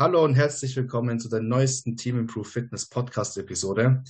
Hallo 0.00 0.24
und 0.24 0.36
herzlich 0.36 0.76
willkommen 0.76 1.18
zu 1.18 1.28
der 1.28 1.40
neuesten 1.40 1.96
Team 1.96 2.20
Improve 2.20 2.44
Fitness 2.44 2.88
Podcast 2.88 3.36
Episode. 3.36 4.04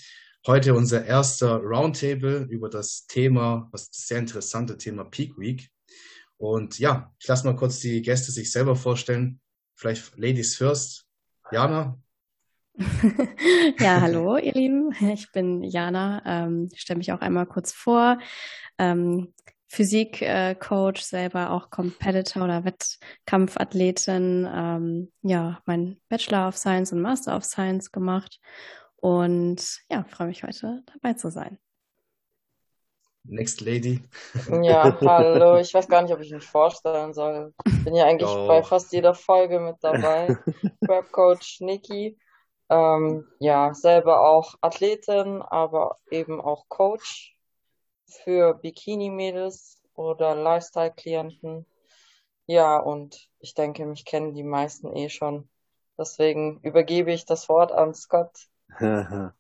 Heute 0.46 0.75
unser 0.75 1.07
erster 1.07 1.62
Roundtable 1.62 2.46
über 2.50 2.68
das 2.68 3.07
Thema, 3.07 3.70
das 3.72 3.88
sehr 3.92 4.18
interessante 4.18 4.76
Thema 4.76 5.04
Peak 5.04 5.38
Week. 5.38 5.70
Und 6.36 6.78
ja, 6.78 7.10
ich 7.18 7.26
lasse 7.26 7.46
mal 7.46 7.56
kurz 7.56 7.80
die 7.80 8.02
Gäste 8.02 8.32
sich 8.32 8.52
selber 8.52 8.77
vorstellen. 8.77 9.40
Vielleicht 9.77 10.14
Ladies 10.18 10.56
first. 10.56 11.06
Jana? 11.52 11.98
ja, 13.80 14.02
hallo 14.02 14.36
ihr 14.36 14.52
Lieben. 14.52 14.93
Ich 15.14 15.32
bin 15.32 15.62
Jana. 15.62 16.23
Ähm, 16.27 16.68
stelle 16.75 16.98
mich 16.98 17.12
auch 17.12 17.23
einmal 17.23 17.46
kurz 17.46 17.73
vor. 17.73 18.18
Ähm, 18.77 19.32
Physik-Coach, 19.69 21.03
selber 21.03 21.50
auch 21.50 21.71
Competitor 21.71 22.45
oder 22.45 22.64
Wettkampfathletin. 22.64 24.48
Ähm, 24.53 25.12
ja, 25.23 25.61
mein 25.67 26.00
Bachelor 26.09 26.48
of 26.48 26.57
Science 26.57 26.93
und 26.93 27.03
Master 27.03 27.37
of 27.37 27.45
Science 27.45 27.93
gemacht. 27.93 28.41
Und 28.96 29.81
ja, 29.91 30.04
freue 30.04 30.29
mich 30.29 30.43
heute 30.43 30.82
dabei 30.93 31.14
zu 31.14 31.31
sein. 31.31 31.58
Next 33.24 33.60
Lady. 33.60 34.00
Ja, 34.62 34.98
hallo. 35.02 35.56
Ich 35.60 35.74
weiß 35.74 35.86
gar 35.86 36.02
nicht, 36.02 36.14
ob 36.14 36.20
ich 36.20 36.32
mich 36.32 36.46
vorstellen 36.46 37.12
soll. 37.12 37.52
Ich 37.66 37.84
bin 37.84 37.94
ja 37.94 38.06
eigentlich 38.06 38.30
oh. 38.30 38.46
bei 38.46 38.62
fast 38.62 38.91
jeder 38.92 39.14
Folge 39.14 39.60
mit 39.60 39.77
dabei. 39.82 40.38
Prep 40.86 41.12
Coach 41.12 41.60
Niki. 41.60 42.19
Ähm, 42.70 43.27
ja, 43.38 43.74
selber 43.74 44.27
auch 44.28 44.55
Athletin, 44.62 45.42
aber 45.42 45.96
eben 46.10 46.41
auch 46.41 46.69
Coach 46.69 47.38
für 48.08 48.54
Bikini-Mädels 48.54 49.80
oder 49.94 50.34
Lifestyle-Klienten. 50.34 51.66
Ja, 52.46 52.78
und 52.78 53.28
ich 53.40 53.54
denke, 53.54 53.84
mich 53.86 54.04
kennen 54.04 54.34
die 54.34 54.44
meisten 54.44 54.94
eh 54.96 55.08
schon. 55.08 55.48
Deswegen 55.98 56.60
übergebe 56.62 57.12
ich 57.12 57.26
das 57.26 57.48
Wort 57.48 57.72
an 57.72 57.94
Scott. 57.94 58.48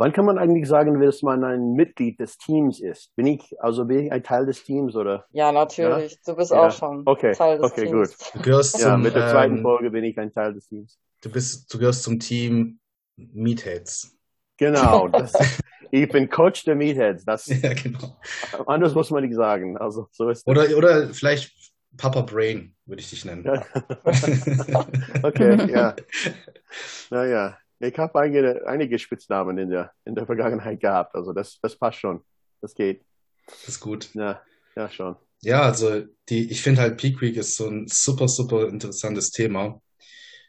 Wann 0.00 0.12
kann 0.12 0.24
man 0.24 0.38
eigentlich 0.38 0.68
sagen, 0.68 1.00
dass 1.00 1.22
man 1.22 1.42
ein 1.42 1.72
Mitglied 1.72 2.20
des 2.20 2.38
Teams 2.38 2.80
ist? 2.80 3.14
Bin 3.16 3.26
ich, 3.26 3.60
also 3.60 3.84
bin 3.84 4.06
ich 4.06 4.12
ein 4.12 4.22
Teil 4.22 4.46
des 4.46 4.62
Teams 4.62 4.94
oder? 4.94 5.26
Ja, 5.32 5.50
natürlich. 5.50 6.12
Ja? 6.12 6.18
Du 6.24 6.36
bist 6.36 6.52
ja. 6.52 6.68
auch 6.68 6.70
schon 6.70 7.02
okay. 7.04 7.32
Teil 7.32 7.58
des 7.58 7.72
okay, 7.72 7.86
Teams. 7.86 8.12
Okay, 8.12 8.30
gut. 8.30 8.34
Du 8.34 8.42
gehörst 8.42 8.78
ja, 8.78 8.92
zum, 8.92 9.02
mit 9.02 9.16
der 9.16 9.28
zweiten 9.28 9.56
ähm, 9.56 9.62
Folge 9.62 9.90
bin 9.90 10.04
ich 10.04 10.16
ein 10.16 10.32
Teil 10.32 10.54
des 10.54 10.68
Teams. 10.68 11.00
Du 11.20 11.32
bist, 11.32 11.74
du 11.74 11.78
gehörst 11.78 12.04
zum 12.04 12.20
Team 12.20 12.78
Meatheads. 13.16 14.16
Genau. 14.58 15.08
Das, 15.12 15.32
ich 15.90 16.08
bin 16.10 16.28
Coach 16.28 16.64
der 16.64 16.74
Meatheads. 16.74 17.24
Das, 17.24 17.46
ja, 17.46 17.72
genau. 17.72 18.18
Anders 18.66 18.94
muss 18.94 19.10
man 19.10 19.24
nicht 19.24 19.34
sagen. 19.34 19.78
Also, 19.78 20.08
so 20.12 20.28
ist 20.28 20.46
oder, 20.46 20.76
oder 20.76 21.08
vielleicht 21.14 21.50
Papa 21.96 22.20
Brain 22.20 22.74
würde 22.84 23.00
ich 23.00 23.10
dich 23.10 23.24
nennen. 23.24 23.46
okay, 25.22 25.70
ja. 25.70 25.96
Naja, 27.10 27.56
ich 27.80 27.96
habe 27.96 28.20
einige, 28.20 28.66
einige 28.66 28.98
Spitznamen 28.98 29.56
in 29.58 29.70
der, 29.70 29.92
in 30.04 30.14
der 30.14 30.26
Vergangenheit 30.26 30.80
gehabt. 30.80 31.14
Also 31.14 31.32
das, 31.32 31.58
das 31.62 31.76
passt 31.76 31.98
schon. 31.98 32.20
Das 32.60 32.74
geht. 32.74 33.04
Das 33.46 33.68
ist 33.68 33.80
gut. 33.80 34.10
Ja, 34.14 34.42
ja 34.76 34.90
schon. 34.90 35.16
Ja, 35.40 35.62
also 35.62 36.04
die, 36.28 36.50
ich 36.50 36.60
finde 36.62 36.82
halt 36.82 36.98
Peak 36.98 37.20
Week 37.20 37.36
ist 37.36 37.56
so 37.56 37.68
ein 37.68 37.86
super, 37.88 38.28
super 38.28 38.68
interessantes 38.68 39.30
Thema. 39.30 39.80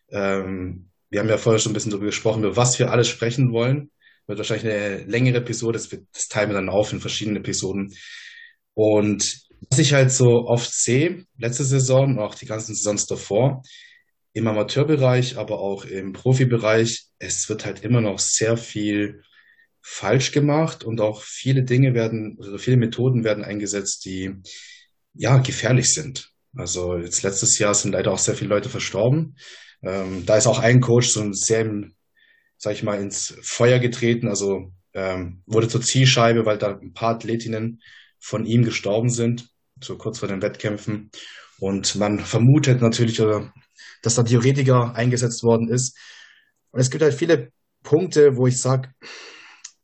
Ähm, 0.10 0.90
wir 1.10 1.20
haben 1.20 1.30
ja 1.30 1.38
vorher 1.38 1.60
schon 1.60 1.72
ein 1.72 1.74
bisschen 1.74 1.92
darüber 1.92 2.08
gesprochen, 2.08 2.44
über 2.44 2.58
was 2.58 2.80
wir 2.80 2.92
alles 2.92 3.08
sprechen 3.08 3.54
wollen. 3.54 3.92
Wird 4.30 4.38
wahrscheinlich 4.38 4.72
eine 4.72 5.03
längere 5.05 5.38
Episode, 5.38 5.73
das, 5.73 5.91
wird, 5.91 6.05
das 6.13 6.27
teilen 6.27 6.52
wir 6.52 6.53
dann 6.53 6.69
auf 6.69 6.94
in 6.94 7.02
verschiedenen 7.02 7.38
Episoden. 7.38 7.95
Und 8.75 9.41
was 9.72 9.80
ich 9.80 9.94
halt 9.94 10.11
so 10.11 10.45
oft 10.45 10.72
sehe, 10.72 11.25
letzte 11.38 11.63
Saison 11.63 12.19
auch 12.19 12.35
die 12.35 12.45
ganzen 12.45 12.75
Saisons 12.75 13.07
davor, 13.07 13.63
im 14.33 14.47
Amateurbereich, 14.47 15.38
aber 15.38 15.59
auch 15.59 15.83
im 15.83 16.13
Profibereich, 16.13 17.07
es 17.17 17.50
wird 17.50 17.66
halt 17.66 17.83
immer 17.83 18.02
noch 18.02 18.19
sehr 18.19 18.55
viel 18.55 19.23
falsch 19.81 20.31
gemacht 20.31 20.83
und 20.83 21.02
auch 21.02 21.23
viele 21.23 21.63
Dinge 21.63 21.95
werden, 21.95 22.38
also 22.39 22.59
viele 22.59 22.77
Methoden 22.77 23.23
werden 23.23 23.44
eingesetzt, 23.44 24.06
die 24.06 24.35
ja 25.16 25.39
gefährlich 25.39 25.91
sind. 25.91 26.29
Also 26.56 26.97
jetzt 26.97 27.23
letztes 27.23 27.57
Jahr 27.57 27.73
sind 27.73 27.94
leider 27.94 28.12
auch 28.12 28.19
sehr 28.19 28.35
viele 28.35 28.51
Leute 28.51 28.69
verstorben. 28.69 29.38
Ähm, 29.81 30.23
da 30.28 30.38
ist 30.38 30.45
auch 30.45 30.59
ein 30.59 30.81
Coach 30.81 31.09
so 31.09 31.34
sehr, 31.34 31.62
im, 31.62 31.95
sag 32.59 32.74
ich 32.74 32.84
mal, 32.84 33.02
ins 33.02 33.36
Feuer 33.42 33.80
getreten, 33.80 34.28
also 34.28 34.74
ähm, 34.94 35.42
wurde 35.46 35.70
zur 35.70 35.81
Zielscheibe, 35.81 36.46
weil 36.46 36.58
da 36.58 36.78
ein 36.78 36.94
paar 36.94 37.16
Athletinnen 37.16 37.81
von 38.20 38.46
ihm 38.46 38.64
gestorben 38.64 39.09
sind, 39.09 39.50
so 39.81 39.97
kurz 39.97 40.20
vor 40.20 40.28
den 40.28 40.42
Wettkämpfen. 40.42 41.09
Und 41.59 41.96
man 41.96 42.19
vermutet 42.19 42.81
natürlich, 42.81 43.22
oder, 43.22 43.53
dass 44.03 44.16
da 44.16 44.24
Theoretiker 44.24 44.94
eingesetzt 44.94 45.42
worden 45.44 45.69
ist. 45.69 45.98
Und 46.72 46.81
es 46.81 46.92
gibt 46.92 47.02
halt 47.02 47.14
viele 47.14 47.52
Punkte, 47.81 48.36
wo 48.36 48.46
ich 48.46 48.59
sage, 48.59 48.90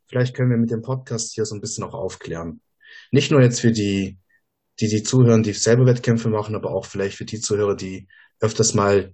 vielleicht 0.07 0.35
können 0.35 0.49
wir 0.49 0.57
mit 0.57 0.69
dem 0.69 0.81
Podcast 0.81 1.33
hier 1.33 1.45
so 1.45 1.55
ein 1.55 1.61
bisschen 1.61 1.85
auch 1.85 1.93
aufklären. 1.93 2.61
Nicht 3.09 3.31
nur 3.31 3.41
jetzt 3.41 3.61
für 3.61 3.71
die, 3.71 4.19
die, 4.81 4.89
die 4.89 5.03
zuhören, 5.03 5.43
die 5.43 5.53
selber 5.53 5.85
Wettkämpfe 5.85 6.27
machen, 6.27 6.55
aber 6.55 6.71
auch 6.71 6.85
vielleicht 6.85 7.17
für 7.17 7.25
die 7.25 7.39
Zuhörer, 7.39 7.75
die 7.75 8.09
öfters 8.41 8.73
mal 8.73 9.13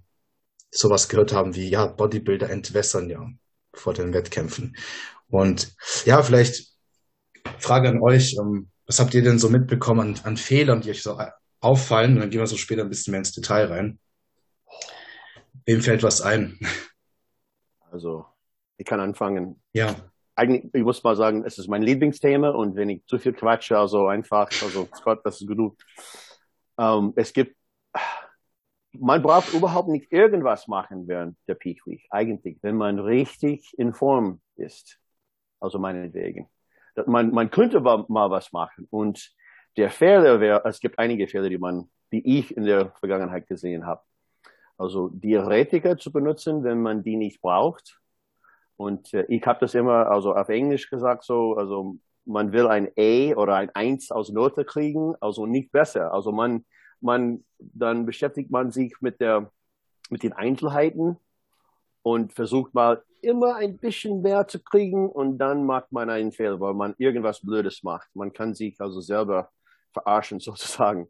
sowas 0.72 1.08
gehört 1.08 1.32
haben 1.32 1.54
wie, 1.54 1.68
ja, 1.68 1.86
Bodybuilder 1.86 2.50
entwässern 2.50 3.08
ja 3.08 3.24
vor 3.74 3.94
den 3.94 4.12
Wettkämpfen. 4.12 4.76
Und 5.28 5.74
ja, 6.04 6.22
vielleicht 6.22 6.72
Frage 7.58 7.88
an 7.88 8.02
euch, 8.02 8.36
ähm, 8.38 8.68
was 8.86 9.00
habt 9.00 9.14
ihr 9.14 9.22
denn 9.22 9.38
so 9.38 9.48
mitbekommen 9.48 10.16
an, 10.16 10.20
an 10.24 10.36
Fehlern, 10.36 10.80
die 10.80 10.90
euch 10.90 11.02
so 11.02 11.18
auffallen? 11.60 12.14
Und 12.14 12.20
dann 12.20 12.30
gehen 12.30 12.40
wir 12.40 12.46
so 12.46 12.56
später 12.56 12.82
ein 12.82 12.88
bisschen 12.88 13.12
mehr 13.12 13.20
ins 13.20 13.32
Detail 13.32 13.66
rein. 13.66 13.98
Wem 15.64 15.80
fällt 15.80 16.02
was 16.02 16.20
ein? 16.20 16.58
Also, 17.90 18.26
ich 18.76 18.86
kann 18.86 19.00
anfangen. 19.00 19.60
Ja. 19.72 19.94
Eigentlich, 20.34 20.74
ich 20.74 20.82
muss 20.82 21.02
mal 21.04 21.14
sagen, 21.14 21.44
es 21.44 21.58
ist 21.58 21.68
mein 21.68 21.82
Lieblingsthema 21.82 22.50
und 22.50 22.74
wenn 22.74 22.88
ich 22.88 23.04
zu 23.06 23.18
viel 23.18 23.34
quatsche, 23.34 23.78
also 23.78 24.08
einfach, 24.08 24.48
also 24.62 24.88
Scott, 24.96 25.20
das 25.24 25.40
ist 25.40 25.46
genug. 25.46 25.76
Ähm, 26.78 27.12
es 27.16 27.32
gibt 27.32 27.56
man 28.98 29.22
braucht 29.22 29.52
überhaupt 29.54 29.88
nicht 29.88 30.12
irgendwas 30.12 30.68
machen 30.68 31.08
während 31.08 31.36
der 31.48 31.54
Peak 31.54 31.86
Week, 31.86 32.06
eigentlich, 32.10 32.58
wenn 32.62 32.76
man 32.76 32.98
richtig 32.98 33.74
in 33.78 33.92
Form 33.92 34.40
ist. 34.56 34.98
Also 35.60 35.78
meinetwegen. 35.78 36.48
Man, 37.06 37.30
man 37.30 37.50
könnte 37.50 37.80
mal 37.80 38.30
was 38.30 38.52
machen. 38.52 38.86
Und 38.90 39.32
der 39.76 39.90
Fehler 39.90 40.40
wäre, 40.40 40.62
es 40.66 40.80
gibt 40.80 40.98
einige 40.98 41.26
Fehler, 41.26 41.48
die 41.48 41.58
man, 41.58 41.90
die 42.12 42.38
ich 42.38 42.54
in 42.56 42.64
der 42.64 42.90
Vergangenheit 43.00 43.46
gesehen 43.46 43.86
habe. 43.86 44.02
Also 44.76 45.08
Diuretika 45.08 45.96
zu 45.96 46.12
benutzen, 46.12 46.64
wenn 46.64 46.82
man 46.82 47.02
die 47.02 47.16
nicht 47.16 47.40
braucht. 47.40 48.00
Und 48.76 49.14
äh, 49.14 49.24
ich 49.28 49.46
habe 49.46 49.60
das 49.60 49.74
immer, 49.74 50.10
also 50.10 50.34
auf 50.34 50.48
Englisch 50.48 50.90
gesagt 50.90 51.24
so, 51.24 51.54
also 51.54 51.96
man 52.24 52.52
will 52.52 52.66
ein 52.66 52.90
A 52.98 53.34
oder 53.36 53.56
ein 53.56 53.70
Eins 53.70 54.10
aus 54.10 54.30
Note 54.30 54.64
kriegen, 54.64 55.14
also 55.20 55.46
nicht 55.46 55.72
besser. 55.72 56.12
Also 56.12 56.32
man, 56.32 56.64
man, 57.02 57.44
dann 57.58 58.06
beschäftigt 58.06 58.50
man 58.50 58.70
sich 58.70 58.94
mit 59.00 59.20
der, 59.20 59.50
mit 60.10 60.22
den 60.22 60.32
Einzelheiten 60.32 61.16
und 62.02 62.32
versucht 62.32 62.74
mal 62.74 63.02
immer 63.20 63.56
ein 63.56 63.78
bisschen 63.78 64.20
mehr 64.22 64.48
zu 64.48 64.62
kriegen 64.62 65.08
und 65.08 65.38
dann 65.38 65.64
macht 65.64 65.92
man 65.92 66.10
einen 66.10 66.32
Fehler, 66.32 66.60
weil 66.60 66.74
man 66.74 66.94
irgendwas 66.98 67.40
Blödes 67.40 67.82
macht. 67.82 68.08
Man 68.14 68.32
kann 68.32 68.54
sich 68.54 68.80
also 68.80 69.00
selber 69.00 69.50
verarschen 69.92 70.40
sozusagen. 70.40 71.08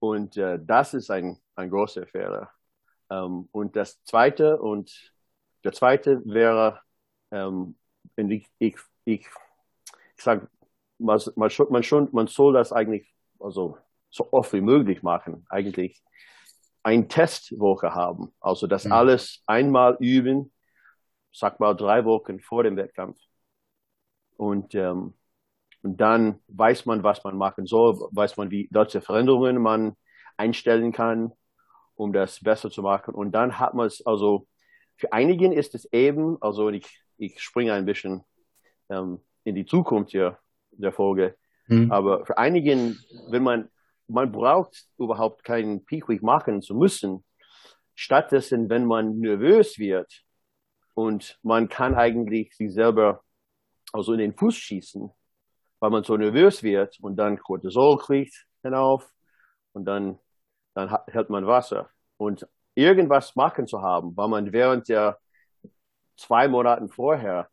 Und 0.00 0.36
äh, 0.36 0.58
das 0.62 0.94
ist 0.94 1.10
ein, 1.10 1.38
ein 1.54 1.70
großer 1.70 2.06
Fehler. 2.06 2.50
Ähm, 3.10 3.48
und 3.52 3.76
das 3.76 4.02
zweite 4.04 4.60
und 4.60 5.12
der 5.64 5.72
zweite 5.72 6.22
wäre, 6.24 6.80
ähm, 7.30 7.76
ich, 8.16 8.46
ich, 8.58 8.76
ich, 9.04 9.26
ich 10.16 10.22
sage, 10.22 10.48
man, 10.98 11.20
man, 11.36 12.08
man 12.12 12.26
soll 12.26 12.52
das 12.52 12.72
eigentlich, 12.72 13.12
also 13.38 13.76
so 14.10 14.28
oft 14.32 14.52
wie 14.52 14.60
möglich 14.60 15.02
machen, 15.02 15.46
eigentlich 15.48 16.02
ein 16.82 17.08
Testwoche 17.08 17.94
haben. 17.94 18.32
Also 18.40 18.66
das 18.66 18.84
mhm. 18.84 18.92
alles 18.92 19.42
einmal 19.46 19.96
üben, 20.00 20.52
sag 21.32 21.60
mal 21.60 21.74
drei 21.74 22.04
Wochen 22.04 22.40
vor 22.40 22.62
dem 22.62 22.76
Wettkampf. 22.76 23.18
Und, 24.36 24.74
ähm, 24.74 25.14
und 25.82 26.00
dann 26.00 26.40
weiß 26.48 26.86
man, 26.86 27.02
was 27.02 27.22
man 27.24 27.36
machen 27.36 27.66
soll, 27.66 27.98
weiß 28.12 28.36
man, 28.36 28.50
wie 28.50 28.68
welche 28.70 29.00
Veränderungen 29.00 29.60
man 29.60 29.96
einstellen 30.36 30.92
kann, 30.92 31.32
um 31.94 32.12
das 32.12 32.40
besser 32.40 32.70
zu 32.70 32.82
machen. 32.82 33.14
Und 33.14 33.32
dann 33.32 33.58
hat 33.58 33.74
man 33.74 33.86
es, 33.86 34.04
also 34.06 34.46
für 34.96 35.12
einigen 35.12 35.52
ist 35.52 35.74
es 35.74 35.92
eben, 35.92 36.40
also 36.40 36.70
ich, 36.70 37.02
ich 37.18 37.40
springe 37.40 37.72
ein 37.72 37.84
bisschen 37.84 38.24
ähm, 38.88 39.20
in 39.44 39.54
die 39.54 39.66
Zukunft 39.66 40.12
hier 40.12 40.38
der 40.72 40.92
Folge, 40.92 41.36
mhm. 41.66 41.90
aber 41.90 42.24
für 42.24 42.38
einigen, 42.38 42.98
wenn 43.30 43.42
man 43.42 43.68
man 44.08 44.32
braucht 44.32 44.86
überhaupt 44.98 45.44
keinen 45.44 45.84
Peak 45.84 46.22
machen 46.22 46.62
zu 46.62 46.74
müssen. 46.74 47.24
Stattdessen, 47.94 48.68
wenn 48.70 48.86
man 48.86 49.18
nervös 49.18 49.78
wird 49.78 50.24
und 50.94 51.38
man 51.42 51.68
kann 51.68 51.94
eigentlich 51.94 52.54
sich 52.56 52.72
selber 52.72 53.22
also 53.92 54.12
in 54.12 54.18
den 54.18 54.36
Fuß 54.36 54.56
schießen, 54.56 55.10
weil 55.80 55.90
man 55.90 56.04
so 56.04 56.16
nervös 56.16 56.62
wird 56.62 56.98
und 57.00 57.16
dann 57.16 57.38
Cortisol 57.38 57.98
kriegt 57.98 58.46
hinauf 58.62 59.10
und 59.72 59.84
dann, 59.84 60.18
dann 60.74 60.96
hält 61.06 61.30
man 61.30 61.46
Wasser. 61.46 61.90
Und 62.16 62.46
irgendwas 62.74 63.34
machen 63.36 63.66
zu 63.66 63.82
haben, 63.82 64.16
weil 64.16 64.28
man 64.28 64.52
während 64.52 64.88
der 64.88 65.18
zwei 66.16 66.48
Monaten 66.48 66.88
vorher 66.88 67.48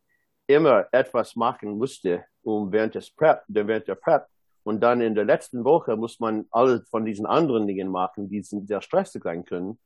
immer 0.46 0.86
etwas 0.92 1.36
machen 1.36 1.78
musste, 1.78 2.24
um 2.42 2.70
während 2.70 2.94
des 2.94 3.10
Prep, 3.10 3.42
während 3.48 3.88
der 3.88 3.96
Prep. 3.96 4.26
Und 4.66 4.80
dann 4.80 5.00
in 5.00 5.14
der 5.14 5.24
letzten 5.24 5.62
Woche 5.62 5.96
muss 5.96 6.18
man 6.18 6.46
alle 6.50 6.82
von 6.90 7.04
diesen 7.04 7.24
anderen 7.24 7.68
Dingen 7.68 7.88
machen, 7.88 8.28
die 8.28 8.42
sehr 8.42 8.82
stressig 8.82 9.22
sein 9.22 9.44
können. 9.44 9.78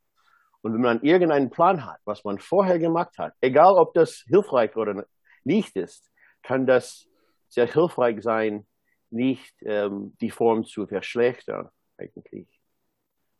Und 0.62 0.72
wenn 0.72 0.80
man 0.80 1.02
irgendeinen 1.02 1.50
Plan 1.50 1.84
hat, 1.84 1.98
was 2.06 2.24
man 2.24 2.38
vorher 2.38 2.78
gemacht 2.78 3.18
hat, 3.18 3.34
egal 3.42 3.74
ob 3.74 3.92
das 3.92 4.24
hilfreich 4.26 4.74
oder 4.76 5.04
nicht 5.44 5.76
ist, 5.76 6.10
kann 6.42 6.66
das 6.66 7.06
sehr 7.48 7.70
hilfreich 7.70 8.22
sein, 8.22 8.66
nicht 9.10 9.54
ähm, 9.60 10.16
die 10.22 10.30
Form 10.30 10.64
zu 10.64 10.86
verschlechtern, 10.86 11.68
eigentlich. 11.98 12.48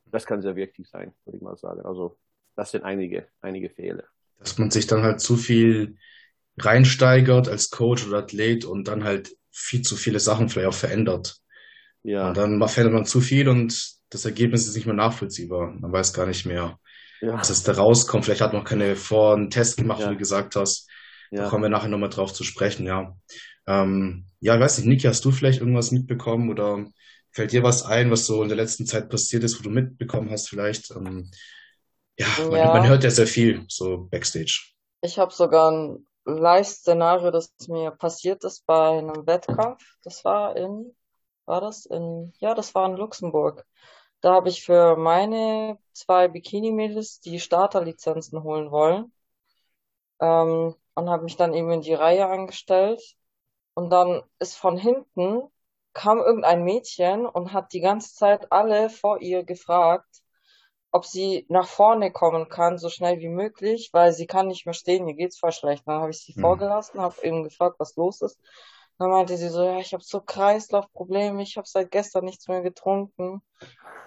Das 0.05 0.27
kann 0.27 0.43
sehr 0.43 0.57
wichtig 0.57 0.91
sein, 0.91 1.15
würde 1.25 1.39
ich 1.39 1.43
mal 1.43 1.57
sagen. 1.57 1.81
Also, 1.87 2.19
das 2.55 2.73
sind 2.73 2.85
einige, 2.85 3.29
einige 3.41 3.71
Fehler. 3.71 4.05
Dass 4.37 4.59
man 4.59 4.71
sich 4.71 4.87
dann 4.87 5.03
halt 5.03 5.21
zu 5.21 5.39
viel 5.39 5.97
reinsteigert 6.59 7.49
als 7.49 7.71
Coach 7.71 8.07
oder 8.07 8.19
Athlet 8.19 8.67
und 8.67 8.89
dann 8.89 9.05
halt 9.05 9.40
viel 9.51 9.83
zu 9.83 9.97
viele 9.97 10.21
Sachen 10.21 10.49
vielleicht 10.49 10.69
auch 10.69 10.79
verändert. 10.79 11.37
Ja. 12.03 12.29
Und 12.29 12.37
dann 12.37 12.69
verändert 12.69 12.95
man 12.95 13.05
zu 13.05 13.21
viel 13.21 13.49
und 13.49 14.01
das 14.11 14.25
Ergebnis 14.25 14.67
ist 14.67 14.75
nicht 14.75 14.87
mehr 14.87 14.95
nachvollziehbar. 14.95 15.73
Man 15.79 15.93
weiß 15.93 16.13
gar 16.13 16.27
nicht 16.27 16.47
mehr, 16.47 16.79
ja. 17.21 17.35
was 17.35 17.51
es 17.51 17.63
da 17.63 17.73
rauskommt. 17.73 18.25
Vielleicht 18.25 18.41
hat 18.41 18.53
man 18.53 18.65
keine 18.65 18.97
vor 18.97 19.35
einen 19.35 19.51
Test 19.51 19.77
gemacht, 19.77 20.01
ja. 20.01 20.07
wie 20.07 20.15
du 20.15 20.19
gesagt 20.19 20.57
hast. 20.57 20.89
Ja. 21.31 21.45
Da 21.45 21.49
kommen 21.49 21.63
wir 21.63 21.71
nachher 21.71 21.89
nochmal 21.89 22.09
drauf 22.09 22.33
zu 22.33 22.43
sprechen, 22.43 22.87
ja. 22.87 23.17
Ähm, 23.67 24.27
ja, 24.41 24.55
ich 24.55 24.61
weiß 24.61 24.79
nicht, 24.79 24.87
Niki, 24.89 25.07
hast 25.07 25.25
du 25.25 25.31
vielleicht 25.31 25.61
irgendwas 25.61 25.93
mitbekommen 25.93 26.51
oder 26.51 26.87
fällt 27.31 27.53
dir 27.53 27.63
was 27.63 27.85
ein, 27.85 28.11
was 28.11 28.27
so 28.27 28.43
in 28.43 28.49
der 28.49 28.57
letzten 28.57 28.87
Zeit 28.87 29.09
passiert 29.09 29.45
ist, 29.45 29.59
wo 29.59 29.63
du 29.63 29.71
mitbekommen 29.71 30.31
hast 30.31 30.49
vielleicht? 30.49 30.91
Ähm, 30.91 31.31
ja, 32.19 32.27
man, 32.39 32.53
ja, 32.53 32.73
man, 32.73 32.89
hört 32.89 33.05
ja 33.05 33.11
sehr 33.11 33.27
viel 33.27 33.65
so 33.69 34.09
Backstage. 34.11 34.73
Ich 35.03 35.19
habe 35.19 35.33
sogar 35.33 35.71
ein 35.71 36.07
Live-Szenario, 36.39 37.31
das 37.31 37.53
mir 37.69 37.91
passiert 37.93 38.45
ist 38.45 38.67
bei 38.67 38.99
einem 38.99 39.27
Wettkampf. 39.27 39.83
Das 40.03 40.25
war 40.25 40.57
in, 40.57 40.95
war 41.47 41.61
das 41.61 41.87
in, 41.87 42.33
ja, 42.39 42.55
das 42.55 42.75
war 42.75 42.87
in 42.87 42.97
Luxemburg. 42.97 43.67
Da 44.21 44.35
habe 44.35 44.49
ich 44.49 44.65
für 44.65 44.97
meine 44.97 45.79
zwei 45.93 46.29
Bikini-Mädels 46.29 47.21
die 47.21 47.41
Starterlizenzen 47.41 48.43
holen 48.43 48.71
wollen. 48.71 49.13
Ähm, 50.21 50.75
und 50.95 51.11
habe 51.11 51.25
mich 51.25 51.37
dann 51.37 51.55
eben 51.55 51.71
in 51.73 51.81
die 51.83 51.95
Reihe 51.95 52.27
angestellt. 52.27 53.03
Und 53.75 53.91
dann 53.91 54.23
ist 54.39 54.57
von 54.57 54.77
hinten 54.77 55.51
kam 55.93 56.19
irgendein 56.19 56.63
Mädchen 56.65 57.27
und 57.27 57.53
hat 57.53 57.73
die 57.73 57.81
ganze 57.81 58.15
Zeit 58.15 58.53
alle 58.53 58.91
vor 58.91 59.21
ihr 59.21 59.45
gefragt, 59.45 60.23
ob 60.93 61.05
sie 61.05 61.47
nach 61.49 61.69
vorne 61.69 62.11
kommen 62.11 62.49
kann, 62.49 62.79
so 62.79 62.89
schnell 62.89 63.21
wie 63.21 63.29
möglich, 63.29 63.91
weil 63.93 64.13
sie 64.13 64.27
kann 64.27 64.49
nicht 64.49 64.67
mehr 64.67 64.75
stehen, 64.75 65.07
ihr 65.07 65.15
geht's 65.15 65.39
voll 65.39 65.53
schlecht. 65.53 65.87
Dann 65.87 66.01
habe 66.01 66.11
ich 66.11 66.19
sie 66.19 66.35
mhm. 66.37 66.41
vorgelassen, 66.41 67.01
habe 67.01 67.23
eben 67.23 67.45
gefragt, 67.45 67.77
was 67.79 67.97
los 67.97 68.23
ist. 68.23 68.39
Dann 68.99 69.11
meinte 69.11 69.37
sie 69.37 69.49
so, 69.49 69.65
ja, 69.65 69.79
ich 69.79 69.93
habe 69.93 70.03
so 70.03 70.21
Kreislaufprobleme, 70.21 71.43
ich 71.43 71.57
habe 71.57 71.67
seit 71.67 71.91
gestern 71.91 72.25
nichts 72.25 72.49
mehr 72.49 72.61
getrunken. 72.61 73.41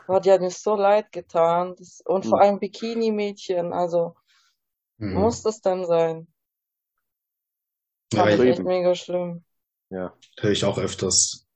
Aber 0.08 0.20
die 0.20 0.32
hat 0.32 0.42
mir 0.42 0.52
so 0.52 0.76
leid 0.76 1.12
getan. 1.12 1.76
Das, 1.78 2.02
und 2.06 2.26
mhm. 2.26 2.30
vor 2.30 2.42
allem 2.42 2.60
Bikini-Mädchen, 2.60 3.74
also 3.74 4.16
mhm. 4.98 5.14
muss 5.14 5.42
das 5.42 5.62
denn 5.62 5.86
sein? 5.86 6.28
Ja, 8.14 8.26
das 8.26 8.40
echt 8.40 8.64
mega 8.64 8.94
schlimm. 8.94 9.44
Ja, 9.90 10.14
höre 10.40 10.52
ich 10.52 10.66
auch 10.66 10.78
öfters, 10.78 11.48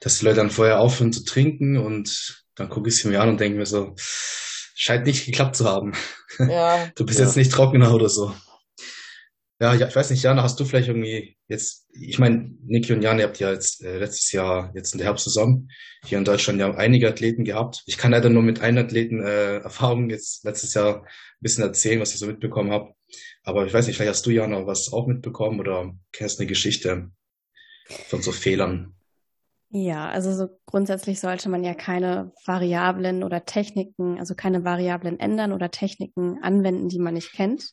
dass 0.00 0.18
die 0.18 0.24
Leute 0.24 0.38
dann 0.38 0.50
vorher 0.50 0.80
aufhören 0.80 1.12
zu 1.12 1.24
trinken 1.24 1.76
und 1.76 2.44
dann 2.56 2.68
gucke 2.68 2.88
ich 2.88 2.96
sie 2.96 3.08
mir 3.08 3.20
an 3.20 3.28
und 3.28 3.40
denke 3.40 3.58
mir 3.58 3.66
so, 3.66 3.94
scheint 4.76 5.06
nicht 5.06 5.24
geklappt 5.24 5.56
zu 5.56 5.64
haben. 5.64 5.92
Ja. 6.38 6.90
Du 6.94 7.04
bist 7.04 7.18
ja. 7.18 7.24
jetzt 7.24 7.36
nicht 7.36 7.50
trockener 7.50 7.94
oder 7.94 8.08
so. 8.08 8.34
Ja, 9.58 9.72
ja, 9.72 9.88
ich 9.88 9.96
weiß 9.96 10.10
nicht, 10.10 10.22
Jana, 10.22 10.42
hast 10.42 10.60
du 10.60 10.66
vielleicht 10.66 10.88
irgendwie 10.88 11.38
jetzt, 11.48 11.86
ich 11.92 12.18
meine, 12.18 12.54
Niki 12.62 12.92
und 12.92 13.00
Jan, 13.00 13.18
ihr 13.18 13.24
habt 13.24 13.38
ja 13.38 13.50
jetzt 13.50 13.82
äh, 13.82 13.98
letztes 13.98 14.30
Jahr, 14.32 14.70
jetzt 14.74 14.92
in 14.92 14.98
der 14.98 15.06
Herbstsaison, 15.06 15.70
hier 16.04 16.18
in 16.18 16.26
Deutschland 16.26 16.60
ja 16.60 16.74
einige 16.74 17.08
Athleten 17.08 17.44
gehabt. 17.44 17.82
Ich 17.86 17.96
kann 17.96 18.12
leider 18.12 18.28
nur 18.28 18.42
mit 18.42 18.60
einem 18.60 18.84
Athleten 18.84 19.22
äh, 19.22 19.58
Erfahrungen 19.60 20.10
jetzt 20.10 20.44
letztes 20.44 20.74
Jahr 20.74 21.04
ein 21.04 21.40
bisschen 21.40 21.64
erzählen, 21.64 22.00
was 22.00 22.12
ich 22.12 22.18
so 22.18 22.26
mitbekommen 22.26 22.70
habe. 22.70 22.92
Aber 23.44 23.64
ich 23.64 23.72
weiß 23.72 23.86
nicht, 23.86 23.96
vielleicht 23.96 24.10
hast 24.10 24.26
du, 24.26 24.30
Jana, 24.30 24.66
was 24.66 24.92
auch 24.92 25.06
mitbekommen 25.06 25.58
oder 25.58 25.94
kennst 26.12 26.38
eine 26.38 26.48
Geschichte 26.48 27.10
von 28.08 28.20
so 28.20 28.32
Fehlern. 28.32 28.94
Ja, 29.70 30.08
also 30.08 30.32
so 30.32 30.48
grundsätzlich 30.64 31.20
sollte 31.20 31.48
man 31.48 31.64
ja 31.64 31.74
keine 31.74 32.32
Variablen 32.44 33.24
oder 33.24 33.44
Techniken, 33.44 34.18
also 34.18 34.34
keine 34.34 34.64
Variablen 34.64 35.18
ändern 35.18 35.52
oder 35.52 35.70
Techniken 35.70 36.38
anwenden, 36.42 36.88
die 36.88 37.00
man 37.00 37.14
nicht 37.14 37.32
kennt, 37.32 37.72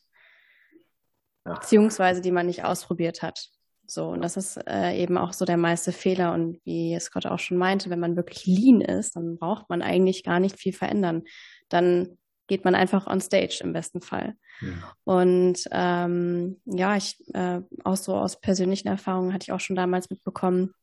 ja. 1.46 1.54
beziehungsweise 1.54 2.20
die 2.20 2.32
man 2.32 2.46
nicht 2.46 2.64
ausprobiert 2.64 3.22
hat. 3.22 3.48
So, 3.86 4.08
und 4.08 4.22
das 4.22 4.36
ist 4.36 4.56
äh, 4.66 4.96
eben 4.96 5.18
auch 5.18 5.32
so 5.32 5.44
der 5.44 5.56
meiste 5.56 5.92
Fehler. 5.92 6.32
Und 6.32 6.58
wie 6.64 6.98
Scott 6.98 7.26
auch 7.26 7.38
schon 7.38 7.58
meinte, 7.58 7.90
wenn 7.90 8.00
man 8.00 8.16
wirklich 8.16 8.46
lean 8.46 8.80
ist, 8.80 9.14
dann 9.16 9.38
braucht 9.38 9.68
man 9.68 9.82
eigentlich 9.82 10.24
gar 10.24 10.40
nicht 10.40 10.58
viel 10.58 10.72
verändern. 10.72 11.24
Dann 11.68 12.16
geht 12.46 12.64
man 12.64 12.74
einfach 12.74 13.06
on 13.06 13.20
stage 13.20 13.60
im 13.62 13.72
besten 13.72 14.00
Fall. 14.00 14.34
Ja. 14.60 14.94
Und 15.04 15.64
ähm, 15.70 16.60
ja, 16.64 16.96
ich 16.96 17.22
äh, 17.34 17.60
auch 17.84 17.96
so 17.96 18.14
aus 18.14 18.40
persönlichen 18.40 18.88
Erfahrungen 18.88 19.32
hatte 19.32 19.44
ich 19.44 19.52
auch 19.52 19.60
schon 19.60 19.76
damals 19.76 20.10
mitbekommen, 20.10 20.74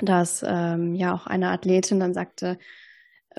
dass 0.00 0.44
ähm, 0.46 0.94
ja 0.94 1.14
auch 1.14 1.26
eine 1.26 1.50
Athletin 1.50 2.00
dann 2.00 2.14
sagte, 2.14 2.58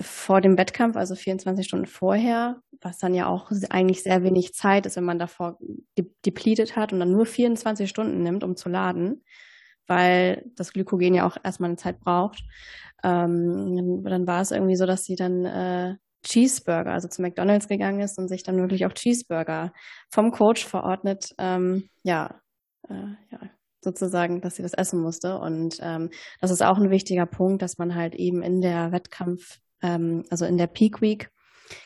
vor 0.00 0.40
dem 0.40 0.58
Wettkampf, 0.58 0.96
also 0.96 1.14
24 1.14 1.66
Stunden 1.66 1.86
vorher, 1.86 2.60
was 2.80 2.98
dann 2.98 3.14
ja 3.14 3.26
auch 3.26 3.50
eigentlich 3.70 4.02
sehr 4.02 4.22
wenig 4.22 4.52
Zeit 4.52 4.86
ist, 4.86 4.96
wenn 4.96 5.04
man 5.04 5.18
davor 5.18 5.58
depleted 6.24 6.76
hat 6.76 6.92
und 6.92 7.00
dann 7.00 7.12
nur 7.12 7.26
24 7.26 7.88
Stunden 7.88 8.22
nimmt, 8.22 8.44
um 8.44 8.56
zu 8.56 8.68
laden, 8.68 9.24
weil 9.86 10.44
das 10.54 10.72
Glykogen 10.72 11.14
ja 11.14 11.26
auch 11.26 11.36
erstmal 11.42 11.70
eine 11.70 11.78
Zeit 11.78 12.00
braucht. 12.00 12.42
Ähm, 13.02 14.02
dann 14.04 14.26
war 14.26 14.42
es 14.42 14.50
irgendwie 14.50 14.76
so, 14.76 14.86
dass 14.86 15.04
sie 15.04 15.16
dann 15.16 15.44
äh, 15.44 15.96
Cheeseburger, 16.22 16.92
also 16.92 17.08
zu 17.08 17.22
McDonalds 17.22 17.68
gegangen 17.68 18.00
ist 18.00 18.18
und 18.18 18.28
sich 18.28 18.42
dann 18.42 18.58
wirklich 18.58 18.84
auch 18.84 18.92
Cheeseburger 18.92 19.72
vom 20.10 20.32
Coach 20.32 20.66
verordnet, 20.66 21.32
ähm, 21.38 21.88
ja, 22.02 22.40
äh, 22.88 23.14
ja, 23.30 23.40
sozusagen, 23.86 24.40
dass 24.40 24.56
sie 24.56 24.62
das 24.62 24.74
essen 24.74 25.00
musste. 25.00 25.38
Und 25.38 25.78
ähm, 25.80 26.10
das 26.40 26.50
ist 26.50 26.62
auch 26.62 26.76
ein 26.76 26.90
wichtiger 26.90 27.26
Punkt, 27.26 27.62
dass 27.62 27.78
man 27.78 27.94
halt 27.94 28.14
eben 28.14 28.42
in 28.42 28.60
der 28.60 28.92
Wettkampf, 28.92 29.58
ähm, 29.82 30.24
also 30.30 30.44
in 30.44 30.58
der 30.58 30.66
Peak 30.66 31.00
Week, 31.00 31.30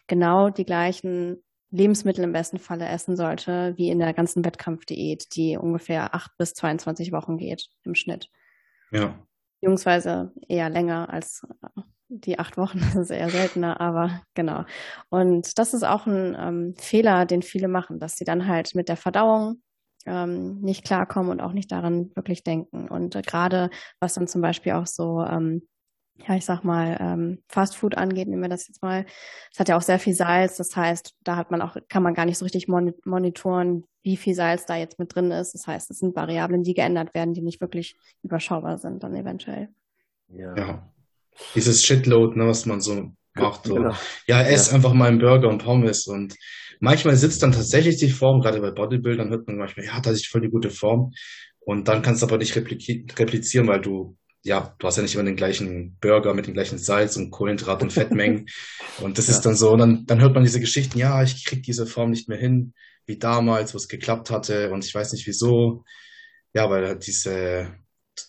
genau 0.06 0.49
die 0.50 0.64
gleichen 0.64 1.43
Lebensmittel 1.70 2.25
im 2.25 2.32
besten 2.32 2.58
Falle 2.58 2.88
essen 2.88 3.17
sollte, 3.17 3.75
wie 3.76 3.91
in 3.91 3.99
der 3.99 4.12
ganzen 4.12 4.44
Wettkampfdiät, 4.44 5.37
die 5.37 5.57
ungefähr 5.57 6.14
acht 6.14 6.33
bis 6.37 6.54
22 6.54 7.12
Wochen 7.12 7.37
geht 7.37 7.69
im 7.85 7.95
Schnitt. 7.95 8.28
Ja. 8.90 9.14
Beziehungsweise 9.61 10.33
eher 10.49 10.71
länger 10.71 11.11
als 11.11 11.47
äh, 11.62 11.83
die 12.09 12.38
acht 12.38 12.57
Wochen, 12.57 12.80
das 12.95 12.97
ist 12.97 13.11
eher 13.11 13.30
seltener, 13.30 13.80
aber 13.80 14.23
genau. 14.35 14.64
Und 15.11 15.59
das 15.59 15.75
ist 15.75 15.85
auch 15.85 16.07
ein 16.07 16.37
ähm, 16.38 16.75
Fehler, 16.76 17.26
den 17.26 17.42
viele 17.42 17.69
machen, 17.69 18.00
dass 18.00 18.16
sie 18.16 18.25
dann 18.25 18.49
halt 18.49 18.75
mit 18.75 18.88
der 18.88 18.97
Verdauung 18.97 19.62
ähm, 20.07 20.61
nicht 20.61 20.85
klarkommen 20.85 21.30
und 21.30 21.40
auch 21.40 21.52
nicht 21.52 21.71
daran 21.73 22.11
wirklich 22.14 22.45
denken. 22.45 22.88
Und 22.88 23.14
äh, 23.14 23.23
gerade 23.23 23.71
was 24.00 24.14
dann 24.14 24.28
zum 24.28 24.40
Beispiel 24.40 24.73
auch 24.73 24.87
so, 24.87 25.23
ähm, 25.23 25.62
ja, 26.26 26.37
ich 26.37 26.45
sag 26.45 26.64
mal, 26.64 26.97
ähm, 27.00 27.42
Fast 27.49 27.76
Food 27.76 27.97
angeht, 27.97 28.28
nehmen 28.28 28.42
wir 28.42 28.49
das 28.49 28.69
jetzt 28.69 28.83
mal. 28.83 29.07
Es 29.52 29.59
hat 29.59 29.69
ja 29.69 29.76
auch 29.76 29.83
sehr 29.83 29.99
viel 29.99 30.14
Salz, 30.14 30.57
das 30.57 30.76
heißt, 30.76 31.14
da 31.25 31.37
hat 31.37 31.50
man 31.50 31.62
auch, 31.62 31.76
kann 31.88 32.02
man 32.02 32.14
gar 32.14 32.26
nicht 32.26 32.38
so 32.38 32.45
richtig 32.45 32.69
monitoren, 32.69 33.85
wie 34.02 34.16
viel 34.16 34.35
Salz 34.35 34.66
da 34.66 34.76
jetzt 34.76 34.99
mit 34.99 35.14
drin 35.14 35.30
ist. 35.30 35.54
Das 35.54 35.66
heißt, 35.66 35.90
es 35.90 35.99
sind 35.99 36.16
Variablen, 36.16 36.62
die 36.62 36.75
geändert 36.75 37.14
werden, 37.14 37.35
die 37.35 37.42
nicht 37.42 37.61
wirklich 37.61 37.97
überschaubar 38.23 38.78
sind 38.78 39.02
dann 39.02 39.14
eventuell. 39.14 39.69
Ja. 40.28 40.57
ja. 40.57 40.92
Dieses 41.54 41.83
Shitload, 41.85 42.38
ne, 42.38 42.47
was 42.47 42.66
man 42.66 42.80
so 42.80 43.12
macht. 43.34 43.66
So. 43.66 43.75
Genau. 43.75 43.94
Ja, 44.26 44.42
ess 44.42 44.68
ja. 44.68 44.76
einfach 44.76 44.92
mal 44.92 45.08
einen 45.08 45.18
Burger 45.18 45.49
und 45.49 45.62
Pommes 45.62 46.06
und 46.06 46.34
Manchmal 46.80 47.14
sitzt 47.16 47.42
dann 47.42 47.52
tatsächlich 47.52 47.99
die 47.99 48.08
Form, 48.08 48.40
gerade 48.40 48.58
bei 48.60 48.70
Bodybuildern 48.70 49.28
hört 49.28 49.46
man 49.46 49.58
manchmal, 49.58 49.84
ja, 49.84 50.00
da 50.00 50.10
ist 50.10 50.26
voll 50.26 50.40
die 50.40 50.49
gute 50.49 50.70
Form. 50.70 51.12
Und 51.60 51.88
dann 51.88 52.00
kannst 52.00 52.22
du 52.22 52.26
aber 52.26 52.38
nicht 52.38 52.56
replizieren, 52.56 53.68
weil 53.68 53.82
du, 53.82 54.16
ja, 54.42 54.75
du 54.78 54.87
hast 54.87 54.96
ja 54.96 55.02
nicht 55.02 55.14
immer 55.14 55.25
den 55.25 55.37
gleichen 55.37 55.99
Burger 56.00 56.32
mit 56.32 56.46
dem 56.46 56.54
gleichen 56.54 56.78
Salz 56.78 57.18
und 57.18 57.30
Kohlenhydrat 57.30 57.82
und 57.82 57.92
Fettmengen. 57.92 58.46
und 59.02 59.18
das 59.18 59.28
ja. 59.28 59.34
ist 59.34 59.42
dann 59.42 59.56
so, 59.56 59.72
und 59.72 59.78
dann, 59.78 60.06
dann 60.06 60.22
hört 60.22 60.34
man 60.34 60.42
diese 60.42 60.58
Geschichten, 60.58 60.99
ja, 60.99 61.22
ich 61.22 61.44
krieg 61.44 61.62
diese 61.62 61.84
Form 61.84 62.10
nicht 62.10 62.30
mehr 62.30 62.38
hin, 62.38 62.72
wie 63.04 63.18
damals, 63.18 63.75
wo 63.75 63.76
es 63.76 63.88
geklappt 63.88 64.30
hatte 64.30 64.70
und 64.70 64.82
ich 64.82 64.94
weiß 64.94 65.12
nicht 65.12 65.26
wieso. 65.26 65.84
Ja, 66.54 66.70
weil 66.70 66.99
diese, 66.99 67.75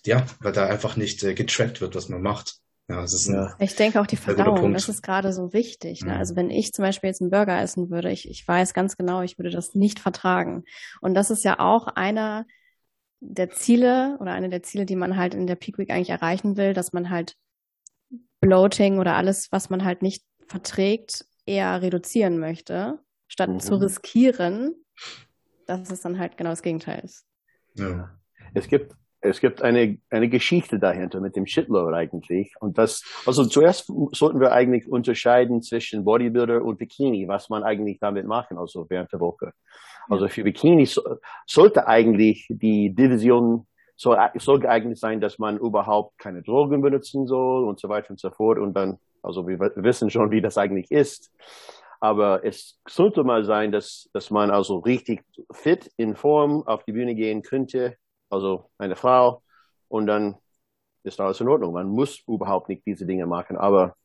ja, 0.06 0.26
weil 0.42 0.52
da 0.52 0.68
einfach 0.68 0.98
nicht 0.98 1.24
äh, 1.24 1.34
getrackt 1.34 1.80
wird, 1.80 1.96
was 1.96 2.10
man 2.10 2.22
macht. 2.22 2.58
Ja, 2.92 3.04
es 3.04 3.14
ist 3.14 3.28
ja. 3.28 3.56
Ich 3.60 3.76
denke 3.76 4.02
auch 4.02 4.08
die 4.08 4.18
Verdauung, 4.18 4.74
das 4.74 4.90
ist 4.90 5.02
gerade 5.02 5.32
so 5.34 5.54
wichtig. 5.54 6.04
Ne? 6.04 6.14
Mhm. 6.14 6.18
Also 6.20 6.36
wenn 6.36 6.50
ich 6.50 6.74
zum 6.74 6.84
Beispiel 6.84 7.08
jetzt 7.10 7.22
einen 7.22 7.32
Burger 7.32 7.60
essen 7.62 7.90
würde, 7.90 8.12
ich, 8.12 8.30
ich 8.30 8.46
weiß 8.48 8.74
ganz 8.74 8.98
genau, 8.98 9.22
ich 9.22 9.38
würde 9.38 9.50
das 9.50 9.76
nicht 9.76 10.00
vertragen. 10.00 10.64
Und 11.00 11.14
das 11.14 11.32
ist 11.32 11.44
ja 11.44 11.60
auch 11.60 11.88
einer 11.88 12.46
der 13.22 13.50
Ziele 13.52 14.18
oder 14.20 14.32
eine 14.34 14.50
der 14.50 14.64
Ziele, 14.64 14.86
die 14.86 14.96
man 14.96 15.16
halt 15.16 15.36
in 15.36 15.48
der 15.48 15.56
Peak 15.56 15.78
Week 15.78 15.90
eigentlich 15.92 16.10
erreichen 16.10 16.58
will, 16.58 16.74
dass 16.74 16.92
man 16.92 17.10
halt 17.10 17.36
Bloating 18.42 19.00
oder 19.00 19.16
alles, 19.16 19.52
was 19.52 19.70
man 19.70 19.86
halt 19.86 20.02
nicht 20.02 20.26
verträgt, 20.48 21.26
eher 21.46 21.82
reduzieren 21.82 22.40
möchte, 22.40 23.00
statt 23.28 23.50
Mhm. 23.50 23.60
zu 23.60 23.76
riskieren, 23.76 24.76
dass 25.68 25.90
es 25.92 26.02
dann 26.02 26.20
halt 26.20 26.38
genau 26.38 26.50
das 26.50 26.62
Gegenteil 26.64 27.02
ist. 27.06 27.26
Ja. 27.76 28.18
Es 28.54 28.68
gibt, 28.68 28.94
es 29.22 29.40
gibt 29.40 29.62
eine, 29.62 30.00
eine 30.10 30.30
Geschichte 30.30 30.80
dahinter 30.80 31.22
mit 31.22 31.36
dem 31.36 31.46
Shitload 31.46 31.96
eigentlich. 31.96 32.54
Und 32.60 32.78
das, 32.78 33.04
also 33.26 33.46
zuerst 33.46 33.92
sollten 34.12 34.40
wir 34.40 34.52
eigentlich 34.52 34.88
unterscheiden 34.88 35.62
zwischen 35.62 36.04
Bodybuilder 36.04 36.64
und 36.64 36.78
Bikini, 36.78 37.28
was 37.28 37.50
man 37.50 37.64
eigentlich 37.64 38.00
damit 38.00 38.26
machen, 38.26 38.58
also 38.58 38.88
während 38.90 39.12
der 39.14 39.20
Woche. 39.20 39.54
Also 40.10 40.28
für 40.28 40.44
Bikini 40.44 40.88
so, 40.88 41.02
sollte 41.46 41.88
eigentlich 41.88 42.48
die 42.50 42.94
Division 42.94 43.68
soll, 43.96 44.18
soll 44.36 44.60
geeignet 44.60 44.98
sein, 44.98 45.22
dass 45.22 45.38
man 45.38 45.60
überhaupt 45.60 46.18
keine 46.18 46.42
Drogen 46.42 46.82
benutzen 46.82 47.28
soll 47.28 47.64
und 47.66 47.80
so 47.80 47.88
weiter 47.90 48.10
und 48.10 48.20
so 48.20 48.32
fort. 48.32 48.58
Und 48.58 48.74
dann, 48.74 48.98
also 49.22 49.48
wir 49.48 49.60
wissen 49.60 50.10
schon, 50.10 50.32
wie 50.32 50.42
das 50.42 50.58
eigentlich 50.58 50.90
ist. 50.90 51.32
Aber 52.00 52.44
es 52.44 52.80
sollte 52.88 53.24
mal 53.24 53.46
sein, 53.46 53.72
dass, 53.72 54.10
dass 54.12 54.32
man 54.32 54.50
also 54.50 54.80
richtig 54.80 55.24
fit 55.52 55.92
in 55.98 56.16
Form 56.16 56.64
auf 56.66 56.84
die 56.84 56.94
Bühne 56.94 57.14
gehen 57.14 57.44
könnte, 57.44 57.96
also 58.32 58.70
eine 58.78 58.96
Frau, 58.96 59.44
und 59.92 60.08
dann 60.08 60.36
ist 61.04 61.20
alles 61.20 61.42
in 61.42 61.50
Ordnung. 61.50 61.74
Man 61.74 61.88
muss 61.88 62.24
überhaupt 62.28 62.70
nicht 62.70 62.86
diese 62.86 63.06
Dinge 63.06 63.26
machen. 63.26 63.58
Aber 63.58 63.96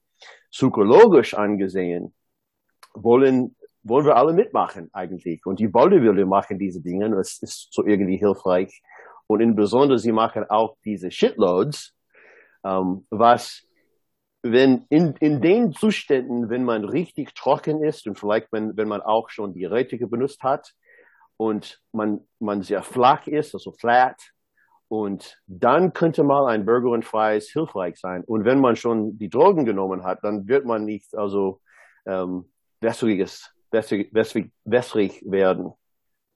psychologisch 0.51 1.35
angesehen 1.35 2.13
wollen, 2.93 3.55
wollen 3.83 4.07
wir 4.07 4.17
alle 4.17 4.33
mitmachen 4.33 4.91
eigentlich. 4.93 5.47
Und 5.47 5.61
die 5.61 5.69
Bodybuilder 5.69 6.27
machen 6.27 6.59
diese 6.59 6.83
Dinge. 6.83 7.15
Es 7.19 7.41
ist 7.41 7.69
so 7.73 7.87
irgendwie 7.87 8.17
hilfreich. 8.17 8.83
Und 9.29 9.41
insbesondere 9.41 9.99
sie 9.99 10.13
machen 10.13 10.45
auch 10.49 10.77
diese 10.85 11.11
Shitloads, 11.11 11.95
ähm, 12.65 13.07
was 13.11 13.63
wenn 14.43 14.87
in, 14.89 15.15
in 15.21 15.41
den 15.41 15.73
Zuständen, 15.73 16.51
wenn 16.51 16.65
man 16.65 16.85
richtig 16.85 17.35
trocken 17.35 17.83
ist 17.83 18.07
und 18.07 18.19
vielleicht 18.19 18.53
wenn, 18.53 18.77
wenn 18.77 18.89
man 18.89 19.03
auch 19.03 19.29
schon 19.29 19.53
die 19.53 19.65
Rätige 19.65 20.07
benutzt 20.07 20.43
hat 20.43 20.73
und 21.37 21.81
man, 21.93 22.21
man 22.39 22.63
sehr 22.63 22.83
flach 22.83 23.27
ist, 23.27 23.55
also 23.55 23.73
flat, 23.73 24.21
und 24.89 25.41
dann 25.47 25.93
könnte 25.93 26.23
mal 26.23 26.47
ein 26.47 26.65
Burger 26.65 26.91
und 26.91 27.05
Fries 27.05 27.51
hilfreich 27.51 27.99
sein. 27.99 28.23
Und 28.25 28.45
wenn 28.45 28.61
man 28.61 28.77
schon 28.77 29.19
die 29.19 29.29
Drogen 29.29 29.65
genommen 29.65 30.05
hat, 30.05 30.23
dann 30.23 30.47
wird 30.47 30.65
man 30.65 30.85
nicht 30.85 31.15
also 31.17 31.61
ähm, 32.07 32.49
wässriges, 32.81 33.53
wässrig, 33.73 34.15
wässrig, 34.15 34.53
wässrig 34.65 35.23
werden. 35.27 35.73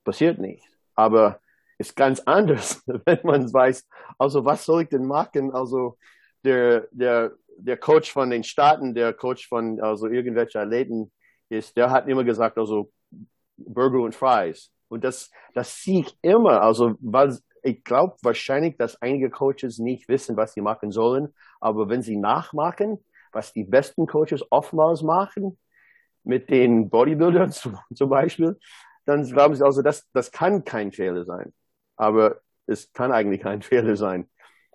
Passiert 0.04 0.38
nicht. 0.38 0.64
Aber 0.96 1.40
ist 1.78 1.94
ganz 1.94 2.20
anders, 2.26 2.82
wenn 3.04 3.20
man 3.22 3.52
weiß, 3.52 3.88
also 4.18 4.44
was 4.44 4.64
soll 4.64 4.82
ich 4.82 4.88
denn 4.88 5.06
machen? 5.06 5.52
Also 5.52 5.96
der, 6.44 6.88
der, 6.90 7.32
der 7.56 7.76
Coach 7.76 8.10
von 8.10 8.30
den 8.30 8.42
Staaten, 8.42 8.94
der 8.94 9.12
Coach 9.12 9.48
von 9.48 9.80
also 9.80 10.08
irgendwelche 10.08 10.58
Athleten 10.58 11.12
ist, 11.48 11.76
der 11.76 11.90
hat 11.90 12.08
immer 12.08 12.24
gesagt, 12.24 12.58
also 12.58 12.90
Burger 13.56 14.00
und 14.00 14.14
Fries. 14.14 14.72
Und 14.90 15.04
das, 15.04 15.30
das 15.54 15.82
sehe 15.82 16.00
ich 16.00 16.18
immer. 16.20 16.62
Also 16.62 16.96
was, 17.00 17.42
ich 17.62 17.84
glaube 17.84 18.16
wahrscheinlich, 18.22 18.76
dass 18.76 19.00
einige 19.00 19.30
Coaches 19.30 19.78
nicht 19.78 20.08
wissen, 20.08 20.36
was 20.36 20.52
sie 20.52 20.60
machen 20.60 20.90
sollen. 20.90 21.32
Aber 21.60 21.88
wenn 21.88 22.02
sie 22.02 22.16
nachmachen, 22.16 22.98
was 23.32 23.52
die 23.52 23.64
besten 23.64 24.06
Coaches 24.06 24.44
oftmals 24.50 25.02
machen, 25.02 25.58
mit 26.24 26.50
den 26.50 26.90
Bodybuildern 26.90 27.52
zum, 27.94 28.10
Beispiel, 28.10 28.58
dann 29.06 29.24
glauben 29.24 29.54
sie 29.54 29.64
also, 29.64 29.80
das, 29.80 30.10
das 30.12 30.32
kann 30.32 30.64
kein 30.64 30.92
Fehler 30.92 31.24
sein. 31.24 31.52
Aber 31.96 32.40
es 32.66 32.92
kann 32.92 33.12
eigentlich 33.12 33.42
kein 33.42 33.62
Fehler 33.62 33.96
sein. 33.96 34.28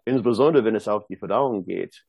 Insbesondere, 0.06 0.64
wenn 0.64 0.76
es 0.76 0.88
auf 0.88 1.08
die 1.08 1.18
Verdauung 1.18 1.66
geht. 1.66 2.06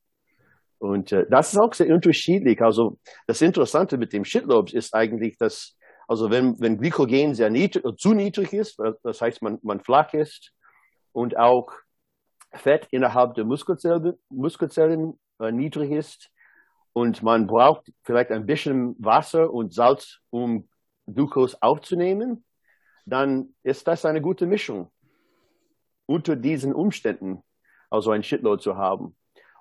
Und 0.79 1.11
äh, 1.11 1.25
das 1.29 1.53
ist 1.53 1.59
auch 1.59 1.73
sehr 1.73 1.93
unterschiedlich. 1.93 2.61
Also 2.61 2.99
das 3.25 3.41
Interessante 3.41 3.97
mit 3.97 4.13
dem 4.13 4.23
Shitlobes 4.23 4.73
ist 4.73 4.93
eigentlich, 4.93 5.37
dass 5.37 5.76
also 6.07 6.31
wenn, 6.31 6.59
wenn 6.59 6.77
Glykogen 6.77 7.35
sehr 7.35 7.49
niedrig, 7.49 7.83
zu 7.99 8.13
niedrig 8.13 8.53
ist, 8.53 8.79
das 9.03 9.21
heißt 9.21 9.41
man, 9.41 9.59
man 9.61 9.81
flach 9.81 10.13
ist 10.13 10.53
und 11.11 11.37
auch 11.37 11.71
Fett 12.51 12.87
innerhalb 12.91 13.35
der 13.35 13.43
Muskelzellen, 13.43 14.17
Muskelzellen 14.29 15.19
äh, 15.39 15.51
niedrig 15.51 15.91
ist 15.91 16.31
und 16.93 17.21
man 17.21 17.45
braucht 17.45 17.91
vielleicht 18.03 18.31
ein 18.31 18.45
bisschen 18.45 18.95
Wasser 18.99 19.51
und 19.51 19.73
Salz, 19.73 20.19
um 20.29 20.69
Glucose 21.05 21.57
aufzunehmen, 21.61 22.45
dann 23.05 23.53
ist 23.63 23.87
das 23.87 24.05
eine 24.05 24.21
gute 24.21 24.45
Mischung 24.45 24.91
unter 26.05 26.35
diesen 26.35 26.73
Umständen, 26.73 27.43
also 27.89 28.11
ein 28.11 28.23
Shitload 28.23 28.61
zu 28.61 28.77
haben. 28.77 29.15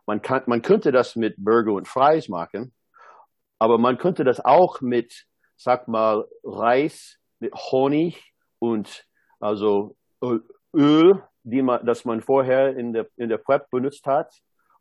Man, 0.07 0.23
kann, 0.23 0.43
man 0.47 0.63
könnte 0.63 0.93
das 0.93 1.17
mit 1.17 1.35
Burger 1.37 1.73
und 1.73 1.89
Fries 1.89 2.29
machen, 2.29 2.73
aber 3.59 3.79
man 3.79 3.99
könnte 3.99 4.23
das 4.23 4.45
auch 4.45 4.81
mit, 4.81 5.27
sag 5.57 5.89
mal, 5.89 6.27
Reis, 6.45 7.19
mit 7.39 7.55
Honig 7.55 8.33
und 8.59 9.07
also 9.41 9.97
Öl, 10.75 11.23
die 11.43 11.63
man, 11.63 11.85
das 11.85 12.05
man 12.05 12.23
vorher 12.23 12.77
in 12.77 12.93
der, 12.93 13.09
in 13.17 13.29
der 13.29 13.39
Prep 13.39 13.71
benutzt 13.71 14.07
hat, 14.07 14.33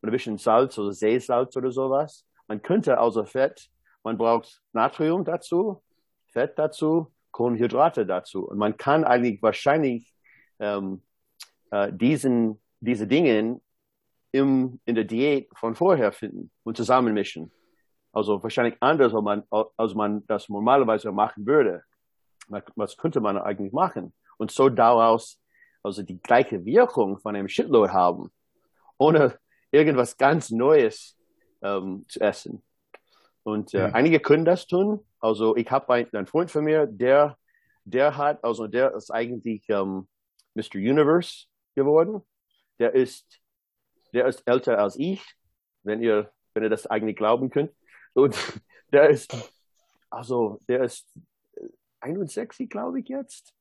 und 0.05 0.09
ein 0.09 0.11
bisschen 0.11 0.37
Salz 0.37 0.77
oder 0.77 0.91
Seesalz 0.91 1.57
oder 1.57 1.71
sowas. 1.71 2.27
Man 2.47 2.61
könnte 2.61 2.99
also 2.99 3.25
Fett, 3.25 3.69
man 4.03 4.19
braucht 4.19 4.61
Natrium 4.71 5.25
dazu, 5.25 5.81
Fett 6.27 6.59
dazu, 6.59 7.11
Kohlenhydrate 7.31 8.05
dazu. 8.05 8.47
Und 8.47 8.59
man 8.59 8.77
kann 8.77 9.03
eigentlich 9.03 9.41
wahrscheinlich 9.41 10.13
ähm, 10.59 11.01
äh, 11.71 11.91
diesen, 11.91 12.61
diese 12.81 13.07
Dinge 13.07 13.59
im, 14.31 14.79
in 14.85 14.93
der 14.93 15.05
Diät 15.05 15.49
von 15.55 15.73
vorher 15.73 16.11
finden 16.11 16.51
und 16.63 16.77
zusammenmischen. 16.77 17.51
Also 18.15 18.41
wahrscheinlich 18.41 18.77
anders, 18.79 19.13
als 19.13 19.23
man, 19.23 19.43
als 19.77 19.93
man 19.93 20.25
das 20.25 20.49
normalerweise 20.49 21.11
machen 21.11 21.45
würde. 21.45 21.83
Was 22.75 22.97
könnte 22.97 23.21
man 23.21 23.37
eigentlich 23.37 23.73
machen? 23.73 24.13
Und 24.37 24.51
so 24.51 24.69
daraus 24.69 25.39
also 25.85 26.01
die 26.01 26.19
gleiche 26.19 26.65
Wirkung 26.65 27.19
von 27.19 27.35
einem 27.35 27.47
Shitload 27.47 27.93
haben, 27.93 28.31
ohne 28.97 29.37
irgendwas 29.69 30.17
ganz 30.17 30.49
Neues 30.49 31.15
ähm, 31.61 32.05
zu 32.07 32.19
essen. 32.21 32.63
Und 33.43 33.71
äh, 33.75 33.79
ja. 33.79 33.85
einige 33.91 34.19
können 34.19 34.45
das 34.45 34.65
tun. 34.65 35.05
Also 35.19 35.55
ich 35.55 35.69
habe 35.69 35.93
einen, 35.93 36.09
einen 36.11 36.25
Freund 36.25 36.49
von 36.49 36.63
mir, 36.63 36.87
der, 36.87 37.37
der 37.83 38.17
hat, 38.17 38.43
also 38.43 38.65
der 38.65 38.95
ist 38.95 39.11
eigentlich 39.11 39.69
ähm, 39.69 40.07
Mr. 40.55 40.73
Universe 40.75 41.45
geworden. 41.75 42.23
Der 42.79 42.95
ist, 42.95 43.39
der 44.11 44.25
ist 44.25 44.41
älter 44.47 44.79
als 44.79 44.95
ich, 44.97 45.23
wenn 45.83 46.01
ihr, 46.01 46.31
wenn 46.55 46.63
ihr 46.63 46.69
das 46.71 46.87
eigentlich 46.87 47.15
glauben 47.15 47.51
könnt. 47.51 47.71
Und 48.15 48.35
der 48.91 49.09
ist, 49.09 49.35
also 50.09 50.59
der 50.67 50.83
ist 50.83 51.07
61, 51.99 52.69
glaube 52.69 52.99
ich 53.01 53.07
jetzt. 53.07 53.53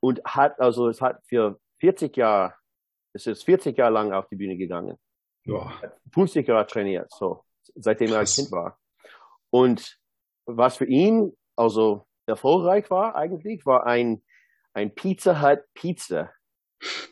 Und 0.00 0.22
hat, 0.24 0.60
also 0.60 0.88
es 0.88 1.00
hat 1.00 1.22
für 1.26 1.58
40 1.80 2.16
Jahre, 2.16 2.54
es 3.12 3.26
ist 3.26 3.44
40 3.44 3.76
Jahre 3.76 3.92
lang 3.92 4.12
auf 4.12 4.28
die 4.28 4.36
Bühne 4.36 4.56
gegangen. 4.56 4.98
Ja. 5.44 5.72
50 6.12 6.46
Jahre 6.46 6.66
trainiert, 6.66 7.10
so, 7.10 7.44
seitdem 7.74 8.12
er 8.12 8.20
ein 8.20 8.26
Kind 8.26 8.50
war. 8.52 8.78
Und 9.50 9.98
was 10.46 10.76
für 10.76 10.86
ihn 10.86 11.36
also 11.56 12.06
erfolgreich 12.26 12.90
war 12.90 13.14
eigentlich, 13.14 13.64
war 13.66 13.86
ein, 13.86 14.22
ein 14.72 14.94
Pizza 14.94 15.40
Hut 15.40 15.60
Pizza 15.74 16.32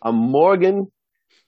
am 0.01 0.17
Morgen 0.17 0.93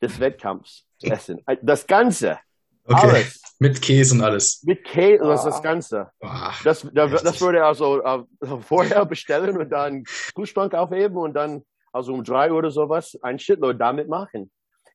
des 0.01 0.21
Wettkampfs 0.21 0.87
essen. 1.03 1.43
Das 1.63 1.87
Ganze. 1.87 2.39
Okay. 2.87 3.09
Alles. 3.09 3.41
Mit 3.59 3.81
Käse 3.81 4.15
und 4.15 4.23
alles. 4.23 4.63
Mit 4.65 4.85
Käse, 4.85 5.25
das 5.25 5.41
ist 5.41 5.47
das 5.47 5.63
Ganze. 5.63 6.11
Boah, 6.21 6.53
Das, 6.65 6.87
da, 6.93 7.07
das 7.07 7.41
würde 7.41 7.59
er 7.59 7.67
also 7.67 8.03
äh, 8.03 8.25
vorher 8.61 9.07
bestellen 9.07 9.57
und 9.57 9.71
dann 9.71 10.05
Kühlschrank 10.35 10.75
aufheben 10.75 11.17
und 11.17 11.35
dann 11.35 11.63
also 11.93 12.13
um 12.13 12.25
drei 12.25 12.53
oder 12.53 12.71
sowas 12.71 13.17
ein 13.23 13.39
Shitload 13.39 13.79
damit 13.79 14.09
machen. 14.09 14.51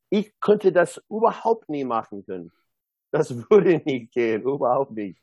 Ich 0.10 0.34
könnte 0.40 0.72
das 0.72 1.02
überhaupt 1.10 1.70
nie 1.70 1.86
machen 1.86 2.26
können. 2.26 2.52
Das 3.12 3.32
würde 3.50 3.82
nicht 3.86 4.12
gehen, 4.12 4.44
überhaupt 4.44 4.92
nicht. 4.92 5.20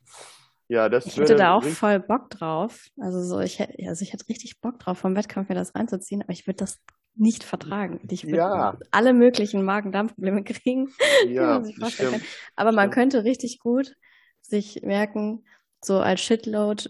Ja, 0.68 0.88
das 0.88 1.06
Ich 1.06 1.16
hätte 1.16 1.36
da 1.36 1.54
auch 1.54 1.62
voll 1.62 2.00
Bock 2.00 2.30
drauf. 2.30 2.86
Also 2.98 3.22
so, 3.22 3.40
ich 3.40 3.60
hätte, 3.60 3.74
also 3.86 4.02
ich 4.02 4.12
hätte 4.12 4.28
richtig 4.28 4.60
Bock 4.60 4.78
drauf, 4.80 4.98
vom 4.98 5.14
Wettkampf 5.14 5.48
mir 5.48 5.54
das 5.54 5.74
reinzuziehen, 5.74 6.22
aber 6.22 6.32
ich 6.32 6.46
würde 6.46 6.56
das 6.56 6.80
nicht 7.16 7.44
vertragen. 7.44 8.00
Ich 8.10 8.24
würde 8.24 8.36
Ja. 8.38 8.78
alle 8.90 9.12
möglichen 9.12 9.64
Magen-Darm-Probleme 9.64 10.44
kriegen, 10.44 10.88
Ja, 11.28 11.46
man 11.54 11.64
sich 11.64 11.76
vorstellen 11.78 12.08
stimmt. 12.10 12.22
kann. 12.24 12.30
Aber 12.56 12.72
man 12.72 12.84
stimmt. 12.84 12.94
könnte 12.94 13.24
richtig 13.24 13.58
gut 13.58 13.94
sich 14.42 14.82
merken, 14.82 15.44
so 15.82 15.98
als 15.98 16.20
Shitload 16.20 16.88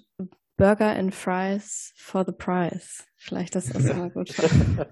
Burger 0.56 0.97
and 0.97 1.14
Fries 1.14 1.92
for 1.97 2.25
the 2.26 2.33
price. 2.33 3.04
Vielleicht 3.16 3.56
ist 3.56 3.75
das 3.75 3.85
immer 3.85 4.11
gut. 4.11 4.33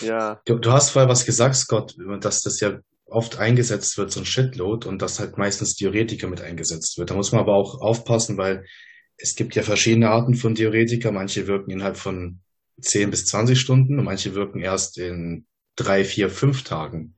Ja, 0.00 0.40
Du, 0.44 0.58
du 0.58 0.72
hast 0.72 0.90
vorher 0.90 1.08
was 1.08 1.26
gesagt, 1.26 1.56
Scott, 1.56 1.96
dass 2.20 2.42
das 2.42 2.60
ja 2.60 2.78
oft 3.06 3.38
eingesetzt 3.38 3.98
wird, 3.98 4.12
so 4.12 4.20
ein 4.20 4.26
Shitload, 4.26 4.88
und 4.88 5.02
dass 5.02 5.18
halt 5.20 5.36
meistens 5.38 5.74
Diuretika 5.74 6.28
mit 6.28 6.40
eingesetzt 6.40 6.96
wird. 6.98 7.10
Da 7.10 7.14
muss 7.14 7.32
man 7.32 7.40
aber 7.40 7.54
auch 7.54 7.80
aufpassen, 7.80 8.38
weil 8.38 8.64
es 9.16 9.34
gibt 9.34 9.54
ja 9.54 9.62
verschiedene 9.62 10.08
Arten 10.08 10.34
von 10.34 10.54
Diuretika. 10.54 11.10
Manche 11.10 11.46
wirken 11.46 11.70
innerhalb 11.72 11.96
von 11.96 12.40
10 12.80 13.10
bis 13.10 13.26
20 13.26 13.58
Stunden 13.58 13.98
und 13.98 14.04
manche 14.04 14.34
wirken 14.34 14.60
erst 14.60 14.98
in 14.98 15.46
drei, 15.76 16.04
vier, 16.04 16.30
fünf 16.30 16.64
Tagen. 16.64 17.14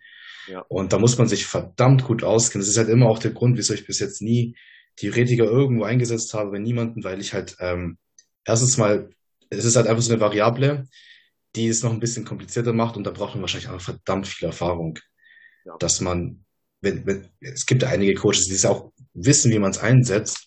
Ja. 0.47 0.61
Und 0.69 0.93
da 0.93 0.99
muss 0.99 1.19
man 1.19 1.29
sich 1.29 1.47
verdammt 1.47 2.05
gut 2.05 2.23
auskennen. 2.23 2.63
Das 2.63 2.69
ist 2.69 2.79
halt 2.79 2.89
immer 2.89 3.07
auch 3.07 3.19
der 3.19 3.33
Grund, 3.33 3.57
wieso 3.57 3.75
ich 3.75 3.87
bis 3.87 3.99
jetzt 3.99 4.21
nie 4.21 4.57
Theoretiker 4.97 5.45
irgendwo 5.45 5.85
eingesetzt 5.85 6.35
habe, 6.35 6.53
bei 6.53 6.59
niemanden, 6.59 7.03
weil 7.03 7.21
ich 7.21 7.33
halt 7.33 7.57
ähm, 7.61 7.99
erstens 8.45 8.77
mal, 8.77 9.11
es 9.51 9.65
ist 9.65 9.77
halt 9.77 9.87
einfach 9.87 10.03
so 10.03 10.13
eine 10.13 10.21
Variable, 10.21 10.87
die 11.57 11.69
es 11.69 11.83
noch 11.83 11.93
ein 11.93 12.01
bisschen 12.01 12.25
komplizierter 12.25 12.73
macht 12.73 12.97
und 12.97 13.05
da 13.05 13.11
braucht 13.11 13.35
man 13.35 13.43
wahrscheinlich 13.43 13.71
auch 13.71 13.81
verdammt 13.81 14.27
viel 14.27 14.47
Erfahrung, 14.47 14.99
ja. 15.65 15.77
dass 15.79 16.01
man, 16.01 16.45
wenn, 16.81 17.07
wenn, 17.07 17.29
es 17.41 17.67
gibt 17.67 17.85
einige 17.85 18.15
Coaches, 18.15 18.47
die 18.47 18.55
es 18.55 18.65
auch 18.65 18.93
wissen, 19.15 19.53
wie 19.53 19.59
man 19.59 19.71
es 19.71 19.79
einsetzt 19.79 20.47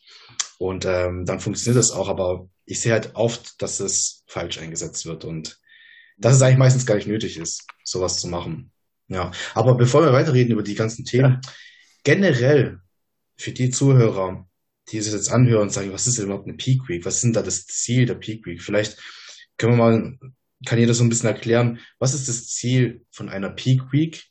und 0.59 0.85
ähm, 0.85 1.25
dann 1.25 1.39
funktioniert 1.39 1.79
das 1.79 1.91
auch, 1.91 2.09
aber 2.09 2.49
ich 2.65 2.81
sehe 2.81 2.93
halt 2.93 3.15
oft, 3.15 3.61
dass 3.61 3.79
es 3.79 4.16
falsch 4.27 4.59
eingesetzt 4.59 5.05
wird 5.05 5.25
und 5.25 5.59
dass 6.17 6.35
es 6.35 6.41
eigentlich 6.41 6.57
meistens 6.57 6.85
gar 6.85 6.95
nicht 6.95 7.07
nötig 7.07 7.37
ist, 7.37 7.65
sowas 7.83 8.19
zu 8.19 8.27
machen. 8.27 8.71
Ja, 9.07 9.31
aber 9.53 9.75
bevor 9.75 10.03
wir 10.03 10.11
weiterreden 10.11 10.51
über 10.51 10.63
die 10.63 10.75
ganzen 10.75 11.05
Themen, 11.05 11.39
ja. 11.43 11.51
generell 12.03 12.79
für 13.37 13.51
die 13.51 13.69
Zuhörer, 13.69 14.47
die 14.89 15.01
sich 15.01 15.13
jetzt 15.13 15.31
anhören 15.31 15.63
und 15.63 15.69
sagen, 15.69 15.93
was 15.93 16.07
ist 16.07 16.17
denn 16.17 16.25
überhaupt 16.25 16.47
eine 16.47 16.57
Peak 16.57 16.87
Week? 16.89 17.05
Was 17.05 17.15
ist 17.15 17.23
denn 17.23 17.33
da 17.33 17.41
das 17.41 17.65
Ziel 17.67 18.05
der 18.05 18.15
Peak 18.15 18.45
Week? 18.45 18.61
Vielleicht 18.61 18.97
können 19.57 19.73
wir 19.73 19.77
mal, 19.77 20.17
kann 20.65 20.79
jeder 20.79 20.93
so 20.93 21.03
ein 21.03 21.09
bisschen 21.09 21.29
erklären, 21.29 21.79
was 21.99 22.13
ist 22.13 22.27
das 22.27 22.47
Ziel 22.47 23.05
von 23.11 23.29
einer 23.29 23.49
Peak 23.49 23.91
Week? 23.91 24.25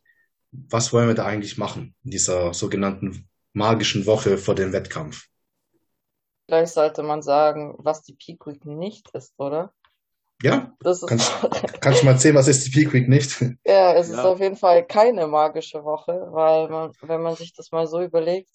Was 0.51 0.93
wollen 0.93 1.09
wir 1.09 1.15
da 1.15 1.27
eigentlich 1.27 1.59
machen 1.59 1.95
in 2.05 2.11
dieser 2.11 2.53
sogenannten 2.55 3.29
magischen 3.53 4.07
Woche 4.07 4.39
vor 4.39 4.55
dem 4.55 4.73
Wettkampf? 4.73 5.27
Vielleicht 6.47 6.75
sollte 6.75 7.03
man 7.03 7.23
sagen, 7.23 7.75
was 7.79 8.03
die 8.03 8.15
Peak 8.15 8.47
Week 8.47 8.65
nicht 8.65 9.11
ist, 9.15 9.35
oder? 9.39 9.73
Ja, 10.43 10.75
das 10.81 11.03
ist 11.03 11.09
kannst, 11.09 11.33
kannst 11.81 12.03
du 12.03 12.07
mal 12.07 12.13
erzählen, 12.13 12.35
was 12.35 12.49
ist 12.49 12.67
die 12.67 12.71
Peak 12.71 12.93
Week 12.93 13.09
nicht? 13.09 13.41
Ja, 13.65 13.95
es 13.95 14.09
ja. 14.11 14.15
ist 14.15 14.25
auf 14.25 14.41
jeden 14.41 14.57
Fall 14.57 14.85
keine 14.87 15.27
magische 15.27 15.83
Woche, 15.85 16.29
weil 16.31 16.69
man, 16.69 16.93
wenn 17.01 17.23
man 17.23 17.37
sich 17.37 17.55
das 17.55 17.73
mal 17.73 17.87
so 17.87 18.03
überlegt, 18.03 18.51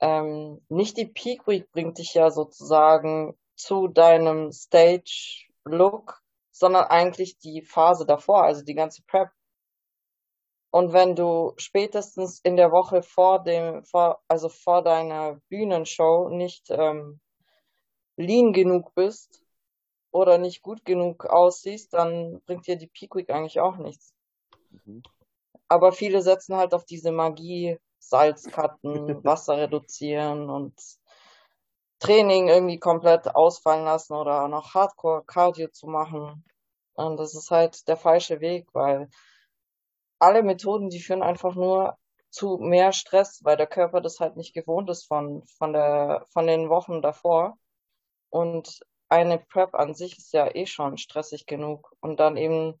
ähm, 0.00 0.60
nicht 0.68 0.96
die 0.96 1.06
Peak 1.06 1.46
Week 1.46 1.70
bringt 1.72 1.98
dich 1.98 2.14
ja 2.14 2.30
sozusagen 2.30 3.34
zu 3.56 3.88
deinem 3.88 4.52
Stage-Look, 4.52 6.20
sondern 6.50 6.84
eigentlich 6.84 7.38
die 7.38 7.62
Phase 7.62 8.04
davor, 8.04 8.44
also 8.44 8.62
die 8.62 8.74
ganze 8.74 9.02
Prep. 9.06 9.30
Und 10.70 10.92
wenn 10.92 11.16
du 11.16 11.54
spätestens 11.56 12.40
in 12.40 12.56
der 12.56 12.70
Woche 12.70 13.02
vor 13.02 13.42
dem, 13.42 13.84
vor, 13.84 14.22
also 14.28 14.48
vor 14.48 14.82
deiner 14.82 15.40
Bühnenshow 15.48 16.28
nicht 16.28 16.70
ähm, 16.70 17.20
lean 18.16 18.52
genug 18.52 18.94
bist 18.94 19.42
oder 20.12 20.38
nicht 20.38 20.62
gut 20.62 20.84
genug 20.84 21.26
aussiehst, 21.26 21.92
dann 21.92 22.40
bringt 22.46 22.66
dir 22.66 22.76
die 22.76 22.88
Peak 22.88 23.14
Week 23.14 23.30
eigentlich 23.30 23.60
auch 23.60 23.76
nichts. 23.76 24.14
Mhm. 24.70 25.02
Aber 25.68 25.92
viele 25.92 26.22
setzen 26.22 26.56
halt 26.56 26.74
auf 26.74 26.84
diese 26.84 27.12
Magie 27.12 27.78
Salz 27.98 28.50
cutten, 28.50 28.82
Wasser 29.24 29.56
reduzieren 29.56 30.50
und 30.50 30.74
Training 32.00 32.48
irgendwie 32.48 32.78
komplett 32.78 33.34
ausfallen 33.34 33.84
lassen 33.84 34.14
oder 34.14 34.48
noch 34.48 34.74
Hardcore 34.74 35.22
Cardio 35.24 35.68
zu 35.68 35.86
machen. 35.86 36.44
Und 36.94 37.18
das 37.18 37.34
ist 37.34 37.50
halt 37.50 37.86
der 37.88 37.96
falsche 37.96 38.40
Weg, 38.40 38.66
weil 38.72 39.08
alle 40.18 40.42
Methoden, 40.42 40.88
die 40.88 41.00
führen 41.00 41.22
einfach 41.22 41.54
nur 41.54 41.96
zu 42.30 42.58
mehr 42.58 42.92
Stress, 42.92 43.40
weil 43.44 43.56
der 43.56 43.66
Körper 43.66 44.00
das 44.00 44.20
halt 44.20 44.36
nicht 44.36 44.54
gewohnt 44.54 44.88
ist 44.88 45.06
von, 45.06 45.44
von 45.58 45.72
der, 45.72 46.24
von 46.30 46.46
den 46.46 46.68
Wochen 46.68 47.02
davor. 47.02 47.58
Und 48.30 48.80
eine 49.10 49.38
Prep 49.38 49.74
an 49.74 49.94
sich 49.94 50.16
ist 50.16 50.32
ja 50.32 50.54
eh 50.54 50.66
schon 50.66 50.96
stressig 50.96 51.46
genug. 51.46 51.94
Und 52.00 52.20
dann 52.20 52.36
eben 52.36 52.80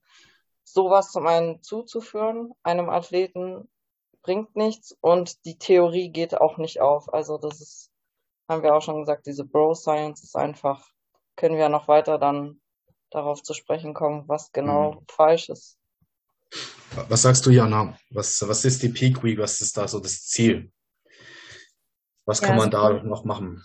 sowas 0.64 1.10
zum 1.10 1.26
einen 1.26 1.62
zuzuführen, 1.62 2.52
einem 2.62 2.88
Athleten, 2.88 3.68
bringt 4.22 4.54
nichts 4.54 4.96
und 5.00 5.44
die 5.44 5.58
Theorie 5.58 6.10
geht 6.10 6.34
auch 6.34 6.58
nicht 6.58 6.80
auf. 6.80 7.12
Also 7.12 7.38
das 7.38 7.60
ist, 7.60 7.90
haben 8.48 8.62
wir 8.62 8.74
auch 8.74 8.82
schon 8.82 9.00
gesagt, 9.00 9.26
diese 9.26 9.44
Bro 9.44 9.74
Science 9.74 10.22
ist 10.22 10.36
einfach, 10.36 10.86
können 11.36 11.56
wir 11.56 11.68
noch 11.68 11.88
weiter 11.88 12.18
dann 12.18 12.60
darauf 13.10 13.42
zu 13.42 13.54
sprechen 13.54 13.94
kommen, 13.94 14.28
was 14.28 14.52
genau 14.52 14.92
mhm. 14.92 15.06
falsch 15.08 15.48
ist. 15.48 15.78
Was 17.08 17.22
sagst 17.22 17.46
du, 17.46 17.50
Jana? 17.50 17.96
Was, 18.10 18.46
was 18.46 18.64
ist 18.64 18.82
die 18.82 18.88
Peak 18.88 19.22
Week? 19.22 19.38
Was 19.38 19.60
ist 19.60 19.76
da 19.76 19.86
so 19.86 20.00
das 20.00 20.26
Ziel? 20.26 20.72
Was 22.26 22.40
ja, 22.40 22.48
kann 22.48 22.56
man 22.56 22.74
also 22.74 22.98
da 22.98 23.02
noch 23.04 23.24
machen? 23.24 23.64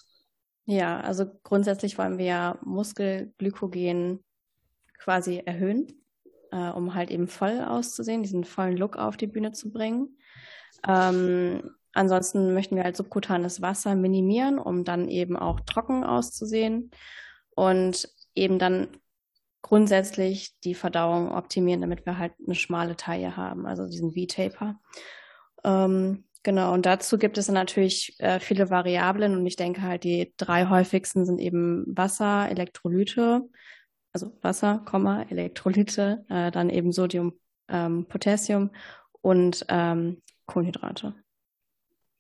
Ja, 0.66 1.00
also 1.00 1.26
grundsätzlich 1.44 1.98
wollen 1.98 2.18
wir 2.18 2.26
ja 2.26 2.58
Muskelglykogen 2.64 4.24
quasi 4.98 5.42
erhöhen, 5.46 5.88
äh, 6.52 6.70
um 6.70 6.96
halt 6.96 7.12
eben 7.12 7.28
voll 7.28 7.62
auszusehen, 7.62 8.24
diesen 8.24 8.44
vollen 8.44 8.76
Look 8.76 8.98
auf 8.98 9.16
die 9.18 9.28
Bühne 9.28 9.52
zu 9.52 9.72
bringen. 9.72 10.18
Ähm, 10.88 11.76
ansonsten 11.94 12.54
möchten 12.54 12.76
wir 12.76 12.84
halt 12.84 12.98
subkutanes 12.98 13.62
Wasser 13.62 13.96
minimieren, 13.96 14.58
um 14.58 14.84
dann 14.84 15.08
eben 15.08 15.38
auch 15.38 15.60
trocken 15.62 16.04
auszusehen 16.04 16.90
und 17.56 18.10
eben 18.34 18.58
dann 18.58 18.88
grundsätzlich 19.62 20.60
die 20.62 20.76
Verdauung 20.76 21.32
optimieren, 21.32 21.82
damit 21.82 22.06
wir 22.06 22.18
halt 22.18 22.34
eine 22.46 22.56
schmale 22.56 22.96
Taille 22.96 23.38
haben, 23.38 23.66
also 23.66 23.88
diesen 23.88 24.14
V-Taper. 24.14 24.80
Ähm, 25.64 26.26
genau, 26.46 26.74
und 26.74 26.86
dazu 26.86 27.18
gibt 27.18 27.38
es 27.38 27.50
natürlich 27.50 28.18
äh, 28.20 28.40
viele 28.40 28.70
Variablen 28.70 29.36
und 29.36 29.46
ich 29.46 29.58
denke 29.58 29.82
halt, 29.82 30.06
die 30.06 30.34
drei 30.38 30.70
häufigsten 30.70 31.26
sind 31.26 31.40
eben 31.40 31.84
Wasser, 31.88 32.48
Elektrolyte, 32.50 33.42
also 34.14 34.38
Wasser, 34.42 34.82
Komma, 34.86 35.24
Elektrolyte, 35.24 36.24
äh, 36.30 36.52
dann 36.52 36.70
eben 36.70 36.94
Sodium, 36.94 37.34
ähm, 37.68 38.06
Potassium 38.06 38.70
und 39.22 39.66
ähm, 39.68 40.22
Kohlenhydrate. 40.46 41.14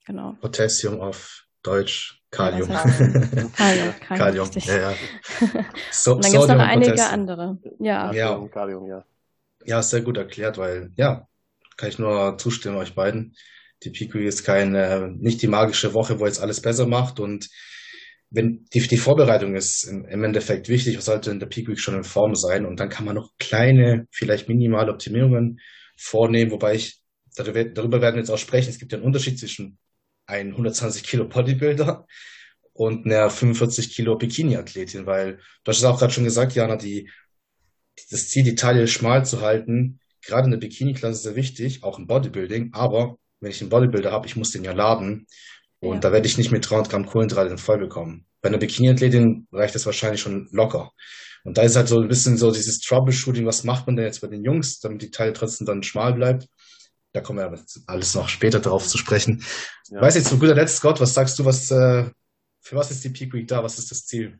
Genau. 0.05 0.33
Potassium 0.41 0.99
auf 0.99 1.45
Deutsch, 1.63 2.21
Kalium. 2.31 2.69
Ja, 2.69 2.83
Kalium, 3.55 3.93
Kalium, 4.01 4.49
Kalium. 4.49 4.49
Ja, 4.55 4.91
ja. 4.91 4.93
So, 5.91 6.15
und 6.15 6.25
dann 6.25 6.31
gibt 6.31 6.43
es 6.43 6.49
noch 6.49 6.59
einige 6.59 6.91
Potassium. 6.91 7.13
andere. 7.13 7.57
Ja. 7.79 8.11
Ja. 8.11 8.47
Kalium, 8.51 8.87
ja. 8.87 9.05
Ja, 9.63 9.81
sehr 9.81 10.01
gut 10.01 10.17
erklärt, 10.17 10.57
weil, 10.57 10.91
ja, 10.95 11.27
kann 11.77 11.89
ich 11.89 11.99
nur 11.99 12.37
zustimmen 12.37 12.77
euch 12.77 12.93
beiden. 12.93 13.35
Die 13.85 13.91
Pico 13.91 14.17
ist 14.17 14.43
keine, 14.43 15.15
nicht 15.17 15.41
die 15.41 15.47
magische 15.47 15.93
Woche, 15.93 16.19
wo 16.19 16.25
jetzt 16.25 16.41
alles 16.41 16.61
besser 16.61 16.87
macht. 16.87 17.19
Und 17.19 17.47
wenn 18.31 18.65
die, 18.73 18.81
die 18.81 18.97
Vorbereitung 18.97 19.55
ist 19.55 19.83
im, 19.83 20.05
im 20.05 20.23
Endeffekt 20.23 20.67
wichtig, 20.67 20.97
was 20.97 21.05
sollte 21.05 21.31
in 21.31 21.39
der 21.39 21.47
Peak 21.47 21.67
Week 21.67 21.79
schon 21.79 21.95
in 21.95 22.03
Form 22.03 22.35
sein? 22.35 22.65
Und 22.65 22.79
dann 22.79 22.89
kann 22.89 23.05
man 23.05 23.15
noch 23.15 23.31
kleine, 23.39 24.07
vielleicht 24.11 24.49
minimale 24.49 24.91
Optimierungen 24.91 25.59
vornehmen, 25.95 26.51
wobei 26.51 26.75
ich 26.75 27.01
darüber 27.35 28.01
werden 28.01 28.15
wir 28.15 28.21
jetzt 28.21 28.29
auch 28.29 28.37
sprechen. 28.37 28.69
Es 28.69 28.79
gibt 28.79 28.91
ja 28.91 28.97
einen 28.97 29.07
Unterschied 29.07 29.39
zwischen 29.39 29.77
einem 30.25 30.51
120 30.51 31.03
Kilo 31.03 31.27
Bodybuilder 31.27 32.05
und 32.73 33.05
einer 33.05 33.29
45 33.29 33.93
Kilo 33.93 34.17
Bikini-Athletin, 34.17 35.05
weil 35.05 35.37
du 35.63 35.69
hast 35.69 35.77
es 35.77 35.83
auch 35.83 35.99
gerade 35.99 36.13
schon 36.13 36.23
gesagt, 36.23 36.55
Jana, 36.55 36.75
die, 36.75 37.09
das 38.09 38.29
Ziel, 38.29 38.43
die 38.43 38.55
Taille 38.55 38.87
schmal 38.87 39.25
zu 39.25 39.41
halten, 39.41 39.99
gerade 40.21 40.45
in 40.45 40.51
der 40.51 40.57
Bikini-Klasse 40.57 41.21
sehr 41.21 41.35
wichtig, 41.35 41.83
auch 41.83 41.99
im 41.99 42.07
Bodybuilding, 42.07 42.71
aber 42.73 43.17
wenn 43.45 43.51
ich 43.51 43.61
einen 43.61 43.69
Bodybuilder 43.69 44.11
habe, 44.11 44.25
ich 44.25 44.35
muss 44.35 44.49
den 44.49 44.63
ja 44.63 44.73
laden 44.73 45.27
und 45.79 45.93
ja. 45.95 45.99
da 45.99 46.11
werde 46.11 46.25
ich 46.25 46.39
nicht 46.39 46.51
mit 46.51 46.67
300 46.67 46.89
Gramm 46.89 47.05
Kohlenhydrate 47.05 47.59
voll 47.59 47.77
bekommen. 47.77 48.25
Bei 48.41 48.49
einer 48.49 48.57
Bikini-Athletin 48.57 49.47
reicht 49.51 49.75
das 49.75 49.85
wahrscheinlich 49.85 50.19
schon 50.19 50.47
locker. 50.51 50.91
Und 51.43 51.59
da 51.59 51.61
ist 51.61 51.75
halt 51.75 51.87
so 51.87 52.01
ein 52.01 52.07
bisschen 52.07 52.37
so 52.37 52.51
dieses 52.51 52.79
Troubleshooting, 52.79 53.45
was 53.45 53.63
macht 53.63 53.85
man 53.85 53.95
denn 53.95 54.05
jetzt 54.05 54.21
bei 54.21 54.27
den 54.27 54.43
Jungs, 54.43 54.79
damit 54.79 55.03
die 55.03 55.11
Taille 55.11 55.33
trotzdem 55.33 55.67
dann 55.67 55.83
schmal 55.83 56.13
bleibt. 56.13 56.47
Da 57.13 57.21
kommen 57.21 57.37
wir 57.37 57.45
aber 57.45 57.59
alles 57.85 58.15
noch 58.15 58.29
später 58.29 58.59
darauf 58.59 58.87
zu 58.87 58.97
sprechen. 58.97 59.43
Ja. 59.89 60.01
Weiß 60.01 60.15
jetzt 60.15 60.29
zu 60.29 60.39
guter 60.39 60.55
Letzt, 60.55 60.77
Scott, 60.77 60.99
was 60.99 61.13
sagst 61.13 61.37
du, 61.37 61.45
was, 61.45 61.69
äh, 61.69 62.09
für 62.61 62.75
was 62.75 62.89
ist 62.89 63.03
die 63.03 63.09
Peak 63.09 63.31
Week 63.31 63.47
da? 63.47 63.63
Was 63.63 63.77
ist 63.77 63.91
das 63.91 64.07
Ziel? 64.07 64.39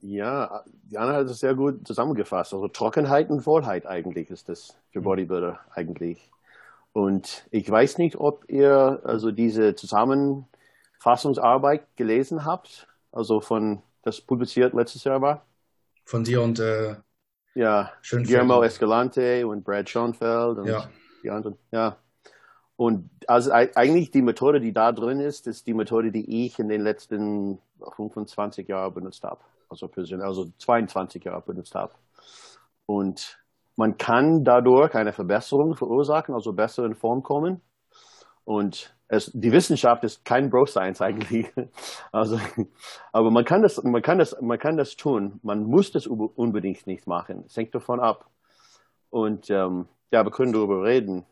Ja, 0.00 0.62
Jana 0.88 1.14
hat 1.14 1.26
es 1.26 1.40
sehr 1.40 1.56
gut 1.56 1.84
zusammengefasst. 1.88 2.54
Also 2.54 2.68
Trockenheit 2.68 3.30
und 3.30 3.40
Vollheit 3.40 3.84
eigentlich 3.84 4.30
ist 4.30 4.48
das 4.48 4.76
für 4.92 5.00
mhm. 5.00 5.04
Bodybuilder 5.04 5.58
eigentlich. 5.72 6.30
Und 6.94 7.46
ich 7.50 7.70
weiß 7.70 7.98
nicht, 7.98 8.16
ob 8.16 8.48
ihr 8.48 9.02
also 9.04 9.30
diese 9.32 9.74
Zusammenfassungsarbeit 9.74 11.94
gelesen 11.96 12.46
habt, 12.46 12.88
also 13.12 13.42
von 13.42 13.82
das 14.02 14.22
publiziert 14.22 14.72
letztes 14.74 15.04
Jahr 15.04 15.20
war. 15.20 15.44
Von 16.04 16.24
dir 16.24 16.40
und 16.40 16.60
äh, 16.60 16.94
ja, 17.54 17.92
Guillermo 18.08 18.62
Escalante 18.62 19.46
und 19.46 19.64
Brad 19.64 19.90
Schoenfeld 19.90 20.58
und 20.58 20.66
ja. 20.66 20.88
die 21.22 21.30
anderen. 21.30 21.58
Ja, 21.72 21.98
und 22.76 23.08
also 23.26 23.52
eigentlich 23.52 24.10
die 24.10 24.22
Methode, 24.22 24.60
die 24.60 24.72
da 24.72 24.92
drin 24.92 25.20
ist, 25.20 25.46
ist 25.46 25.66
die 25.66 25.74
Methode, 25.74 26.10
die 26.10 26.46
ich 26.46 26.58
in 26.58 26.68
den 26.68 26.82
letzten 26.82 27.58
25 27.96 28.68
Jahren 28.68 28.94
benutzt 28.94 29.22
habe. 29.22 29.40
Also 29.68 29.88
persönlich, 29.88 30.26
also 30.26 30.50
22 30.58 31.24
Jahre 31.24 31.42
benutzt 31.42 31.74
habe. 31.74 31.92
Und 32.86 33.38
man 33.76 33.96
kann 33.98 34.44
dadurch 34.44 34.94
eine 34.94 35.12
Verbesserung 35.12 35.76
verursachen, 35.76 36.34
also 36.34 36.52
besser 36.52 36.84
in 36.84 36.94
Form 36.94 37.22
kommen. 37.22 37.60
Und 38.44 38.94
es, 39.08 39.30
die 39.32 39.52
Wissenschaft 39.52 40.04
ist 40.04 40.24
kein 40.24 40.50
Bro 40.50 40.66
Science 40.66 41.00
eigentlich. 41.00 41.50
Also, 42.12 42.38
aber 43.12 43.32
man 43.32 43.44
kann 43.44 43.62
das, 43.62 43.82
man 43.82 44.00
kann 44.00 44.18
das, 44.18 44.40
man 44.40 44.58
kann 44.58 44.76
das 44.76 44.96
tun. 44.96 45.40
Man 45.42 45.64
muss 45.64 45.90
das 45.90 46.06
unbedingt 46.06 46.86
nicht 46.86 47.08
machen. 47.08 47.42
Es 47.46 47.56
hängt 47.56 47.74
davon 47.74 47.98
ab. 47.98 48.30
Und 49.10 49.50
ähm, 49.50 49.88
ja, 50.12 50.24
wir 50.24 50.30
können 50.30 50.52
darüber 50.52 50.84
reden. 50.84 51.26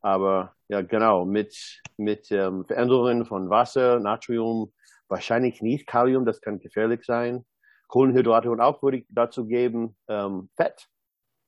Aber 0.00 0.54
ja, 0.68 0.82
genau, 0.82 1.24
mit, 1.24 1.80
mit 1.96 2.30
ähm, 2.32 2.64
Veränderungen 2.64 3.24
von 3.24 3.50
Wasser, 3.50 4.00
Natrium, 4.00 4.72
wahrscheinlich 5.08 5.62
nicht 5.62 5.86
Kalium, 5.86 6.24
das 6.24 6.40
kann 6.40 6.58
gefährlich 6.58 7.04
sein. 7.04 7.44
Kohlenhydrate 7.88 8.50
und 8.50 8.60
auch 8.60 8.82
würde 8.82 8.98
ich 8.98 9.06
dazu 9.08 9.46
geben 9.46 9.96
ähm, 10.08 10.48
Fett. 10.56 10.88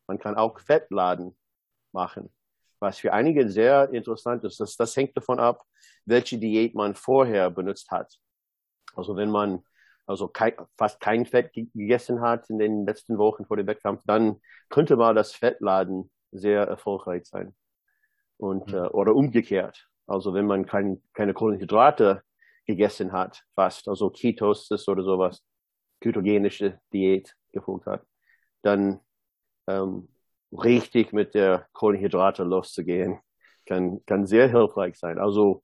Man 0.08 0.18
kann 0.18 0.34
auch 0.34 0.58
Fettladen 0.58 1.36
machen, 1.92 2.32
was 2.80 2.98
für 2.98 3.12
einige 3.12 3.48
sehr 3.48 3.90
interessant 3.92 4.42
ist. 4.44 4.58
Das, 4.58 4.76
das 4.76 4.96
hängt 4.96 5.16
davon 5.16 5.38
ab, 5.38 5.64
welche 6.04 6.38
Diät 6.38 6.74
man 6.74 6.96
vorher 6.96 7.50
benutzt 7.50 7.90
hat. 7.90 8.18
Also 8.94 9.14
wenn 9.14 9.30
man 9.30 9.62
also 10.08 10.26
kein, 10.26 10.54
fast 10.78 11.00
kein 11.00 11.26
Fett 11.26 11.52
gegessen 11.52 12.22
hat 12.22 12.48
in 12.48 12.58
den 12.58 12.86
letzten 12.86 13.18
Wochen 13.18 13.44
vor 13.44 13.58
dem 13.58 13.66
Wettkampf, 13.66 14.02
dann 14.06 14.40
könnte 14.70 14.96
mal 14.96 15.14
das 15.14 15.34
Fettladen 15.34 16.10
sehr 16.32 16.62
erfolgreich 16.62 17.26
sein. 17.26 17.54
Und, 18.38 18.68
mhm. 18.68 18.74
äh, 18.74 18.86
oder 18.88 19.14
umgekehrt. 19.14 19.86
Also 20.06 20.32
wenn 20.32 20.46
man 20.46 20.64
kein, 20.64 21.02
keine 21.12 21.34
Kohlenhydrate 21.34 22.22
gegessen 22.66 23.12
hat, 23.12 23.44
fast, 23.54 23.86
also 23.86 24.08
Ketosis 24.08 24.88
oder 24.88 25.02
sowas, 25.02 25.44
ketogenische 26.00 26.80
Diät 26.92 27.34
gefolgt 27.52 27.86
hat, 27.86 28.06
dann 28.62 29.00
ähm, 29.68 30.09
richtig 30.50 31.12
mit 31.12 31.35
der 31.35 31.68
Kohlenhydrate 31.72 32.42
loszugehen, 32.42 33.20
kann, 33.66 34.04
kann 34.07 34.26
sehr 34.26 34.48
hilfreich 34.48 34.98
sein. 34.98 35.18
Also 35.18 35.62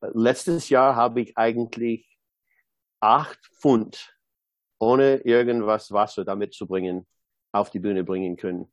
äh, 0.00 0.08
letztes 0.14 0.68
Jahr 0.68 0.94
habe 0.94 1.20
ich 1.20 1.36
eigentlich 1.36 2.18
acht 3.00 3.40
Pfund 3.60 4.16
ohne 4.78 5.16
irgendwas 5.18 5.92
Wasser 5.92 6.24
damit 6.24 6.54
zu 6.54 6.66
bringen 6.66 7.06
auf 7.52 7.70
die 7.70 7.80
Bühne 7.80 8.04
bringen 8.04 8.36
können. 8.36 8.72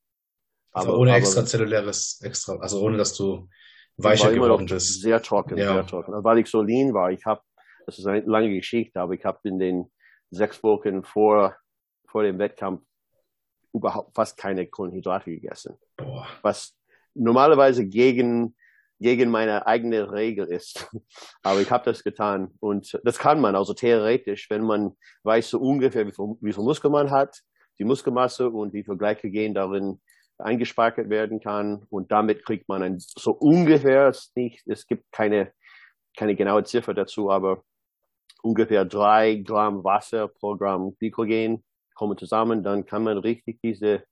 Also 0.72 0.90
aber, 0.90 1.00
ohne 1.00 1.12
aber, 1.12 1.20
extrazelluläres 1.20 2.22
extra, 2.22 2.58
also 2.58 2.82
ohne 2.82 2.98
dass 2.98 3.16
du 3.16 3.50
weicher 3.98 4.32
geworden 4.32 4.68
bist. 4.68 5.02
Sehr 5.02 5.22
trocken, 5.22 5.58
ja. 5.58 5.74
sehr 5.74 5.88
trocken. 5.88 6.14
Weil 6.24 6.38
ich 6.38 6.48
so 6.48 6.62
lean 6.62 6.94
war, 6.94 7.12
ich 7.12 7.26
habe, 7.26 7.42
das 7.86 7.98
ist 7.98 8.06
eine 8.06 8.22
lange 8.22 8.54
Geschichte, 8.54 9.02
aber 9.02 9.14
ich 9.14 9.26
habe 9.26 9.40
in 9.44 9.58
den 9.58 9.92
sechs 10.30 10.62
Wochen 10.64 11.04
vor, 11.04 11.56
vor 12.08 12.24
dem 12.24 12.38
Wettkampf 12.38 12.84
überhaupt 13.78 14.16
fast 14.16 14.38
keine 14.38 14.68
Kohlenhydrate 14.68 15.32
gegessen. 15.32 15.78
Boah. 15.96 16.28
Was 16.42 16.76
normalerweise 17.14 17.86
gegen, 17.86 18.56
gegen 19.00 19.30
meine 19.30 19.66
eigene 19.66 20.12
Regel 20.12 20.48
ist. 20.48 20.90
Aber 21.44 21.62
ich 21.62 21.72
habe 21.72 21.86
das 21.86 22.04
getan. 22.04 22.54
Und 22.60 23.00
das 23.04 23.18
kann 23.18 23.42
man, 23.42 23.56
also 23.56 23.74
theoretisch, 23.74 24.50
wenn 24.50 24.64
man 24.64 24.96
weiß 25.24 25.50
so 25.52 25.60
ungefähr, 25.60 26.08
wie 26.08 26.12
viel, 26.12 26.36
wie 26.42 26.54
viel 26.54 26.64
Muskel 26.64 26.92
man 26.92 27.12
hat, 27.12 27.42
die 27.80 27.86
Muskelmasse 27.86 28.50
und 28.50 28.74
wie 28.74 28.84
viel 28.84 28.98
Glykogen 28.98 29.54
darin 29.54 30.02
eingespeichert 30.40 31.10
werden 31.10 31.40
kann. 31.40 31.86
Und 31.90 32.12
damit 32.12 32.46
kriegt 32.46 32.68
man 32.68 32.84
ein, 32.84 33.00
so 33.00 33.32
ungefähr, 33.32 34.08
es, 34.08 34.32
nicht, 34.36 34.68
es 34.68 34.88
gibt 34.88 35.12
keine, 35.12 35.52
keine 36.16 36.36
genaue 36.36 36.64
Ziffer 36.64 36.94
dazu, 36.94 37.32
aber 37.32 37.64
ungefähr 38.42 38.86
drei 38.86 39.36
Gramm 39.36 39.84
Wasser 39.84 40.28
pro 40.28 40.56
Gramm 40.56 40.96
Glykogen 41.00 41.64
kommen 41.98 42.18
zusammen, 42.18 42.64
dann 42.64 42.86
kann 42.86 43.04
man 43.04 43.18
richtig 43.18 43.60
diese, 43.62 44.04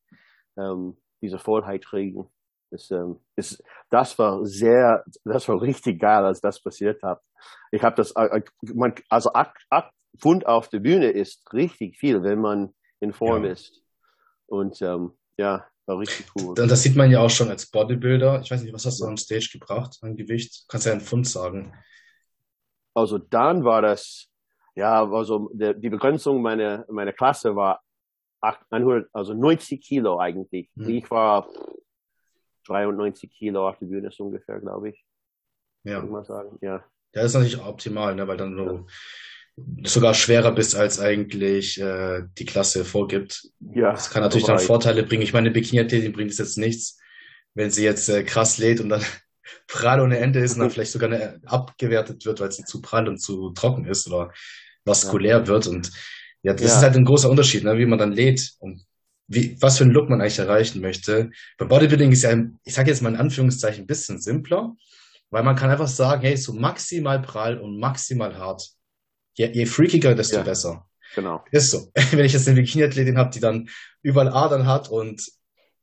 ähm, 0.57 0.97
diese 1.21 1.39
Vollheit 1.39 1.85
kriegen. 1.85 2.29
Das, 2.71 2.89
ähm, 2.91 3.19
ist, 3.35 3.63
das 3.89 4.17
war 4.19 4.45
sehr, 4.45 5.05
das 5.23 5.47
war 5.47 5.61
richtig 5.61 6.01
geil, 6.01 6.25
als 6.25 6.41
das 6.41 6.61
passiert 6.61 7.01
hat. 7.03 7.21
Ich 7.71 7.83
habe 7.83 7.95
das, 7.95 8.11
äh, 8.11 8.41
man, 8.73 8.95
also 9.09 9.31
acht, 9.33 9.55
acht 9.69 9.91
Pfund 10.17 10.45
auf 10.45 10.69
der 10.69 10.79
Bühne 10.79 11.11
ist 11.11 11.53
richtig 11.53 11.97
viel, 11.97 12.23
wenn 12.23 12.39
man 12.39 12.73
in 12.99 13.13
Form 13.13 13.45
ja. 13.45 13.51
ist. 13.51 13.81
Und 14.47 14.81
ähm, 14.81 15.11
ja, 15.37 15.65
war 15.85 15.99
richtig 15.99 16.27
cool. 16.35 16.55
Das 16.55 16.81
sieht 16.81 16.95
man 16.95 17.11
ja 17.11 17.19
auch 17.19 17.29
schon 17.29 17.49
als 17.49 17.69
Bodybuilder. 17.69 18.41
Ich 18.41 18.49
weiß 18.49 18.63
nicht, 18.63 18.73
was 18.73 18.85
hast 18.85 18.99
du 18.99 19.05
am 19.05 19.17
Stage 19.17 19.49
gebracht 19.53 19.97
an 20.01 20.15
Gewicht? 20.15 20.65
Kannst 20.67 20.85
du 20.85 20.89
ja 20.89 20.95
einen 20.95 21.05
Pfund 21.05 21.27
sagen. 21.27 21.73
Also 22.95 23.17
dann 23.17 23.63
war 23.63 23.81
das, 23.81 24.29
ja, 24.75 25.09
also 25.09 25.49
der, 25.53 25.73
die 25.73 25.89
Begrenzung 25.89 26.41
meiner, 26.41 26.85
meiner 26.89 27.13
Klasse 27.13 27.55
war 27.55 27.81
100, 28.69 29.09
also 29.13 29.33
90 29.33 29.81
Kilo 29.81 30.19
eigentlich. 30.19 30.69
Hm. 30.75 30.89
Ich 30.89 31.09
war 31.09 31.47
93 32.67 33.31
Kilo 33.31 33.67
auf 33.67 33.77
der 33.79 33.87
Bühne 33.87 34.11
so 34.11 34.25
ungefähr, 34.25 34.59
glaube 34.59 34.89
ich. 34.89 35.05
Ja. 35.83 36.03
Ich 36.03 36.09
mal 36.09 36.25
sagen. 36.25 36.57
Ja. 36.61 36.83
das 37.13 37.25
ist 37.25 37.33
natürlich 37.35 37.61
optimal, 37.61 38.15
ne, 38.15 38.27
weil 38.27 38.37
dann 38.37 38.57
du 38.57 38.85
ja. 39.57 39.89
sogar 39.89 40.13
schwerer 40.13 40.51
bist, 40.51 40.75
als 40.75 40.99
eigentlich 40.99 41.79
äh, 41.79 42.23
die 42.37 42.45
Klasse 42.45 42.85
vorgibt. 42.85 43.49
Ja. 43.59 43.91
Das 43.91 44.09
kann 44.09 44.23
natürlich 44.23 44.47
dann 44.47 44.59
Vorteile 44.59 45.03
bringen. 45.03 45.21
Ich 45.21 45.33
meine, 45.33 45.51
Bikini-Athletin 45.51 46.11
bringt 46.11 46.31
es 46.31 46.39
jetzt 46.39 46.57
nichts, 46.57 46.99
wenn 47.53 47.71
sie 47.71 47.83
jetzt 47.83 48.09
äh, 48.09 48.23
krass 48.23 48.57
lädt 48.57 48.81
und 48.81 48.89
dann 48.89 49.03
prall 49.67 50.01
ohne 50.01 50.17
Ende 50.17 50.39
ist 50.39 50.55
und 50.55 50.61
dann 50.61 50.69
vielleicht 50.71 50.91
sogar 50.91 51.11
eine, 51.11 51.39
abgewertet 51.45 52.25
wird, 52.25 52.41
weil 52.41 52.51
sie 52.51 52.65
zu 52.65 52.81
prall 52.81 53.07
und 53.07 53.19
zu 53.19 53.51
trocken 53.51 53.85
ist 53.85 54.07
oder 54.07 54.33
vaskulär 54.85 55.39
ja. 55.39 55.47
wird. 55.47 55.67
Und 55.67 55.91
ja, 56.43 56.53
das 56.53 56.61
ja. 56.61 56.77
ist 56.77 56.83
halt 56.83 56.95
ein 56.95 57.05
großer 57.05 57.29
Unterschied, 57.29 57.63
ne, 57.63 57.77
wie 57.77 57.85
man 57.85 57.99
dann 57.99 58.11
lädt 58.11 58.53
und 58.59 58.85
wie, 59.27 59.57
was 59.59 59.77
für 59.77 59.83
einen 59.83 59.93
Look 59.93 60.09
man 60.09 60.21
eigentlich 60.21 60.39
erreichen 60.39 60.81
möchte. 60.81 61.31
Bei 61.57 61.65
Bodybuilding 61.65 62.11
ist 62.11 62.23
ja, 62.23 62.37
ich 62.63 62.73
sage 62.73 62.89
jetzt 62.89 63.01
mal 63.01 63.09
in 63.09 63.19
Anführungszeichen, 63.19 63.83
ein 63.83 63.87
bisschen 63.87 64.21
simpler, 64.21 64.75
weil 65.31 65.43
man 65.43 65.55
kann 65.55 65.71
einfach 65.71 65.87
sagen, 65.87 66.21
hey, 66.21 66.37
so 66.37 66.53
maximal 66.53 67.21
prall 67.21 67.59
und 67.59 67.79
maximal 67.79 68.37
hart. 68.37 68.69
Je, 69.33 69.51
je 69.51 69.65
freakiger, 69.65 70.15
desto 70.15 70.37
ja. 70.37 70.43
besser. 70.43 70.87
Genau. 71.15 71.43
Ist 71.51 71.71
so. 71.71 71.91
Wenn 72.11 72.25
ich 72.25 72.33
jetzt 72.33 72.47
eine 72.47 72.61
Bikini-Athletin 72.61 73.17
habe, 73.17 73.31
die 73.31 73.39
dann 73.39 73.69
überall 74.01 74.29
Adern 74.29 74.67
hat 74.67 74.89
und 74.89 75.23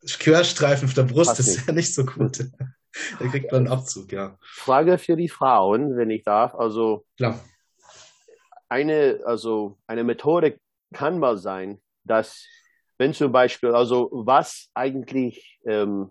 Querstreifen 0.06 0.88
auf 0.88 0.94
der 0.94 1.04
Brust, 1.04 1.30
Passt 1.30 1.40
das 1.40 1.48
ist 1.48 1.66
ja 1.66 1.72
nicht 1.72 1.94
so 1.94 2.04
gut. 2.04 2.38
da 3.18 3.26
kriegt 3.28 3.50
man 3.52 3.66
einen 3.66 3.72
Abzug, 3.72 4.12
ja. 4.12 4.38
Frage 4.40 4.98
für 4.98 5.16
die 5.16 5.28
Frauen, 5.28 5.96
wenn 5.96 6.10
ich 6.10 6.22
darf. 6.22 6.54
Also 6.54 7.04
Klar. 7.16 7.40
Eine, 8.72 9.20
also 9.26 9.78
eine 9.86 10.02
Methode 10.02 10.58
kann 10.94 11.18
mal 11.18 11.36
sein, 11.36 11.80
dass 12.04 12.46
wenn 12.98 13.12
zum 13.12 13.30
Beispiel, 13.30 13.74
also 13.74 14.08
was 14.12 14.70
eigentlich 14.74 15.60
ähm, 15.66 16.10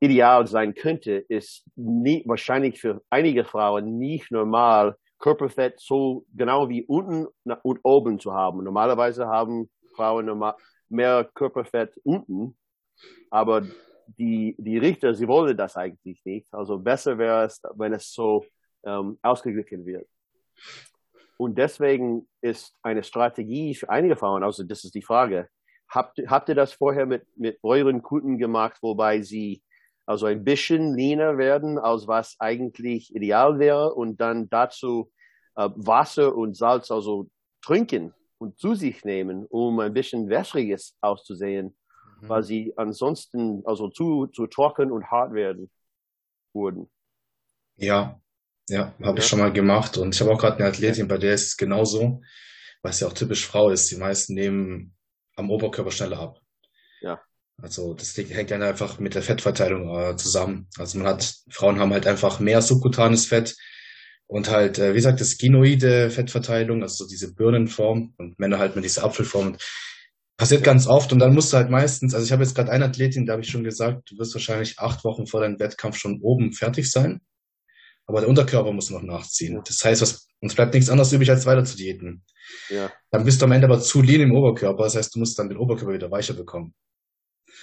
ideal 0.00 0.46
sein 0.46 0.74
könnte, 0.74 1.12
ist 1.12 1.64
nie, 1.76 2.24
wahrscheinlich 2.26 2.80
für 2.80 3.02
einige 3.08 3.44
Frauen 3.44 3.98
nicht 3.98 4.30
normal, 4.32 4.96
Körperfett 5.18 5.78
so 5.78 6.26
genau 6.34 6.68
wie 6.68 6.82
unten 6.84 7.28
und 7.62 7.80
oben 7.84 8.18
zu 8.18 8.34
haben. 8.34 8.64
Normalerweise 8.64 9.26
haben 9.26 9.70
Frauen 9.94 10.26
mehr 10.88 11.30
Körperfett 11.34 11.92
unten, 12.02 12.56
aber 13.30 13.62
die, 14.18 14.56
die 14.58 14.78
Richter, 14.78 15.14
sie 15.14 15.28
wollen 15.28 15.56
das 15.56 15.76
eigentlich 15.76 16.22
nicht. 16.24 16.52
Also 16.52 16.78
besser 16.78 17.16
wäre 17.16 17.44
es, 17.44 17.62
wenn 17.76 17.94
es 17.94 18.12
so 18.12 18.44
ähm, 18.84 19.18
ausgeglichen 19.22 19.86
wird. 19.86 20.06
Und 21.44 21.56
deswegen 21.56 22.26
ist 22.40 22.74
eine 22.82 23.02
Strategie 23.02 23.74
für 23.74 23.88
einige 23.88 24.16
Frauen, 24.16 24.42
also 24.42 24.62
das 24.64 24.84
ist 24.84 24.94
die 24.94 25.02
Frage, 25.02 25.48
habt, 25.88 26.18
habt 26.26 26.48
ihr 26.48 26.54
das 26.54 26.72
vorher 26.72 27.06
mit, 27.06 27.26
mit 27.36 27.58
euren 27.62 28.02
Kunden 28.02 28.38
gemacht, 28.38 28.78
wobei 28.82 29.20
sie 29.22 29.62
also 30.06 30.26
ein 30.26 30.44
bisschen 30.44 30.94
leaner 30.94 31.38
werden, 31.38 31.78
als 31.78 32.06
was 32.06 32.36
eigentlich 32.38 33.14
ideal 33.14 33.58
wäre 33.58 33.94
und 33.94 34.20
dann 34.20 34.50
dazu 34.50 35.10
äh, 35.56 35.68
Wasser 35.74 36.34
und 36.34 36.56
Salz 36.56 36.90
also 36.90 37.28
trinken 37.62 38.12
und 38.38 38.58
zu 38.58 38.74
sich 38.74 39.04
nehmen, 39.04 39.46
um 39.46 39.80
ein 39.80 39.94
bisschen 39.94 40.28
wässriges 40.28 40.96
auszusehen 41.00 41.74
mhm. 42.24 42.28
weil 42.28 42.42
sie 42.42 42.72
ansonsten 42.76 43.62
also 43.64 43.88
zu, 43.88 44.26
zu 44.28 44.46
trocken 44.46 44.90
und 44.90 45.10
hart 45.10 45.32
werden 45.32 45.70
wurden. 46.52 46.90
Ja, 47.76 48.20
ja, 48.68 48.94
habe 49.02 49.18
ja. 49.18 49.18
ich 49.18 49.26
schon 49.26 49.40
mal 49.40 49.52
gemacht 49.52 49.98
und 49.98 50.14
ich 50.14 50.20
habe 50.20 50.32
auch 50.32 50.38
gerade 50.38 50.58
eine 50.58 50.68
Athletin, 50.68 51.08
bei 51.08 51.18
der 51.18 51.34
ist 51.34 51.46
es 51.48 51.56
genauso, 51.56 52.22
was 52.82 53.00
ja 53.00 53.08
auch 53.08 53.12
typisch 53.12 53.46
Frau 53.46 53.70
ist. 53.70 53.90
Die 53.90 53.96
meisten 53.96 54.34
nehmen 54.34 54.94
am 55.36 55.50
Oberkörper 55.50 55.90
schneller 55.90 56.20
ab. 56.20 56.40
Ja. 57.00 57.20
Also 57.60 57.94
das 57.94 58.16
hängt 58.16 58.50
dann 58.50 58.62
einfach 58.62 58.98
mit 58.98 59.14
der 59.14 59.22
Fettverteilung 59.22 59.96
äh, 59.96 60.16
zusammen. 60.16 60.68
Also 60.78 60.98
man 60.98 61.06
hat, 61.06 61.34
Frauen 61.50 61.78
haben 61.78 61.92
halt 61.92 62.06
einfach 62.06 62.40
mehr 62.40 62.62
subkutanes 62.62 63.26
Fett 63.26 63.54
und 64.26 64.50
halt, 64.50 64.78
äh, 64.78 64.90
wie 64.90 64.96
gesagt, 64.96 65.20
das 65.20 65.38
ginoide 65.38 66.10
Fettverteilung, 66.10 66.82
also 66.82 67.04
so 67.04 67.08
diese 67.08 67.34
Birnenform 67.34 68.14
und 68.16 68.38
Männer 68.38 68.58
halt 68.58 68.74
mit 68.74 68.84
dieser 68.84 69.04
Apfelform. 69.04 69.48
Und 69.48 69.62
Passiert 70.36 70.64
ganz 70.64 70.88
oft 70.88 71.12
und 71.12 71.20
dann 71.20 71.32
musst 71.32 71.52
du 71.52 71.58
halt 71.58 71.70
meistens, 71.70 72.12
also 72.12 72.26
ich 72.26 72.32
habe 72.32 72.42
jetzt 72.42 72.56
gerade 72.56 72.72
eine 72.72 72.86
Athletin, 72.86 73.24
da 73.24 73.34
habe 73.34 73.42
ich 73.42 73.50
schon 73.50 73.62
gesagt, 73.62 74.10
du 74.10 74.18
wirst 74.18 74.34
wahrscheinlich 74.34 74.80
acht 74.80 75.04
Wochen 75.04 75.28
vor 75.28 75.40
deinem 75.40 75.60
Wettkampf 75.60 75.96
schon 75.96 76.20
oben 76.22 76.52
fertig 76.52 76.90
sein, 76.90 77.20
aber 78.06 78.20
der 78.20 78.28
Unterkörper 78.28 78.72
muss 78.72 78.90
noch 78.90 79.02
nachziehen. 79.02 79.60
Das 79.66 79.84
heißt, 79.84 80.02
was, 80.02 80.28
uns 80.40 80.54
bleibt 80.54 80.74
nichts 80.74 80.90
anderes 80.90 81.12
übrig, 81.12 81.30
als 81.30 81.46
weiter 81.46 81.64
zu 81.64 81.76
diäten. 81.76 82.22
Ja. 82.68 82.92
Dann 83.10 83.24
bist 83.24 83.40
du 83.40 83.46
am 83.46 83.52
Ende 83.52 83.66
aber 83.66 83.80
zu 83.80 84.02
lean 84.02 84.20
im 84.20 84.36
Oberkörper, 84.36 84.84
das 84.84 84.96
heißt, 84.96 85.14
du 85.14 85.18
musst 85.18 85.38
dann 85.38 85.48
den 85.48 85.58
Oberkörper 85.58 85.94
wieder 85.94 86.10
weicher 86.10 86.34
bekommen. 86.34 86.74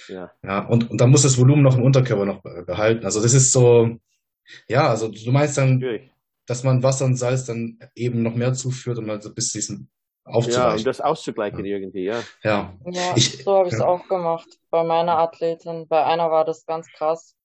Ja. 0.08 0.32
Ja, 0.42 0.66
und, 0.66 0.90
und 0.90 1.00
dann 1.00 1.10
muss 1.10 1.22
das 1.22 1.38
Volumen 1.38 1.62
noch 1.62 1.76
im 1.76 1.82
Unterkörper 1.82 2.24
noch 2.24 2.42
behalten. 2.42 3.04
Also 3.04 3.22
das 3.22 3.34
ist 3.34 3.52
so, 3.52 3.96
ja, 4.68 4.88
also 4.88 5.08
du 5.08 5.30
meinst 5.30 5.56
dann, 5.58 5.78
Natürlich. 5.78 6.10
dass 6.46 6.64
man 6.64 6.82
Wasser 6.82 7.04
und 7.04 7.16
Salz 7.16 7.44
dann 7.44 7.78
eben 7.94 8.22
noch 8.22 8.34
mehr 8.34 8.52
zuführt 8.52 8.98
und 8.98 9.10
also 9.10 9.32
bis 9.32 9.52
diesen 9.52 9.90
aufzuweichen. 10.24 10.70
Ja, 10.70 10.76
um 10.76 10.84
das 10.84 11.00
auszugleichen 11.00 11.64
ja. 11.64 11.76
irgendwie, 11.76 12.04
ja. 12.04 12.22
Ja, 12.42 12.76
ja 12.86 13.12
ich, 13.16 13.42
so 13.44 13.54
habe 13.54 13.68
ich 13.68 13.74
es 13.74 13.80
ja. 13.80 13.86
auch 13.86 14.06
gemacht 14.08 14.48
bei 14.70 14.84
meiner 14.84 15.18
Athletin. 15.18 15.86
Bei 15.88 16.04
einer 16.04 16.30
war 16.30 16.44
das 16.44 16.64
ganz 16.66 16.88
krass 16.92 17.36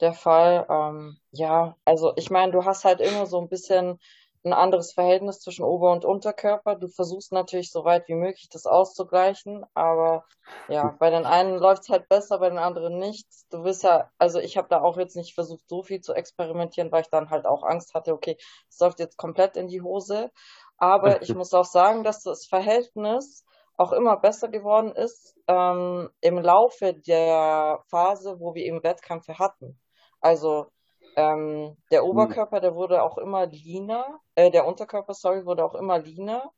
der 0.00 0.12
Fall. 0.12 0.66
Ähm, 0.68 1.18
ja, 1.30 1.76
also 1.84 2.12
ich 2.16 2.30
meine, 2.30 2.52
du 2.52 2.64
hast 2.64 2.84
halt 2.84 3.00
immer 3.00 3.26
so 3.26 3.40
ein 3.40 3.48
bisschen 3.48 3.98
ein 4.44 4.52
anderes 4.52 4.92
Verhältnis 4.92 5.40
zwischen 5.40 5.64
Ober- 5.64 5.92
und 5.92 6.04
Unterkörper. 6.04 6.76
Du 6.76 6.88
versuchst 6.88 7.32
natürlich 7.32 7.70
so 7.72 7.84
weit 7.84 8.08
wie 8.08 8.14
möglich 8.14 8.48
das 8.52 8.66
auszugleichen, 8.66 9.64
aber 9.72 10.26
ja, 10.68 10.94
bei 10.98 11.08
den 11.08 11.24
einen 11.24 11.56
läuft 11.56 11.84
es 11.84 11.88
halt 11.88 12.08
besser, 12.08 12.38
bei 12.38 12.50
den 12.50 12.58
anderen 12.58 12.98
nicht. 12.98 13.26
Du 13.50 13.64
wirst 13.64 13.84
ja, 13.84 14.10
also 14.18 14.38
ich 14.40 14.58
habe 14.58 14.68
da 14.68 14.82
auch 14.82 14.98
jetzt 14.98 15.16
nicht 15.16 15.34
versucht, 15.34 15.66
so 15.66 15.82
viel 15.82 16.00
zu 16.00 16.12
experimentieren, 16.12 16.92
weil 16.92 17.02
ich 17.02 17.10
dann 17.10 17.30
halt 17.30 17.46
auch 17.46 17.62
Angst 17.62 17.94
hatte, 17.94 18.12
okay, 18.12 18.36
es 18.68 18.78
läuft 18.80 18.98
jetzt 19.00 19.16
komplett 19.16 19.56
in 19.56 19.68
die 19.68 19.80
Hose. 19.80 20.30
Aber 20.76 21.22
ich 21.22 21.34
muss 21.34 21.54
auch 21.54 21.64
sagen, 21.64 22.04
dass 22.04 22.22
das 22.22 22.46
Verhältnis 22.46 23.44
auch 23.76 23.92
immer 23.92 24.16
besser 24.18 24.48
geworden 24.48 24.92
ist 24.92 25.34
ähm, 25.48 26.10
im 26.20 26.38
Laufe 26.38 26.94
der 26.94 27.82
Phase, 27.88 28.38
wo 28.38 28.54
wir 28.54 28.64
eben 28.64 28.82
Wettkämpfe 28.82 29.38
hatten. 29.38 29.80
Also 30.24 30.68
ähm, 31.16 31.76
der 31.90 32.00
hm. 32.00 32.08
Oberkörper, 32.08 32.60
der 32.60 32.74
wurde 32.74 33.02
auch 33.02 33.18
immer 33.18 33.46
leaner, 33.46 34.20
äh, 34.34 34.50
der 34.50 34.66
Unterkörper, 34.66 35.12
sorry, 35.12 35.44
wurde 35.44 35.62
auch 35.62 35.74
immer 35.74 35.98
leaner. 35.98 36.50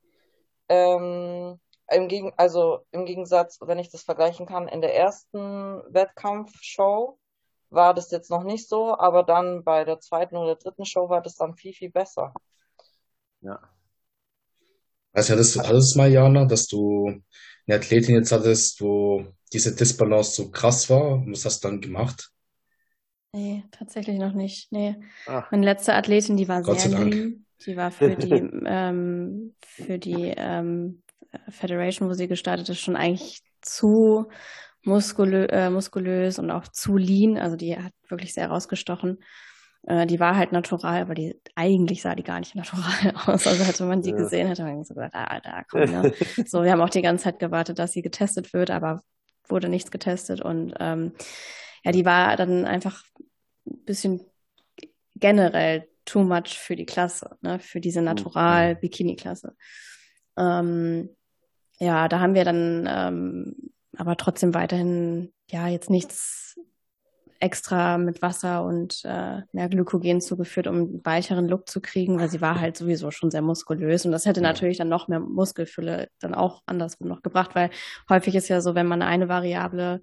Ähm, 0.68 1.58
im 1.90 2.08
Gegen 2.08 2.32
also 2.36 2.80
im 2.92 3.06
Gegensatz, 3.06 3.58
wenn 3.60 3.80
ich 3.80 3.90
das 3.90 4.02
vergleichen 4.02 4.46
kann, 4.46 4.68
in 4.68 4.80
der 4.80 4.94
ersten 4.94 5.82
Wettkampfshow 5.88 7.18
war 7.70 7.92
das 7.92 8.12
jetzt 8.12 8.30
noch 8.30 8.44
nicht 8.44 8.68
so, 8.68 8.96
aber 8.96 9.24
dann 9.24 9.64
bei 9.64 9.84
der 9.84 9.98
zweiten 9.98 10.36
oder 10.36 10.54
dritten 10.54 10.84
Show 10.84 11.08
war 11.08 11.20
das 11.20 11.34
dann 11.34 11.56
viel, 11.56 11.72
viel 11.72 11.90
besser. 11.90 12.32
Ja. 13.40 13.58
Also 15.12 15.32
hattest, 15.32 15.56
du 15.56 15.98
mal, 15.98 16.10
Jana, 16.10 16.44
dass 16.44 16.68
du 16.68 17.20
eine 17.66 17.76
Athletin 17.76 18.14
jetzt 18.14 18.30
hattest, 18.30 18.80
wo 18.80 19.24
diese 19.52 19.74
Disbalance 19.74 20.36
so 20.36 20.50
krass 20.52 20.88
war 20.88 21.14
und 21.14 21.32
was 21.32 21.44
hast 21.44 21.64
du 21.64 21.68
dann 21.68 21.80
gemacht? 21.80 22.30
Nee, 23.32 23.64
tatsächlich 23.70 24.18
noch 24.18 24.32
nicht. 24.32 24.72
Nee. 24.72 24.96
Ach. 25.26 25.50
Meine 25.50 25.64
letzte 25.64 25.94
Athletin, 25.94 26.36
die 26.36 26.48
war 26.48 26.62
Gott 26.62 26.80
sehr 26.80 26.98
lean. 26.98 27.44
Die 27.64 27.76
war 27.76 27.90
für 27.90 28.16
die, 28.16 28.32
ähm, 28.66 29.54
für 29.60 29.98
die 29.98 30.32
ähm, 30.36 31.02
Federation, 31.48 32.08
wo 32.08 32.14
sie 32.14 32.28
gestartet 32.28 32.68
ist, 32.68 32.80
schon 32.80 32.96
eigentlich 32.96 33.42
zu 33.60 34.28
muskulö 34.82 35.46
äh, 35.46 35.68
muskulös 35.68 36.38
und 36.38 36.50
auch 36.50 36.68
zu 36.68 36.96
lean. 36.96 37.36
Also 37.38 37.56
die 37.56 37.76
hat 37.76 37.92
wirklich 38.08 38.32
sehr 38.34 38.48
rausgestochen. 38.48 39.18
Äh, 39.86 40.06
die 40.06 40.20
war 40.20 40.36
halt 40.36 40.52
natural, 40.52 41.02
aber 41.02 41.14
die 41.14 41.40
eigentlich 41.54 42.02
sah 42.02 42.14
die 42.14 42.22
gar 42.22 42.38
nicht 42.40 42.54
natural 42.54 43.14
aus. 43.26 43.46
Also 43.46 43.64
hätte 43.64 43.84
man 43.84 44.02
die 44.02 44.10
ja. 44.10 44.16
gesehen, 44.16 44.48
hätte 44.48 44.64
man 44.64 44.84
so 44.84 44.94
gesagt, 44.94 45.14
ah, 45.14 45.24
Alter, 45.24 45.64
komm, 45.70 45.90
ne? 45.90 46.12
so, 46.46 46.62
wir 46.62 46.72
haben 46.72 46.80
auch 46.80 46.90
die 46.90 47.02
ganze 47.02 47.24
Zeit 47.24 47.38
gewartet, 47.38 47.78
dass 47.78 47.92
sie 47.92 48.02
getestet 48.02 48.52
wird, 48.52 48.70
aber 48.70 49.02
wurde 49.48 49.68
nichts 49.68 49.90
getestet 49.90 50.40
und 50.40 50.74
ähm, 50.80 51.12
ja, 51.86 51.92
die 51.92 52.04
war 52.04 52.36
dann 52.36 52.64
einfach 52.64 53.04
ein 53.64 53.84
bisschen 53.84 54.20
generell 55.14 55.88
too 56.04 56.24
much 56.24 56.58
für 56.58 56.74
die 56.74 56.84
Klasse, 56.84 57.36
ne, 57.42 57.60
für 57.60 57.80
diese 57.80 58.00
mhm. 58.00 58.06
Natural-Bikini-Klasse. 58.06 59.54
Ähm, 60.36 61.10
ja, 61.78 62.08
da 62.08 62.18
haben 62.18 62.34
wir 62.34 62.44
dann 62.44 62.88
ähm, 62.90 63.72
aber 63.96 64.16
trotzdem 64.16 64.52
weiterhin 64.52 65.32
ja 65.48 65.68
jetzt 65.68 65.88
nichts 65.88 66.58
extra 67.38 67.98
mit 67.98 68.20
Wasser 68.20 68.64
und 68.64 69.02
äh, 69.04 69.42
mehr 69.52 69.68
Glykogen 69.68 70.20
zugeführt, 70.20 70.66
um 70.66 70.74
einen 70.74 71.04
weicheren 71.04 71.46
Look 71.46 71.68
zu 71.68 71.80
kriegen, 71.80 72.18
weil 72.18 72.30
sie 72.30 72.40
war 72.40 72.60
halt 72.60 72.76
sowieso 72.76 73.12
schon 73.12 73.30
sehr 73.30 73.42
muskulös 73.42 74.04
und 74.04 74.10
das 74.10 74.26
hätte 74.26 74.40
natürlich 74.40 74.78
dann 74.78 74.88
noch 74.88 75.06
mehr 75.06 75.20
Muskelfülle 75.20 76.08
dann 76.18 76.34
auch 76.34 76.62
andersrum 76.66 77.06
noch 77.06 77.22
gebracht, 77.22 77.54
weil 77.54 77.70
häufig 78.08 78.34
ist 78.34 78.48
ja 78.48 78.60
so, 78.60 78.74
wenn 78.74 78.88
man 78.88 79.02
eine 79.02 79.28
Variable 79.28 80.02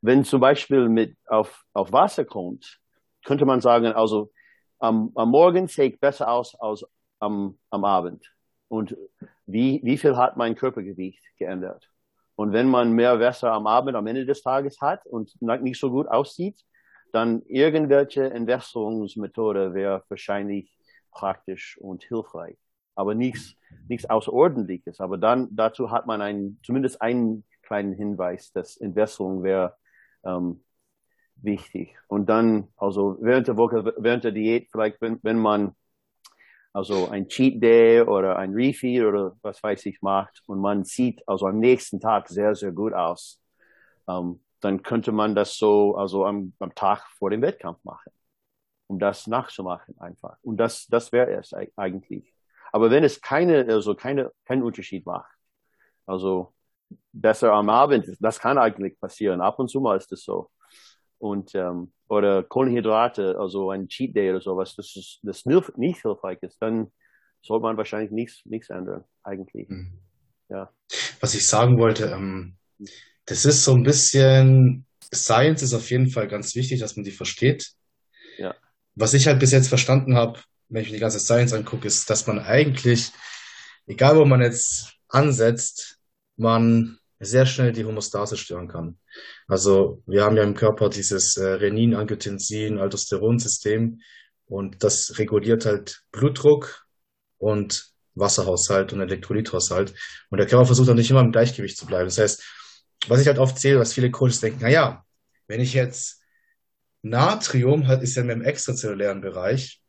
wenn 0.00 0.24
zum 0.24 0.40
Beispiel 0.40 0.88
mit 0.88 1.16
auf, 1.26 1.64
auf 1.72 1.92
Wasser 1.92 2.24
kommt, 2.24 2.80
könnte 3.24 3.44
man 3.44 3.60
sagen, 3.60 3.86
also 3.86 4.32
am, 4.78 5.12
am 5.14 5.30
Morgen 5.30 5.68
sehe 5.68 5.90
ich 5.90 6.00
besser 6.00 6.28
aus 6.28 6.54
als 6.58 6.84
am, 7.20 7.58
am 7.70 7.84
Abend. 7.84 8.32
Und 8.68 8.96
wie, 9.46 9.80
wie 9.84 9.98
viel 9.98 10.16
hat 10.16 10.36
mein 10.36 10.54
Körpergewicht 10.54 11.22
geändert? 11.36 11.88
Und 12.34 12.52
wenn 12.52 12.68
man 12.68 12.92
mehr 12.92 13.20
Wasser 13.20 13.52
am 13.52 13.66
Abend, 13.66 13.94
am 13.94 14.06
Ende 14.06 14.24
des 14.24 14.42
Tages 14.42 14.80
hat 14.80 15.06
und 15.06 15.40
nicht 15.40 15.78
so 15.78 15.90
gut 15.90 16.08
aussieht, 16.08 16.64
dann 17.12 17.42
irgendwelche 17.46 18.30
Entwässerungsmethode 18.30 19.74
wäre 19.74 20.04
wahrscheinlich 20.08 20.76
praktisch 21.10 21.78
und 21.78 22.04
hilfreich. 22.04 22.56
Aber 22.94 23.14
nichts, 23.14 23.56
nichts 23.88 24.08
Außerordentliches. 24.08 25.00
Aber 25.00 25.18
dann 25.18 25.48
dazu 25.52 25.90
hat 25.90 26.06
man 26.06 26.20
einen, 26.20 26.60
zumindest 26.62 27.00
einen 27.00 27.44
kleinen 27.62 27.94
Hinweis, 27.94 28.52
dass 28.52 28.76
Entwässerung 28.76 29.42
wäre 29.42 29.76
ähm, 30.24 30.62
wichtig. 31.36 31.96
Und 32.08 32.28
dann, 32.28 32.68
also 32.76 33.16
während 33.20 33.48
der 33.48 33.56
Woche, 33.56 33.94
während 33.98 34.24
der 34.24 34.32
Diät, 34.32 34.68
vielleicht 34.70 35.00
wenn, 35.00 35.18
wenn 35.22 35.38
man 35.38 35.74
also 36.72 37.08
ein 37.08 37.28
Cheat 37.28 37.62
Day 37.62 38.00
oder 38.02 38.36
ein 38.38 38.54
Refeed 38.54 39.04
oder 39.04 39.36
was 39.42 39.62
weiß 39.62 39.86
ich 39.86 40.00
macht 40.00 40.42
und 40.46 40.58
man 40.58 40.84
sieht 40.84 41.26
also 41.28 41.46
am 41.46 41.58
nächsten 41.58 42.00
Tag 42.00 42.28
sehr, 42.28 42.54
sehr 42.54 42.72
gut 42.72 42.94
aus, 42.94 43.40
ähm, 44.08 44.40
dann 44.64 44.82
könnte 44.82 45.12
man 45.12 45.34
das 45.34 45.56
so 45.56 45.96
also 45.96 46.24
am, 46.24 46.54
am 46.58 46.74
Tag 46.74 47.06
vor 47.18 47.30
dem 47.30 47.42
Wettkampf 47.42 47.82
machen, 47.84 48.12
um 48.86 48.98
das 48.98 49.26
nachzumachen 49.26 49.98
einfach. 49.98 50.36
Und 50.42 50.56
das, 50.56 50.86
das 50.86 51.12
wäre 51.12 51.32
es 51.32 51.52
eigentlich. 51.76 52.32
Aber 52.72 52.90
wenn 52.90 53.04
es 53.04 53.20
keine, 53.20 53.66
also 53.66 53.94
keine, 53.94 54.30
keinen 54.44 54.62
Unterschied 54.62 55.04
macht, 55.04 55.30
also 56.06 56.54
besser 57.12 57.52
am 57.52 57.68
Abend, 57.68 58.16
das 58.20 58.40
kann 58.40 58.58
eigentlich 58.58 58.98
passieren. 58.98 59.40
Ab 59.40 59.58
und 59.58 59.68
zu 59.68 59.80
mal 59.80 59.96
ist 59.96 60.10
das 60.12 60.22
so. 60.22 60.50
Und 61.18 61.54
ähm, 61.54 61.92
oder 62.08 62.42
Kohlenhydrate, 62.42 63.38
also 63.38 63.70
ein 63.70 63.88
Cheat 63.88 64.16
Day 64.16 64.30
oder 64.30 64.40
sowas, 64.40 64.74
das 64.74 64.96
ist 64.96 65.20
das 65.22 65.46
nicht 65.46 66.02
hilfreich 66.02 66.38
ist, 66.42 66.60
dann 66.60 66.92
sollte 67.42 67.62
man 67.62 67.76
wahrscheinlich 67.76 68.10
nichts 68.10 68.44
nichts 68.44 68.70
ändern 68.70 69.04
eigentlich. 69.22 69.68
Mhm. 69.68 69.98
Ja. 70.48 70.70
Was 71.20 71.34
ich 71.34 71.46
sagen 71.46 71.78
wollte, 71.78 72.06
ähm, 72.06 72.56
das 73.26 73.44
ist 73.44 73.64
so 73.64 73.74
ein 73.74 73.82
bisschen, 73.82 74.86
Science 75.14 75.62
ist 75.62 75.74
auf 75.74 75.90
jeden 75.90 76.08
Fall 76.10 76.28
ganz 76.28 76.54
wichtig, 76.54 76.80
dass 76.80 76.96
man 76.96 77.04
die 77.04 77.10
versteht. 77.10 77.72
Ja. 78.38 78.54
Was 78.94 79.14
ich 79.14 79.26
halt 79.26 79.38
bis 79.38 79.52
jetzt 79.52 79.68
verstanden 79.68 80.16
habe, 80.16 80.40
wenn 80.68 80.82
ich 80.82 80.88
mir 80.88 80.94
die 80.96 81.00
ganze 81.00 81.20
Science 81.20 81.52
angucke, 81.52 81.86
ist, 81.86 82.08
dass 82.10 82.26
man 82.26 82.38
eigentlich, 82.38 83.10
egal 83.86 84.16
wo 84.16 84.24
man 84.24 84.40
jetzt 84.40 84.94
ansetzt, 85.08 85.98
man 86.36 86.98
sehr 87.20 87.46
schnell 87.46 87.72
die 87.72 87.84
Homostase 87.84 88.36
stören 88.36 88.68
kann. 88.68 88.98
Also 89.46 90.02
wir 90.06 90.24
haben 90.24 90.36
ja 90.36 90.42
im 90.42 90.54
Körper 90.54 90.88
dieses 90.88 91.36
äh, 91.36 91.44
Renin, 91.44 91.94
Angiotensin, 91.94 92.78
Aldosteronsystem 92.78 94.00
und 94.46 94.82
das 94.82 95.18
reguliert 95.18 95.64
halt 95.64 96.02
Blutdruck 96.10 96.84
und 97.38 97.92
Wasserhaushalt 98.14 98.92
und 98.92 99.00
Elektrolythaushalt. 99.00 99.94
Und 100.30 100.38
der 100.38 100.46
Körper 100.46 100.66
versucht 100.66 100.88
dann 100.88 100.96
nicht 100.96 101.10
immer 101.10 101.20
im 101.20 101.32
Gleichgewicht 101.32 101.76
zu 101.76 101.86
bleiben. 101.86 102.06
Das 102.06 102.18
heißt, 102.18 102.42
was 103.08 103.20
ich 103.20 103.26
halt 103.26 103.38
oft 103.38 103.58
sehe, 103.58 103.78
was 103.78 103.92
viele 103.92 104.10
Coaches 104.10 104.40
denken, 104.40 104.60
na 104.62 104.68
ja, 104.68 105.04
wenn 105.46 105.60
ich 105.60 105.74
jetzt 105.74 106.20
Natrium 107.02 107.88
hat, 107.88 108.02
ist 108.02 108.14
ja 108.16 108.22
mit 108.22 108.36
dem 108.36 108.42
extrazellulären 108.42 109.20
Bereich 109.20 109.80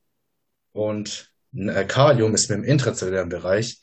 und 0.71 1.31
äh, 1.55 1.85
Kalium 1.85 2.33
ist 2.33 2.49
mit 2.49 2.57
dem 2.57 2.63
intrazellulären 2.63 3.29
Bereich. 3.29 3.79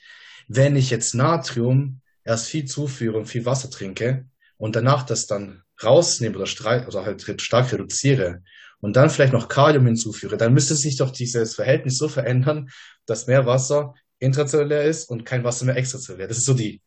Wenn 0.49 0.77
ich 0.77 0.91
jetzt 0.91 1.15
Natrium 1.15 2.01
erst 2.25 2.49
viel 2.49 2.65
zuführe 2.65 3.19
und 3.19 3.27
viel 3.27 3.47
Wasser 3.47 3.71
trinke 3.71 4.27
und 4.57 4.77
danach 4.77 5.05
das 5.05 5.27
dann 5.27 5.63
rausnehme 5.83 6.37
oder, 6.37 6.89
oder 6.89 7.05
halt 7.05 7.41
stark 7.41 7.73
reduziere 7.73 8.43
und 8.81 8.97
dann 8.97 9.11
vielleicht 9.11 9.33
noch 9.33 9.49
Kalium 9.49 9.87
hinzuführe, 9.87 10.37
dann 10.37 10.53
müsste 10.53 10.75
sich 10.75 10.97
doch 10.97 11.11
dieses 11.11 11.55
Verhältnis 11.55 11.97
so 11.99 12.09
verändern, 12.09 12.71
dass 13.07 13.27
mehr 13.27 13.47
Wasser 13.47 13.95
intrazellulär 14.19 14.85
ist 14.85 15.09
und 15.09 15.25
kein 15.25 15.45
Wasser 15.45 15.65
mehr 15.65 15.77
extrazellulär. 15.77 16.29
Das 16.29 16.39
ist 16.39 16.45
so 16.45 16.55
die, 16.55 16.83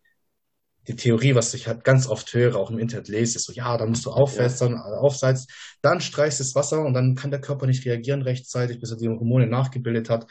die 0.87 0.95
Theorie, 0.95 1.35
was 1.35 1.53
ich 1.53 1.67
halt 1.67 1.83
ganz 1.83 2.07
oft 2.07 2.33
höre, 2.33 2.57
auch 2.57 2.69
im 2.69 2.79
Internet 2.79 3.07
lese, 3.07 3.37
ist 3.37 3.45
so, 3.45 3.53
ja, 3.53 3.77
da 3.77 3.85
musst 3.85 4.05
du 4.05 4.11
aufwässern, 4.11 4.73
ja. 4.73 4.81
aufsalzen, 4.81 5.47
dann 5.81 6.01
streichst 6.01 6.39
du 6.39 6.43
das 6.43 6.55
Wasser 6.55 6.83
und 6.83 6.93
dann 6.93 7.15
kann 7.15 7.31
der 7.31 7.41
Körper 7.41 7.67
nicht 7.67 7.85
reagieren 7.85 8.21
rechtzeitig, 8.21 8.79
bis 8.79 8.91
er 8.91 8.97
die 8.97 9.07
Hormone 9.07 9.47
nachgebildet 9.47 10.09
hat. 10.09 10.29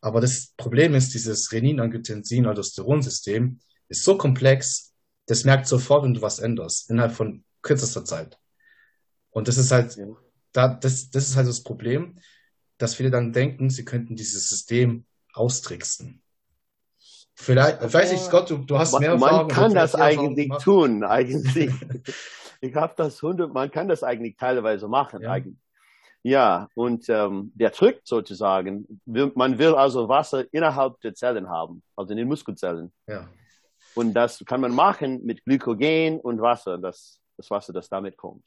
Aber 0.00 0.20
das 0.20 0.52
Problem 0.56 0.94
ist, 0.94 1.14
dieses 1.14 1.52
Renin-Angiotensin-Aldosteron-System 1.52 3.60
ist 3.88 4.04
so 4.04 4.16
komplex, 4.16 4.94
das 5.26 5.44
merkt 5.44 5.66
sofort, 5.66 6.04
wenn 6.04 6.14
du 6.14 6.22
was 6.22 6.38
änderst, 6.38 6.90
innerhalb 6.90 7.12
von 7.12 7.44
kürzester 7.62 8.04
Zeit. 8.04 8.38
Und 9.30 9.48
das 9.48 9.58
ist 9.58 9.72
halt, 9.72 9.96
da, 10.52 10.68
das, 10.68 11.10
das 11.10 11.28
ist 11.28 11.36
halt 11.36 11.48
das 11.48 11.62
Problem, 11.62 12.18
dass 12.78 12.94
viele 12.94 13.10
dann 13.10 13.32
denken, 13.32 13.70
sie 13.70 13.84
könnten 13.84 14.16
dieses 14.16 14.48
System 14.48 15.04
austricksen. 15.32 16.22
Vielleicht, 17.40 17.82
okay. 17.82 17.94
weiß 17.94 18.12
ich, 18.12 18.20
Scott, 18.20 18.50
du, 18.50 18.58
du 18.58 18.78
hast 18.78 18.92
man, 18.92 19.00
mehr 19.00 19.12
Erfahrung. 19.12 19.46
Man 19.46 19.48
kann 19.48 19.74
das 19.74 19.94
eigentlich 19.94 20.52
tun, 20.62 21.04
eigentlich. 21.04 21.72
ich 22.60 22.74
habe 22.74 22.92
das 22.96 23.22
hundert, 23.22 23.54
man 23.54 23.70
kann 23.70 23.88
das 23.88 24.02
eigentlich 24.02 24.36
teilweise 24.36 24.88
machen, 24.88 25.22
ja. 25.22 25.32
eigentlich. 25.32 25.56
Ja, 26.22 26.68
und 26.74 27.08
ähm, 27.08 27.50
der 27.54 27.72
Trick 27.72 28.02
sozusagen, 28.04 29.00
man 29.06 29.58
will 29.58 29.74
also 29.74 30.06
Wasser 30.06 30.44
innerhalb 30.52 31.00
der 31.00 31.14
Zellen 31.14 31.48
haben, 31.48 31.82
also 31.96 32.10
in 32.10 32.18
den 32.18 32.28
Muskelzellen. 32.28 32.92
Ja. 33.06 33.26
Und 33.94 34.12
das 34.12 34.44
kann 34.44 34.60
man 34.60 34.74
machen 34.74 35.24
mit 35.24 35.42
Glykogen 35.44 36.20
und 36.20 36.42
Wasser, 36.42 36.76
das, 36.76 37.20
das 37.38 37.50
Wasser, 37.50 37.72
das 37.72 37.88
damit 37.88 38.18
kommt. 38.18 38.46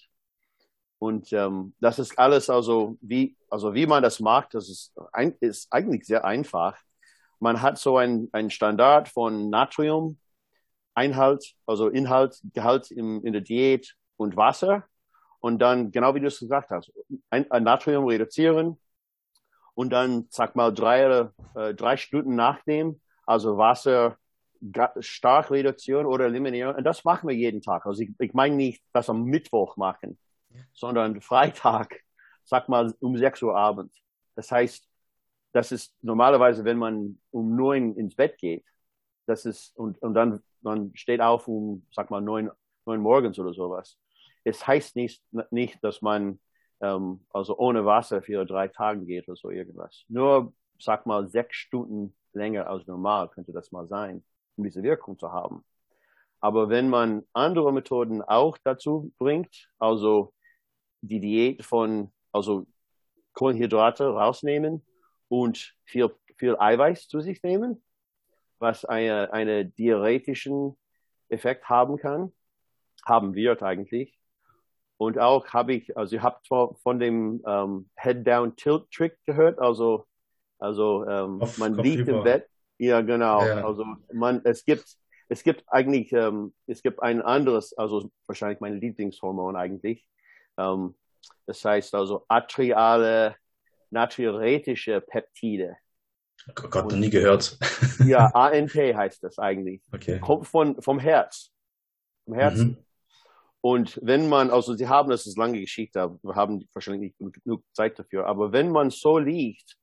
Und 0.99 1.33
ähm, 1.33 1.73
das 1.79 1.97
ist 1.97 2.17
alles 2.19 2.47
also 2.47 2.95
wie, 3.01 3.35
also 3.49 3.73
wie 3.73 3.87
man 3.87 4.03
das 4.03 4.19
macht, 4.19 4.53
das 4.53 4.69
ist, 4.69 4.93
ein, 5.11 5.35
ist 5.39 5.67
eigentlich 5.73 6.05
sehr 6.05 6.23
einfach. 6.23 6.77
Man 7.43 7.61
hat 7.61 7.77
so 7.77 7.97
ein, 7.97 8.29
ein 8.31 8.49
Standard 8.49 9.09
von 9.09 9.49
Natrium, 9.49 10.17
Einhalt, 10.93 11.55
also 11.65 11.89
Inhalt, 11.89 12.39
Gehalt 12.53 12.89
im, 12.89 13.21
in 13.25 13.33
der 13.33 13.41
Diät 13.41 13.97
und 14.15 14.37
Wasser. 14.37 14.85
Und 15.41 15.59
dann, 15.59 15.91
genau 15.91 16.15
wie 16.15 16.21
du 16.21 16.27
es 16.27 16.39
gesagt 16.39 16.69
hast, 16.69 16.93
ein, 17.29 17.51
ein 17.51 17.63
Natrium 17.63 18.05
reduzieren 18.05 18.79
und 19.73 19.89
dann, 19.89 20.27
sag 20.29 20.55
mal, 20.55 20.73
drei, 20.73 21.29
äh, 21.55 21.73
drei 21.73 21.97
Stunden 21.97 22.35
nachnehmen, 22.35 23.01
also 23.25 23.57
Wasser 23.57 24.15
stark 25.01 25.51
reduzieren 25.51 26.05
oder 26.05 26.27
eliminieren. 26.27 26.77
Und 26.77 26.85
das 26.85 27.03
machen 27.03 27.27
wir 27.27 27.35
jeden 27.35 27.61
Tag. 27.61 27.85
Also 27.85 28.03
ich, 28.03 28.11
ich 28.19 28.33
meine 28.33 28.55
nicht 28.55 28.81
das 28.93 29.09
am 29.09 29.25
Mittwoch 29.25 29.75
machen, 29.75 30.17
sondern 30.71 31.19
Freitag, 31.19 32.03
sag 32.45 32.69
mal, 32.69 32.95
um 33.01 33.17
6 33.17 33.41
Uhr 33.41 33.57
abends. 33.57 34.01
Das 34.35 34.49
heißt, 34.49 34.87
das 35.53 35.71
ist 35.71 35.95
normalerweise, 36.01 36.65
wenn 36.65 36.77
man 36.77 37.19
um 37.31 37.55
neun 37.55 37.95
ins 37.95 38.15
Bett 38.15 38.37
geht, 38.37 38.65
das 39.25 39.45
ist, 39.45 39.77
und, 39.77 40.01
und 40.01 40.13
dann, 40.15 40.41
man 40.61 40.91
steht 40.95 41.21
auf 41.21 41.47
um, 41.47 41.85
sag 41.91 42.09
mal, 42.09 42.21
neun, 42.21 42.51
neun 42.85 42.99
morgens 42.99 43.39
oder 43.39 43.53
sowas. 43.53 43.97
Es 44.43 44.65
heißt 44.67 44.95
nicht, 44.95 45.23
nicht, 45.51 45.81
dass 45.83 46.01
man, 46.01 46.39
ähm, 46.81 47.25
also 47.31 47.57
ohne 47.57 47.85
Wasser 47.85 48.21
vier 48.21 48.41
oder 48.41 48.53
drei 48.53 48.67
Tage 48.67 49.05
geht 49.05 49.27
oder 49.27 49.37
so 49.37 49.49
irgendwas. 49.51 50.03
Nur, 50.09 50.53
sag 50.79 51.05
mal, 51.05 51.27
sechs 51.29 51.55
Stunden 51.55 52.15
länger 52.33 52.67
als 52.67 52.87
normal 52.87 53.29
könnte 53.29 53.53
das 53.53 53.71
mal 53.71 53.87
sein, 53.87 54.23
um 54.57 54.63
diese 54.63 54.83
Wirkung 54.83 55.17
zu 55.17 55.31
haben. 55.31 55.63
Aber 56.41 56.67
wenn 56.67 56.89
man 56.89 57.23
andere 57.31 57.71
Methoden 57.71 58.21
auch 58.21 58.57
dazu 58.63 59.13
bringt, 59.17 59.69
also 59.77 60.33
die 61.01 61.19
Diät 61.19 61.63
von, 61.63 62.11
also 62.33 62.65
Kohlenhydrate 63.33 64.07
rausnehmen 64.07 64.83
und 65.33 65.73
viel, 65.83 66.11
viel 66.37 66.55
Eiweiß 66.59 67.07
zu 67.07 67.19
sich 67.19 67.41
nehmen, 67.41 67.83
was 68.59 68.85
eine, 68.85 69.33
eine 69.33 69.65
diuretischen 69.65 70.77
Effekt 71.29 71.67
haben 71.69 71.97
kann, 71.97 72.31
haben 73.03 73.33
wird 73.33 73.63
eigentlich. 73.63 74.19
Und 74.97 75.17
auch 75.17 75.47
habe 75.47 75.73
ich, 75.73 75.97
also 75.97 76.15
ich 76.15 76.21
habe 76.21 76.37
von 76.83 76.99
dem 76.99 77.41
ähm, 77.47 77.89
Head-Down-Tilt-Trick 77.95 79.17
gehört, 79.25 79.57
also, 79.57 80.05
also 80.59 81.03
ähm, 81.07 81.41
Auf, 81.41 81.57
man 81.57 81.73
liegt 81.79 82.07
im 82.07 82.23
Bett. 82.23 82.47
Ja, 82.77 83.01
genau. 83.01 83.43
Ja. 83.43 83.65
Also 83.65 83.87
man, 84.13 84.41
es 84.43 84.65
gibt, 84.65 84.85
es 85.29 85.41
gibt 85.41 85.63
eigentlich, 85.65 86.13
ähm, 86.13 86.53
es 86.67 86.83
gibt 86.83 87.01
ein 87.01 87.23
anderes, 87.23 87.75
also 87.75 88.11
wahrscheinlich 88.27 88.59
mein 88.59 88.79
Lieblingshormon 88.79 89.55
eigentlich. 89.55 90.07
Ähm, 90.59 90.93
das 91.47 91.65
heißt 91.65 91.95
also 91.95 92.23
atriale, 92.27 93.35
natriuretische 93.93 95.01
Peptide. 95.01 95.77
Oh 96.49 96.67
Gott, 96.69 96.91
noch 96.91 96.97
nie 96.97 97.09
gehört. 97.09 97.57
ja, 98.05 98.27
ANP 98.27 98.75
heißt 98.75 99.23
das 99.23 99.39
eigentlich. 99.39 99.81
Okay. 99.93 100.19
Kommt 100.19 100.47
von, 100.47 100.81
vom 100.81 100.99
Herz. 100.99 101.51
Vom 102.25 102.33
Herzen. 102.33 102.67
Mhm. 102.67 102.77
Und 103.61 103.99
wenn 104.03 104.27
man, 104.27 104.49
also 104.49 104.73
Sie 104.73 104.89
haben, 104.89 105.09
das 105.09 105.25
ist 105.25 105.37
lange 105.37 105.61
Geschichte, 105.61 106.19
wir 106.21 106.35
haben 106.35 106.67
wahrscheinlich 106.73 107.13
nicht 107.17 107.43
genug 107.43 107.63
Zeit 107.71 107.97
dafür, 107.97 108.25
aber 108.25 108.51
wenn 108.51 108.69
man 108.69 108.89
so 108.89 109.17
liegt, 109.17 109.77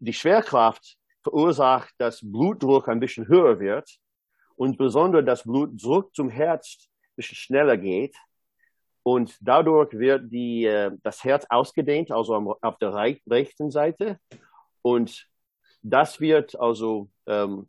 die 0.00 0.12
Schwerkraft 0.12 0.96
verursacht, 1.22 1.94
dass 1.98 2.20
Blutdruck 2.22 2.88
ein 2.88 2.98
bisschen 2.98 3.28
höher 3.28 3.60
wird 3.60 3.88
und 4.56 4.78
besonders 4.78 5.24
das 5.24 5.44
Blutdruck 5.44 6.14
zum 6.14 6.28
Herz 6.28 6.88
ein 6.88 7.16
bisschen 7.16 7.36
schneller 7.36 7.76
geht. 7.76 8.16
Und 9.02 9.36
dadurch 9.40 9.92
wird 9.92 10.30
die, 10.30 10.64
äh, 10.64 10.90
das 11.02 11.24
Herz 11.24 11.46
ausgedehnt, 11.48 12.10
also 12.10 12.58
auf 12.60 12.78
der 12.78 12.94
rechten 12.94 13.70
Seite. 13.70 14.18
Und 14.82 15.26
das 15.82 16.20
wird 16.20 16.58
also 16.60 17.08
ähm, 17.26 17.68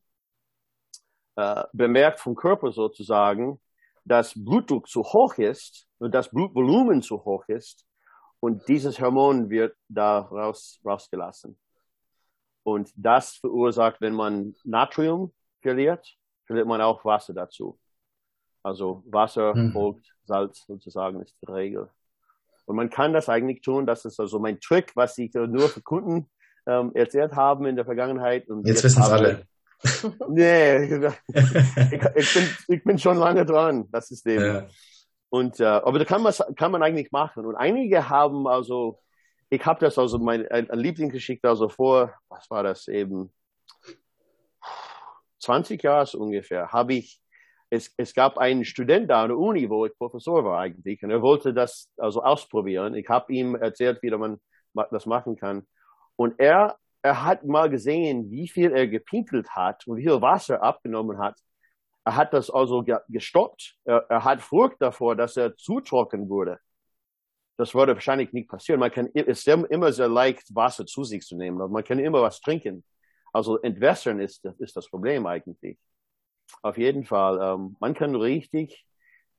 äh, 1.35 1.63
bemerkt 1.73 2.19
vom 2.19 2.35
Körper 2.35 2.71
sozusagen, 2.71 3.59
dass 4.03 4.33
Blutdruck 4.35 4.87
zu 4.87 5.03
hoch 5.03 5.35
ist 5.35 5.87
und 5.99 6.13
das 6.13 6.29
Blutvolumen 6.29 7.01
zu 7.01 7.23
hoch 7.23 7.45
ist 7.47 7.85
und 8.39 8.67
dieses 8.67 8.99
Hormon 8.99 9.49
wird 9.49 9.75
da 9.87 10.19
raus, 10.19 10.79
rausgelassen. 10.83 11.57
Und 12.63 12.91
das 12.95 13.35
verursacht, 13.35 14.01
wenn 14.01 14.13
man 14.13 14.55
Natrium 14.63 15.33
verliert, 15.61 16.15
verliert 16.45 16.67
man 16.67 16.81
auch 16.81 17.05
Wasser 17.05 17.33
dazu. 17.33 17.79
Also 18.63 19.03
Wasser 19.07 19.55
mhm. 19.55 19.71
folgt 19.71 20.13
Salz 20.25 20.65
sozusagen 20.65 21.21
ist 21.21 21.35
die 21.41 21.51
Regel. 21.51 21.89
Und 22.65 22.75
man 22.75 22.89
kann 22.89 23.13
das 23.13 23.27
eigentlich 23.27 23.61
tun, 23.61 23.85
das 23.85 24.05
ist 24.05 24.19
also 24.19 24.39
mein 24.39 24.59
Trick, 24.59 24.91
was 24.95 25.17
ich 25.17 25.33
nur 25.33 25.67
für 25.67 25.81
Kunden 25.81 26.29
ähm, 26.67 26.91
erzählt 26.93 27.33
haben 27.33 27.65
in 27.65 27.75
der 27.75 27.85
Vergangenheit. 27.85 28.47
Und 28.49 28.67
jetzt, 28.67 28.83
jetzt 28.83 28.97
wissen 28.97 29.01
es 29.01 29.09
alle. 29.09 29.45
nee, 30.29 30.83
ich, 31.27 32.01
ich, 32.15 32.33
bin, 32.33 32.49
ich 32.67 32.83
bin 32.83 32.99
schon 32.99 33.17
lange 33.17 33.45
dran, 33.45 33.87
das 33.91 34.11
ist 34.11 34.25
dem. 34.25 34.41
Ja. 34.41 34.67
Und, 35.29 35.59
äh, 35.59 35.65
aber 35.65 35.97
da 35.97 36.05
kann 36.05 36.21
man, 36.21 36.33
kann 36.55 36.71
man 36.71 36.83
eigentlich 36.83 37.11
machen. 37.11 37.45
Und 37.45 37.55
einige 37.55 38.09
haben 38.09 38.47
also, 38.47 38.99
ich 39.49 39.65
habe 39.65 39.79
das 39.79 39.97
also, 39.97 40.19
mein 40.19 40.47
ein, 40.49 40.69
ein 40.69 40.79
Lieblingsgeschichte, 40.79 41.47
also 41.49 41.69
vor, 41.69 42.13
was 42.29 42.49
war 42.49 42.63
das 42.63 42.87
eben, 42.87 43.33
20 45.39 45.81
Jahre 45.81 46.17
ungefähr, 46.17 46.71
habe 46.71 46.93
ich, 46.93 47.19
es, 47.71 47.91
es 47.97 48.13
gab 48.13 48.37
einen 48.37 48.65
Student 48.65 49.09
da 49.09 49.23
an 49.23 49.29
der 49.29 49.37
Uni, 49.37 49.67
wo 49.69 49.87
ich 49.87 49.97
Professor 49.97 50.45
war 50.45 50.59
eigentlich, 50.59 51.01
und 51.03 51.09
er 51.09 51.21
wollte 51.23 51.53
das 51.53 51.89
also 51.97 52.21
ausprobieren. 52.21 52.93
Ich 52.93 53.09
habe 53.09 53.33
ihm 53.33 53.55
erzählt, 53.55 54.03
wie 54.03 54.11
man 54.11 54.39
das 54.91 55.05
machen 55.07 55.35
kann. 55.35 55.65
Und 56.15 56.39
er 56.39 56.77
er 57.01 57.25
hat 57.25 57.43
mal 57.45 57.69
gesehen, 57.69 58.29
wie 58.29 58.47
viel 58.47 58.71
er 58.71 58.87
gepinkelt 58.87 59.49
hat 59.55 59.87
und 59.87 59.97
wie 59.97 60.03
viel 60.03 60.21
Wasser 60.21 60.61
abgenommen 60.61 61.17
hat. 61.17 61.37
Er 62.03 62.15
hat 62.15 62.33
das 62.33 62.49
also 62.49 62.83
gestoppt. 63.09 63.75
Er, 63.85 64.05
er 64.09 64.23
hat 64.23 64.41
Furcht 64.41 64.77
davor, 64.79 65.15
dass 65.15 65.37
er 65.37 65.55
zu 65.55 65.81
trocken 65.81 66.29
wurde. 66.29 66.59
Das 67.57 67.75
würde 67.75 67.93
wahrscheinlich 67.93 68.33
nicht 68.33 68.49
passieren. 68.49 68.79
Man 68.79 68.91
kann, 68.91 69.07
ist 69.07 69.47
immer 69.47 69.91
sehr 69.93 70.07
leicht, 70.07 70.53
Wasser 70.55 70.85
zu 70.85 71.03
sich 71.03 71.23
zu 71.23 71.35
nehmen. 71.35 71.57
Man 71.71 71.83
kann 71.83 71.99
immer 71.99 72.21
was 72.21 72.41
trinken. 72.41 72.83
Also 73.33 73.59
entwässern 73.59 74.19
ist, 74.19 74.45
ist 74.59 74.75
das 74.75 74.89
Problem 74.89 75.25
eigentlich. 75.25 75.77
Auf 76.61 76.77
jeden 76.77 77.05
Fall. 77.05 77.39
Ähm, 77.41 77.75
man 77.79 77.93
kann 77.93 78.15
richtig, 78.15 78.85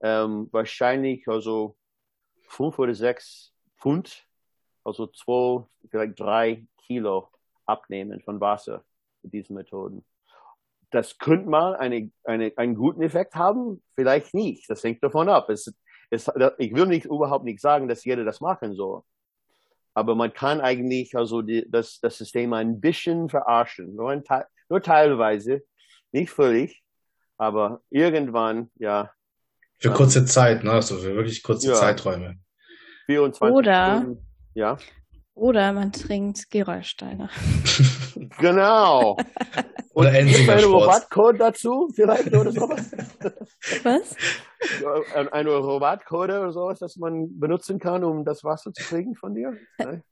ähm, 0.00 0.48
wahrscheinlich 0.52 1.26
also 1.28 1.76
fünf 2.48 2.78
oder 2.78 2.94
sechs 2.94 3.54
Pfund, 3.78 4.26
also 4.84 5.06
zwei, 5.06 5.64
vielleicht 5.90 6.18
drei 6.18 6.66
Kilo 6.78 7.28
Abnehmen 7.66 8.20
von 8.20 8.40
Wasser 8.40 8.84
mit 9.22 9.32
diesen 9.32 9.54
Methoden. 9.54 10.04
Das 10.90 11.16
könnte 11.18 11.48
mal 11.48 11.74
eine, 11.76 12.10
eine, 12.24 12.52
einen 12.56 12.74
guten 12.74 13.02
Effekt 13.02 13.34
haben, 13.34 13.82
vielleicht 13.94 14.34
nicht. 14.34 14.68
Das 14.68 14.84
hängt 14.84 15.02
davon 15.02 15.28
ab. 15.28 15.48
Es, 15.48 15.72
es, 16.10 16.30
ich 16.58 16.74
will 16.74 16.86
nicht, 16.86 17.06
überhaupt 17.06 17.44
nicht 17.44 17.60
sagen, 17.60 17.88
dass 17.88 18.04
jeder 18.04 18.24
das 18.24 18.40
machen 18.40 18.74
soll. 18.74 19.02
Aber 19.94 20.14
man 20.14 20.32
kann 20.32 20.60
eigentlich 20.60 21.16
also 21.16 21.42
die, 21.42 21.66
das, 21.70 22.00
das 22.00 22.18
System 22.18 22.52
ein 22.52 22.80
bisschen 22.80 23.28
verarschen. 23.28 23.94
Nur, 23.94 24.10
ein, 24.10 24.24
nur 24.68 24.82
teilweise, 24.82 25.62
nicht 26.10 26.30
völlig, 26.30 26.81
aber 27.42 27.80
irgendwann, 27.90 28.70
ja, 28.76 29.10
Für 29.80 29.90
kurze 29.90 30.24
Zeit, 30.24 30.62
ne? 30.62 30.70
Also 30.70 30.98
für 30.98 31.16
wirklich 31.16 31.42
kurze 31.42 31.70
ja. 31.70 31.74
Zeiträume. 31.74 32.36
24 33.06 33.56
Oder, 33.56 33.96
Stunden. 33.98 34.26
Ja. 34.54 34.78
Oder 35.34 35.72
man 35.72 35.90
trinkt 35.90 36.50
Gerolsteiner. 36.50 37.30
genau. 38.38 39.16
Und 39.94 40.06
Oder 40.06 40.12
gibt 40.12 40.22
Enzinger 40.22 40.52
einen 40.52 40.62
Sport. 40.62 40.88
Rabattcode 40.88 41.40
dazu 41.40 41.88
vielleicht 41.94 42.32
oder 42.32 42.52
sowas? 42.52 42.92
Was? 43.82 44.16
Ein, 45.14 45.28
ein 45.28 45.46
Rabattcode 45.48 46.30
oder 46.30 46.52
sowas, 46.52 46.78
das 46.78 46.96
man 46.96 47.38
benutzen 47.38 47.78
kann, 47.78 48.02
um 48.02 48.24
das 48.24 48.42
Wasser 48.42 48.72
zu 48.72 48.82
kriegen 48.84 49.14
von 49.16 49.34
dir? 49.34 49.52
Nein? 49.76 50.02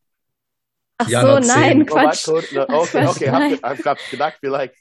Ach 1.00 1.08
Jana, 1.08 1.42
so, 1.42 1.48
nein, 1.54 1.70
zehn. 1.78 1.86
Quatsch. 1.86 2.28
Rabattcode? 2.28 2.48
Na, 2.54 2.62
Okay, 2.78 2.90
Quatsch, 2.90 3.16
okay, 3.16 3.30
nein. 3.30 3.58
hab, 3.62 3.84
hab 3.84 3.98
gedacht, 4.10 4.36
vielleicht, 4.40 4.74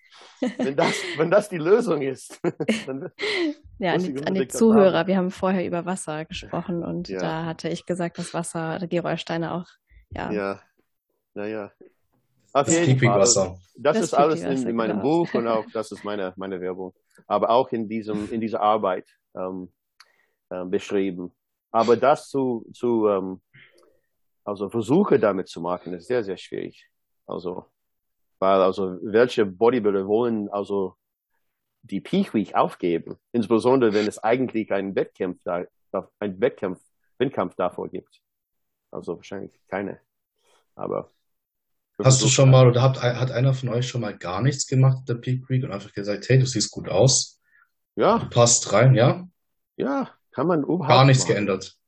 wenn 0.57 0.75
das, 0.75 0.93
wenn 1.17 1.31
das 1.31 1.49
die 1.49 1.57
Lösung 1.57 2.01
ist. 2.01 2.39
dann, 2.87 3.11
Ja, 3.81 3.93
an 3.93 3.99
die, 4.03 4.25
an 4.25 4.33
die 4.33 4.47
Zuhörer. 4.49 4.99
haben. 4.99 5.07
Wir 5.07 5.17
haben 5.17 5.31
vorher 5.31 5.65
über 5.65 5.85
Wasser 5.85 6.25
gesprochen 6.25 6.83
und 6.83 7.07
Ja. 7.07 7.19
da 7.19 7.45
hatte 7.45 7.69
ich 7.69 7.85
gesagt, 7.85 8.17
dass 8.17 8.33
Wasser, 8.33 8.79
Gerolsteiner 8.89 9.53
auch, 9.55 9.67
ja. 10.11 10.29
ja, 10.31 10.59
naja. 11.33 11.71
Auf 12.51 12.65
Das 12.65 12.73
jeden 12.73 12.85
Fall. 12.85 12.93
Pickwick-Wasser. 12.95 13.57
Das, 13.77 13.95
Das 13.95 14.03
ist 14.05 14.13
alles 14.13 14.41
in, 14.41 14.67
in 14.67 14.75
meinem 14.75 14.97
genau. 14.99 15.03
Buch 15.23 15.33
und 15.35 15.47
auch 15.47 15.65
das 15.71 15.91
ist 15.91 16.03
meine, 16.03 16.33
meine 16.35 16.59
Werbung. 16.59 16.93
Aber 17.27 17.51
auch 17.51 17.69
in 17.71 17.87
diesem, 17.87 18.29
in 18.31 18.41
dieser 18.41 18.59
Arbeit 18.61 19.07
ähm, 19.37 19.71
ähm, 20.51 20.69
beschrieben. 20.71 21.31
Aber 21.71 21.95
das 21.95 22.27
zu, 22.27 22.65
zu 22.73 23.07
ähm, 23.07 23.41
also 24.49 24.69
Versuche 24.69 25.19
damit 25.19 25.47
zu 25.47 25.61
machen, 25.61 25.93
ist 25.93 26.07
sehr, 26.07 26.23
sehr 26.23 26.37
schwierig. 26.37 26.87
Also, 27.25 27.65
weil 28.39 28.61
also 28.61 28.97
welche 29.01 29.45
Bodybuilder 29.45 30.07
wollen 30.07 30.49
also 30.49 30.95
die 31.83 32.01
Peak 32.01 32.33
Week 32.33 32.55
aufgeben, 32.55 33.17
insbesondere 33.31 33.93
wenn 33.93 34.07
es 34.07 34.19
eigentlich 34.19 34.71
einen 34.71 34.95
Wettkampf 34.95 35.41
da, 35.43 35.65
ein 36.19 36.39
Wettkampf, 36.41 36.81
Wettkampf 37.17 37.55
davor 37.55 37.89
gibt. 37.89 38.21
Also 38.91 39.17
wahrscheinlich 39.17 39.59
keine. 39.67 39.99
Aber 40.75 41.11
Hast 42.01 42.21
du 42.23 42.27
schon 42.29 42.49
mal 42.49 42.67
oder 42.67 42.81
habt, 42.81 43.01
hat 43.01 43.31
einer 43.31 43.53
von 43.53 43.69
euch 43.69 43.87
schon 43.87 44.01
mal 44.01 44.17
gar 44.17 44.41
nichts 44.41 44.67
gemacht 44.67 44.99
in 44.99 45.05
der 45.05 45.15
Peak 45.15 45.49
Week 45.49 45.63
und 45.63 45.71
einfach 45.71 45.91
gesagt, 45.93 46.29
hey, 46.29 46.39
du 46.39 46.45
siehst 46.45 46.71
gut 46.71 46.87
aus, 46.89 47.41
Ja, 47.95 48.19
passt 48.31 48.71
rein, 48.71 48.95
ja? 48.95 49.27
ja, 49.75 50.09
kann 50.31 50.47
man 50.47 50.63
überhaupt 50.63 50.87
Gar 50.87 51.05
nichts 51.05 51.23
machen. 51.23 51.33
geändert. 51.33 51.78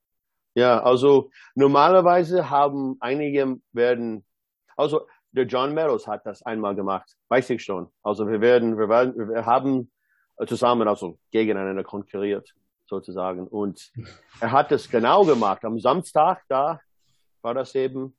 Ja, 0.53 0.83
also 0.83 1.29
normalerweise 1.55 2.49
haben 2.49 2.97
einige 2.99 3.57
werden, 3.71 4.25
also 4.75 5.07
der 5.31 5.45
John 5.45 5.73
Meadows 5.73 6.07
hat 6.07 6.25
das 6.25 6.41
einmal 6.43 6.75
gemacht, 6.75 7.15
weiß 7.29 7.51
ich 7.51 7.63
schon. 7.63 7.89
Also 8.03 8.27
wir 8.27 8.41
werden, 8.41 8.77
wir 8.77 8.89
werden, 8.89 9.29
wir 9.29 9.45
haben 9.45 9.91
zusammen 10.45 10.87
also 10.87 11.17
gegeneinander 11.31 11.83
konkurriert 11.83 12.53
sozusagen 12.85 13.47
und 13.47 13.91
er 14.41 14.51
hat 14.51 14.71
es 14.73 14.89
genau 14.89 15.23
gemacht. 15.23 15.63
Am 15.63 15.79
Samstag 15.79 16.43
da 16.49 16.81
war 17.41 17.53
das 17.53 17.73
eben, 17.75 18.17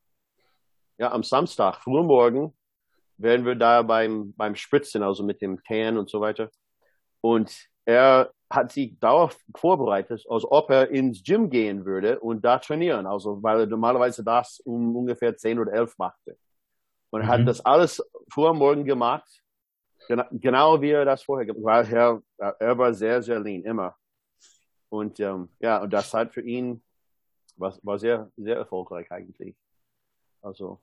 ja 0.99 1.13
am 1.13 1.23
Samstag 1.23 1.83
frühmorgen 1.83 2.57
werden 3.19 3.45
wir 3.45 3.57
da 3.57 3.83
beim 3.83 4.33
beim 4.35 4.55
Spritzen, 4.55 5.03
also 5.03 5.23
mit 5.23 5.43
dem 5.43 5.63
Tan 5.65 5.99
und 5.99 6.09
so 6.09 6.21
weiter. 6.21 6.51
Und 7.21 7.69
er 7.85 8.33
hat 8.55 8.73
sich 8.73 8.99
darauf 9.01 9.39
vorbereitet, 9.57 10.25
als 10.29 10.45
ob 10.45 10.71
er 10.71 10.91
ins 10.91 11.23
Gym 11.23 11.51
gehen 11.51 11.85
würde 11.85 12.21
und 12.21 12.45
da 12.45 12.59
trainieren. 12.59 13.07
Also, 13.07 13.43
weil 13.43 13.61
er 13.61 13.67
normalerweise 13.67 14.23
das 14.23 14.61
um 14.61 14.95
ungefähr 14.97 15.37
10 15.37 15.59
oder 15.59 15.73
11 15.73 15.97
machte. 15.99 16.37
Und 17.11 17.23
er 17.23 17.29
hat 17.29 17.41
Mhm. 17.41 17.47
das 17.47 17.65
alles 17.65 18.03
vor 18.33 18.55
Morgen 18.55 18.85
gemacht. 18.85 19.29
Genau, 20.09 20.25
genau 20.33 20.81
wie 20.81 20.91
er 20.91 21.05
das 21.05 21.23
vorher 21.23 21.47
gemacht 21.47 21.89
hat. 21.89 21.93
Weil 21.93 22.23
er, 22.43 22.55
er 22.59 22.79
war 22.79 22.93
sehr, 22.95 23.23
sehr 23.23 23.41
lean, 23.41 23.63
immer. 23.65 23.95
Und, 24.89 25.19
ähm, 25.21 25.49
ja, 25.61 25.83
und 25.83 25.93
das 25.93 26.13
hat 26.13 26.35
für 26.35 26.43
ihn, 26.43 26.83
war, 27.57 27.75
war 27.83 27.99
sehr, 27.99 28.31
sehr 28.37 28.57
erfolgreich 28.57 29.11
eigentlich. 29.11 29.57
Also, 30.43 30.81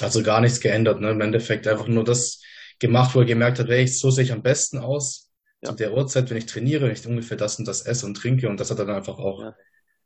Also 0.00 0.22
gar 0.22 0.40
nichts 0.40 0.60
geändert, 0.60 1.00
ne? 1.00 1.10
Im 1.10 1.20
Endeffekt 1.20 1.66
einfach 1.66 1.86
nur 1.86 2.04
das 2.04 2.42
gemacht, 2.78 3.14
wo 3.14 3.20
er 3.20 3.24
gemerkt 3.26 3.58
hat, 3.58 3.68
hey, 3.68 3.86
so 3.86 4.10
sehe 4.10 4.24
ich 4.24 4.32
am 4.32 4.42
besten 4.42 4.78
aus. 4.78 5.30
Ja. 5.62 5.70
Zu 5.70 5.76
der 5.76 5.94
Uhrzeit, 5.94 6.28
wenn 6.30 6.36
ich 6.36 6.46
trainiere, 6.46 6.86
wenn 6.86 6.92
ich 6.92 7.06
ungefähr 7.06 7.36
das 7.36 7.58
und 7.58 7.66
das 7.66 7.86
esse 7.86 8.04
und 8.06 8.14
trinke 8.14 8.48
und 8.48 8.60
das 8.60 8.70
hat 8.70 8.78
er 8.78 8.84
dann 8.84 8.96
einfach 8.96 9.18
auch 9.18 9.40
Ja. 9.42 9.56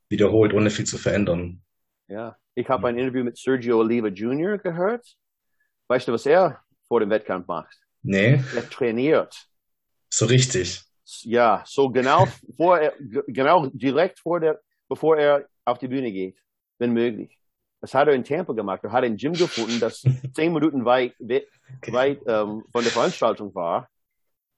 wiederholt, 0.08 0.52
ohne 0.54 0.70
viel 0.70 0.86
zu 0.86 0.98
verändern. 0.98 1.62
ja. 2.08 2.36
Ich 2.56 2.68
habe 2.68 2.88
ein 2.88 2.98
Interview 2.98 3.24
mit 3.24 3.38
Sergio 3.38 3.78
Oliva 3.78 4.08
Jr. 4.08 4.58
gehört. 4.58 5.06
Weißt 5.88 6.08
du, 6.08 6.12
was 6.12 6.26
er 6.26 6.60
vor 6.88 7.00
dem 7.00 7.08
Wettkampf 7.08 7.46
macht? 7.46 7.74
Nee, 8.02 8.42
Er 8.54 8.68
trainiert. 8.68 9.46
so 10.10 10.26
richtig. 10.26 10.82
Ja, 11.22 11.62
so 11.66 11.88
genau 11.90 12.26
vor 12.56 12.78
er, 12.78 12.92
genau 13.28 13.66
direkt 13.72 14.18
vor 14.18 14.40
der, 14.40 14.60
bevor 14.88 15.16
er 15.16 15.46
auf 15.64 15.78
die 15.78 15.88
Bühne 15.88 16.12
geht, 16.12 16.38
wenn 16.78 16.92
möglich. 16.92 17.38
Das 17.80 17.94
hat 17.94 18.08
er 18.08 18.14
in 18.14 18.24
Tampa 18.24 18.52
gemacht. 18.52 18.80
Er 18.82 18.92
hat 18.92 19.04
ein 19.04 19.16
Gym 19.16 19.32
gefunden, 19.32 19.78
das 19.80 20.02
zehn 20.34 20.52
Minuten 20.52 20.84
weit, 20.84 21.14
we- 21.18 21.46
weit 21.86 22.20
ähm, 22.26 22.64
von 22.72 22.82
der 22.82 22.92
Veranstaltung 22.92 23.54
war 23.54 23.88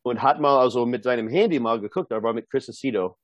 und 0.03 0.22
hat 0.22 0.40
mal 0.40 0.59
also 0.59 0.86
mit 0.86 1.05
seinem 1.05 1.28
Handy 1.28 1.59
mal 1.59 1.80
geguckt. 1.80 2.11
Er 2.11 2.22
war 2.22 2.32
mit 2.32 2.50
Chris 2.50 2.68
Aceto 2.68 3.16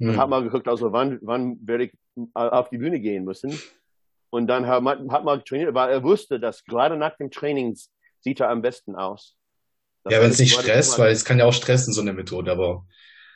und 0.00 0.08
Hm. 0.08 0.16
hat 0.16 0.28
mal 0.28 0.42
geguckt, 0.42 0.68
also 0.68 0.92
wann, 0.92 1.18
wann 1.22 1.58
werde 1.62 1.84
ich 1.84 1.92
äh, 2.16 2.22
auf 2.34 2.68
die 2.68 2.78
Bühne 2.78 3.00
gehen 3.00 3.24
müssen. 3.24 3.58
Und 4.30 4.48
dann 4.48 4.66
hat 4.66 4.82
man, 4.82 5.10
hat 5.12 5.24
mal 5.24 5.40
trainiert, 5.42 5.74
weil 5.74 5.90
er 5.90 6.02
wusste, 6.02 6.40
dass 6.40 6.64
gerade 6.64 6.96
nach 6.96 7.16
dem 7.16 7.30
Training 7.30 7.78
sieht 8.20 8.40
er 8.40 8.50
am 8.50 8.62
besten 8.62 8.96
aus. 8.96 9.36
Das 10.02 10.12
Ja, 10.12 10.20
wenn 10.20 10.30
es 10.30 10.38
nicht 10.40 10.54
stresst, 10.54 10.98
weil 10.98 11.12
es 11.12 11.24
kann 11.24 11.38
ja 11.38 11.44
auch 11.44 11.52
stressen, 11.52 11.92
so 11.92 12.00
eine 12.00 12.12
Methode, 12.12 12.50
aber 12.50 12.84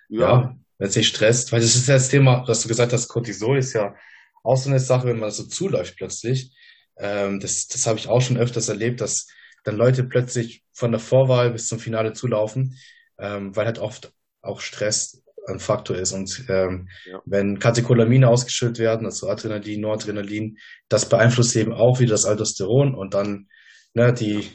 ja, 0.09 0.21
ja, 0.21 0.57
wenn 0.79 0.89
es 0.89 0.97
nicht 0.97 1.09
stresst, 1.09 1.53
weil 1.53 1.61
das 1.61 1.77
ist 1.77 1.87
ja 1.87 1.95
das 1.95 2.09
Thema, 2.09 2.47
was 2.47 2.63
du 2.63 2.69
gesagt 2.69 2.93
hast, 2.93 3.09
Cortisol 3.09 3.59
ist 3.59 3.75
ja 3.75 3.95
auch 4.43 4.57
so 4.57 4.71
eine 4.71 4.81
Sache, 4.81 5.07
wenn 5.07 5.19
man 5.19 5.31
so 5.31 5.45
zuläuft 5.45 5.97
plötzlich. 5.97 6.57
Ähm, 6.99 7.39
das 7.41 7.69
das 7.69 7.87
habe 7.87 7.99
ich 7.99 8.09
auch 8.09 8.21
schon 8.21 8.37
öfters 8.37 8.69
erlebt, 8.69 9.01
dass 9.01 9.29
dann 9.69 9.77
Leute 9.77 10.05
plötzlich 10.05 10.65
von 10.73 10.91
der 10.91 11.01
Vorwahl 11.01 11.53
bis 11.53 11.69
zum 11.69 11.79
Finale 11.79 12.13
zulaufen, 12.13 12.77
ähm, 13.19 13.55
weil 13.55 13.67
halt 13.67 13.79
oft 13.79 14.13
auch 14.43 14.61
Stress 14.61 15.23
ein 15.47 15.61
Faktor 15.61 15.97
ist. 15.97 16.13
Und 16.13 16.45
ähm, 16.49 16.89
Ja. 17.07 17.21
wenn 17.25 17.59
Katecholamine 17.59 18.29
ausgeschüttet 18.29 18.79
werden, 18.79 19.07
also 19.07 19.29
Adrenalin, 19.29 19.81
Noradrenalin, 19.81 20.59
das 20.89 21.09
beeinflusst 21.09 21.57
eben 21.57 21.73
auch 21.73 22.01
wieder 22.01 22.13
das 22.13 22.25
Aldosteron 22.25 22.95
und 22.95 23.15
dann 23.15 23.49
ne, 23.95 24.13
die 24.13 24.49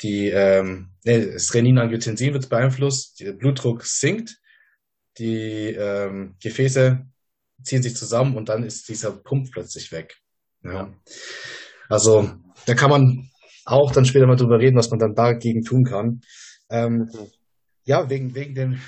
die 0.00 0.28
ähm, 0.30 0.90
nee, 1.04 1.32
das 1.32 1.54
Renin-Angiotensin 1.54 2.32
wird 2.32 2.48
beeinflusst, 2.48 3.20
der 3.20 3.32
Blutdruck 3.34 3.84
sinkt, 3.84 4.36
die 5.18 5.74
ähm, 5.78 6.34
Gefäße 6.42 7.06
ziehen 7.62 7.82
sich 7.82 7.94
zusammen 7.94 8.36
und 8.36 8.48
dann 8.48 8.64
ist 8.64 8.88
dieser 8.88 9.12
Pump 9.12 9.52
plötzlich 9.52 9.92
weg. 9.92 10.16
Ja. 10.64 10.92
Also 11.88 12.32
da 12.66 12.74
kann 12.74 12.90
man 12.90 13.30
auch 13.64 13.92
dann 13.92 14.04
später 14.04 14.26
mal 14.26 14.36
drüber 14.36 14.58
reden, 14.58 14.76
was 14.76 14.90
man 14.90 14.98
dann 14.98 15.14
dagegen 15.14 15.62
tun 15.62 15.84
kann. 15.84 16.22
Ähm, 16.70 17.10
Mhm. 17.12 17.30
ja, 17.84 18.08
wegen, 18.10 18.34
wegen 18.34 18.54
den, 18.54 18.82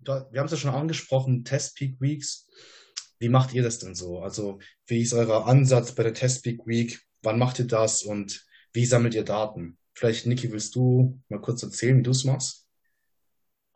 wir 0.00 0.40
haben 0.40 0.46
es 0.46 0.52
ja 0.52 0.58
schon 0.58 0.74
angesprochen, 0.74 1.44
Test 1.44 1.76
Peak 1.76 2.00
Weeks. 2.00 2.48
Wie 3.18 3.28
macht 3.28 3.52
ihr 3.52 3.62
das 3.62 3.78
denn 3.78 3.94
so? 3.94 4.20
Also 4.20 4.58
wie 4.86 5.02
ist 5.02 5.12
euer 5.12 5.46
Ansatz 5.46 5.94
bei 5.94 6.02
der 6.02 6.14
Test 6.14 6.42
Peak 6.42 6.66
Week? 6.66 7.00
Wann 7.22 7.38
macht 7.38 7.58
ihr 7.58 7.66
das 7.66 8.02
und 8.02 8.46
wie 8.72 8.86
sammelt 8.86 9.14
ihr 9.14 9.24
Daten? 9.24 9.76
Vielleicht, 9.94 10.26
Niki, 10.26 10.50
willst 10.50 10.74
du 10.74 11.20
mal 11.28 11.40
kurz 11.40 11.62
erzählen, 11.62 11.98
wie 11.98 12.02
du 12.02 12.12
es 12.12 12.24
machst? 12.24 12.66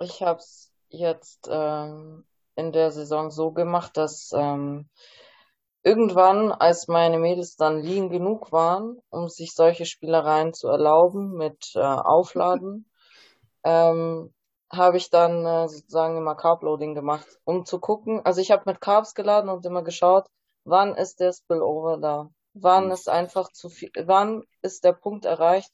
Ich 0.01 0.23
habe 0.23 0.39
es 0.39 0.73
jetzt 0.89 1.49
ähm, 1.51 2.25
in 2.57 2.73
der 2.73 2.91
Saison 2.91 3.31
so 3.31 3.53
gemacht, 3.53 3.97
dass 3.97 4.31
ähm, 4.35 4.89
irgendwann, 5.85 6.53
als 6.53 6.89
meine 6.89 7.19
Mädels 7.19 7.57
dann 7.57 7.81
lean 7.81 8.11
genug 8.11 8.53
waren, 8.53 9.01
um 9.11 9.29
sich 9.29 9.55
solche 9.55 9.87
Spielereien 9.87 10.55
zu 10.55 10.69
erlauben 10.69 11.33
mit 11.37 11.73
äh, 11.77 11.81
Aufladen, 11.81 12.91
ähm, 13.65 14.35
habe 14.73 14.97
ich 14.97 15.11
dann 15.11 15.45
äh, 15.47 15.69
sozusagen 15.69 16.17
immer 16.17 16.35
Carbloading 16.37 16.95
gemacht, 16.95 17.27
um 17.45 17.65
zu 17.65 17.81
gucken. 17.81 18.21
Also 18.25 18.41
ich 18.41 18.51
habe 18.51 18.65
mit 18.67 18.81
Carbs 18.81 19.15
geladen 19.15 19.51
und 19.51 19.65
immer 19.67 19.83
geschaut, 19.83 20.27
wann 20.65 20.95
ist 20.97 21.21
der 21.21 21.33
Spillover 21.33 21.99
da? 21.99 22.31
Wann 22.55 22.87
Mhm. 22.87 22.93
ist 22.93 23.09
einfach 23.09 23.51
zu 23.53 23.69
viel, 23.69 23.91
wann 24.05 24.45
ist 24.63 24.85
der 24.85 24.93
Punkt 24.95 25.25
erreicht, 25.27 25.73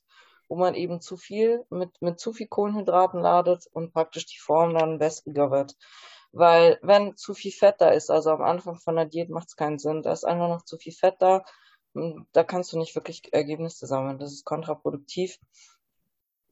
wo 0.49 0.57
man 0.57 0.75
eben 0.75 1.01
zu 1.01 1.17
viel 1.17 1.65
mit, 1.71 1.91
mit 2.03 2.19
zu 2.21 2.33
viel 2.33 2.49
Kohlenhydraten 2.49 3.21
ladet 3.21 3.67
und 3.73 3.93
praktisch 3.93 4.27
die 4.27 4.39
Form 4.39 4.75
dann 4.75 5.01
wässriger 5.01 5.51
wird. 5.51 5.75
Weil 6.33 6.79
wenn 6.83 7.17
zu 7.17 7.35
viel 7.35 7.53
Fett 7.53 7.77
da 7.79 7.91
ist, 7.91 8.11
also 8.11 8.31
am 8.31 8.43
Anfang 8.43 8.77
von 8.77 8.97
der 8.97 9.07
Diät 9.07 9.31
macht 9.31 9.49
es 9.49 9.57
keinen 9.57 9.79
Sinn, 9.79 10.03
da 10.03 10.13
ist 10.13 10.25
einfach 10.25 10.49
noch 10.49 10.65
zu 10.65 10.79
viel 10.79 10.93
Fett 10.93 11.17
da, 11.19 11.45
da 12.33 12.45
kannst 12.45 12.73
du 12.73 12.79
nicht 12.79 12.95
wirklich 12.95 13.33
Ergebnisse 13.33 13.87
sammeln, 13.87 14.19
das 14.19 14.33
ist 14.33 14.45
kontraproduktiv. 14.45 15.39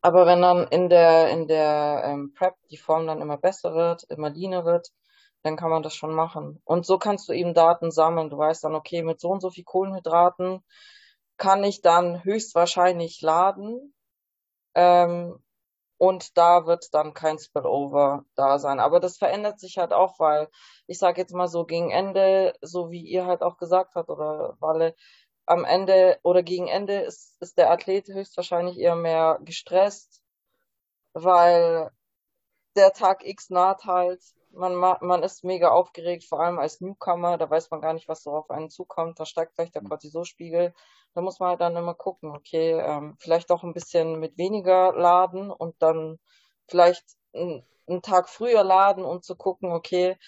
Aber 0.01 0.27
wenn 0.27 0.43
dann 0.43 0.67
in 0.69 0.89
der, 0.89 1.29
in 1.31 1.49
der 1.49 2.03
ähm, 2.05 2.33
Prep 2.35 2.55
die 2.71 2.77
Form 2.77 3.07
dann 3.07 3.21
immer 3.21 3.37
besser 3.37 3.75
wird, 3.75 4.05
immer 4.09 4.31
leaner 4.31 4.65
wird, 4.65 4.91
dann 5.43 5.57
kann 5.57 5.71
man 5.71 5.83
das 5.83 5.95
schon 5.95 6.15
machen. 6.15 6.61
Und 6.65 6.87
so 6.87 6.99
kannst 6.99 7.29
du 7.29 7.33
eben 7.33 7.55
Daten 7.55 7.91
sammeln. 7.91 8.31
Du 8.31 8.39
weißt 8.39 8.65
dann, 8.65 8.75
okay, 8.75 9.03
mit 9.03 9.21
so 9.21 9.31
und 9.31 9.41
so 9.41 9.51
viel 9.51 9.65
Kohlenhydraten 9.65 10.65
kann 11.37 11.65
ich 11.65 11.83
dann 11.83 12.25
höchstwahrscheinlich 12.25 13.21
laden. 13.23 13.95
Ähm, 14.75 15.39
und 15.99 16.39
da 16.39 16.67
wird 16.67 16.95
dann 16.95 17.13
kein 17.15 17.39
Spillover 17.39 18.25
da 18.37 18.59
sein. 18.59 18.81
Aber 18.81 19.01
das 19.01 19.19
verändert 19.19 19.61
sich 19.61 19.79
halt 19.79 19.93
auch, 19.93 20.19
weil 20.19 20.49
ich 20.87 20.99
sage 20.99 21.21
jetzt 21.21 21.35
mal 21.35 21.49
so 21.49 21.65
gegen 21.65 21.91
Ende, 21.91 22.55
so 22.63 22.91
wie 22.91 23.03
ihr 23.03 23.27
halt 23.27 23.43
auch 23.43 23.59
gesagt 23.59 23.95
habt 23.97 24.09
oder 24.09 24.57
Walle, 24.61 24.95
am 25.47 25.65
Ende 25.65 26.19
oder 26.23 26.43
gegen 26.43 26.69
Ende 26.69 27.01
ist, 27.01 27.37
ist 27.41 27.59
der 27.59 27.71
Athlet 27.71 28.09
höchstwahrscheinlich 28.09 28.79
eher 28.79 28.97
mehr 28.97 29.39
gestresst, 29.43 30.23
weil 31.15 31.91
der 32.77 32.93
Tag 32.93 33.27
X 33.27 33.51
naht 33.51 33.85
halt. 33.85 34.23
Man, 34.51 34.75
man 34.77 35.23
ist 35.23 35.45
mega 35.45 35.71
aufgeregt, 35.71 36.25
vor 36.25 36.41
allem 36.41 36.59
als 36.59 36.81
Newcomer, 36.81 37.37
da 37.39 37.49
weiß 37.51 37.71
man 37.71 37.81
gar 37.81 37.93
nicht, 37.93 38.09
was 38.09 38.23
so 38.23 38.33
auf 38.33 38.51
einen 38.51 38.71
zukommt, 38.71 39.21
da 39.21 39.27
steigt 39.27 39.55
vielleicht 39.55 39.75
der 39.75 39.83
Cortisolspiegel. 39.83 40.75
Da 41.15 41.21
muss 41.21 41.41
man 41.41 41.51
halt 41.51 41.61
dann 41.61 41.77
immer 41.77 41.95
gucken, 41.95 42.31
okay, 42.31 42.73
ähm, 42.73 43.17
vielleicht 43.19 43.51
auch 43.51 43.65
ein 43.65 43.75
bisschen 43.75 44.21
mit 44.21 44.39
weniger 44.39 44.93
laden 44.95 45.51
und 45.51 45.75
dann 45.81 46.19
vielleicht 46.69 47.05
einen, 47.35 47.65
Tag 48.03 48.29
früher 48.29 48.65
laden 48.65 49.05
und 49.05 49.25
zu 49.25 49.35
gucken, 49.35 49.73
okay, 49.73 50.19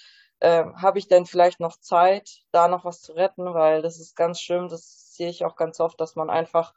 äh, 0.41 0.65
habe 0.77 0.99
ich 0.99 1.09
denn 1.09 1.27
vielleicht 1.27 1.61
noch 1.61 1.79
Zeit, 1.79 2.41
da 2.53 2.69
noch 2.69 2.85
was 2.87 3.03
zu 3.03 3.13
retten, 3.13 3.53
weil 3.53 3.83
das 3.83 4.01
ist 4.01 4.17
ganz 4.17 4.41
schlimm, 4.41 4.69
das 4.69 5.15
sehe 5.15 5.29
ich 5.29 5.45
auch 5.45 5.57
ganz 5.57 5.79
oft, 5.81 6.01
dass 6.01 6.17
man 6.17 6.31
einfach 6.31 6.73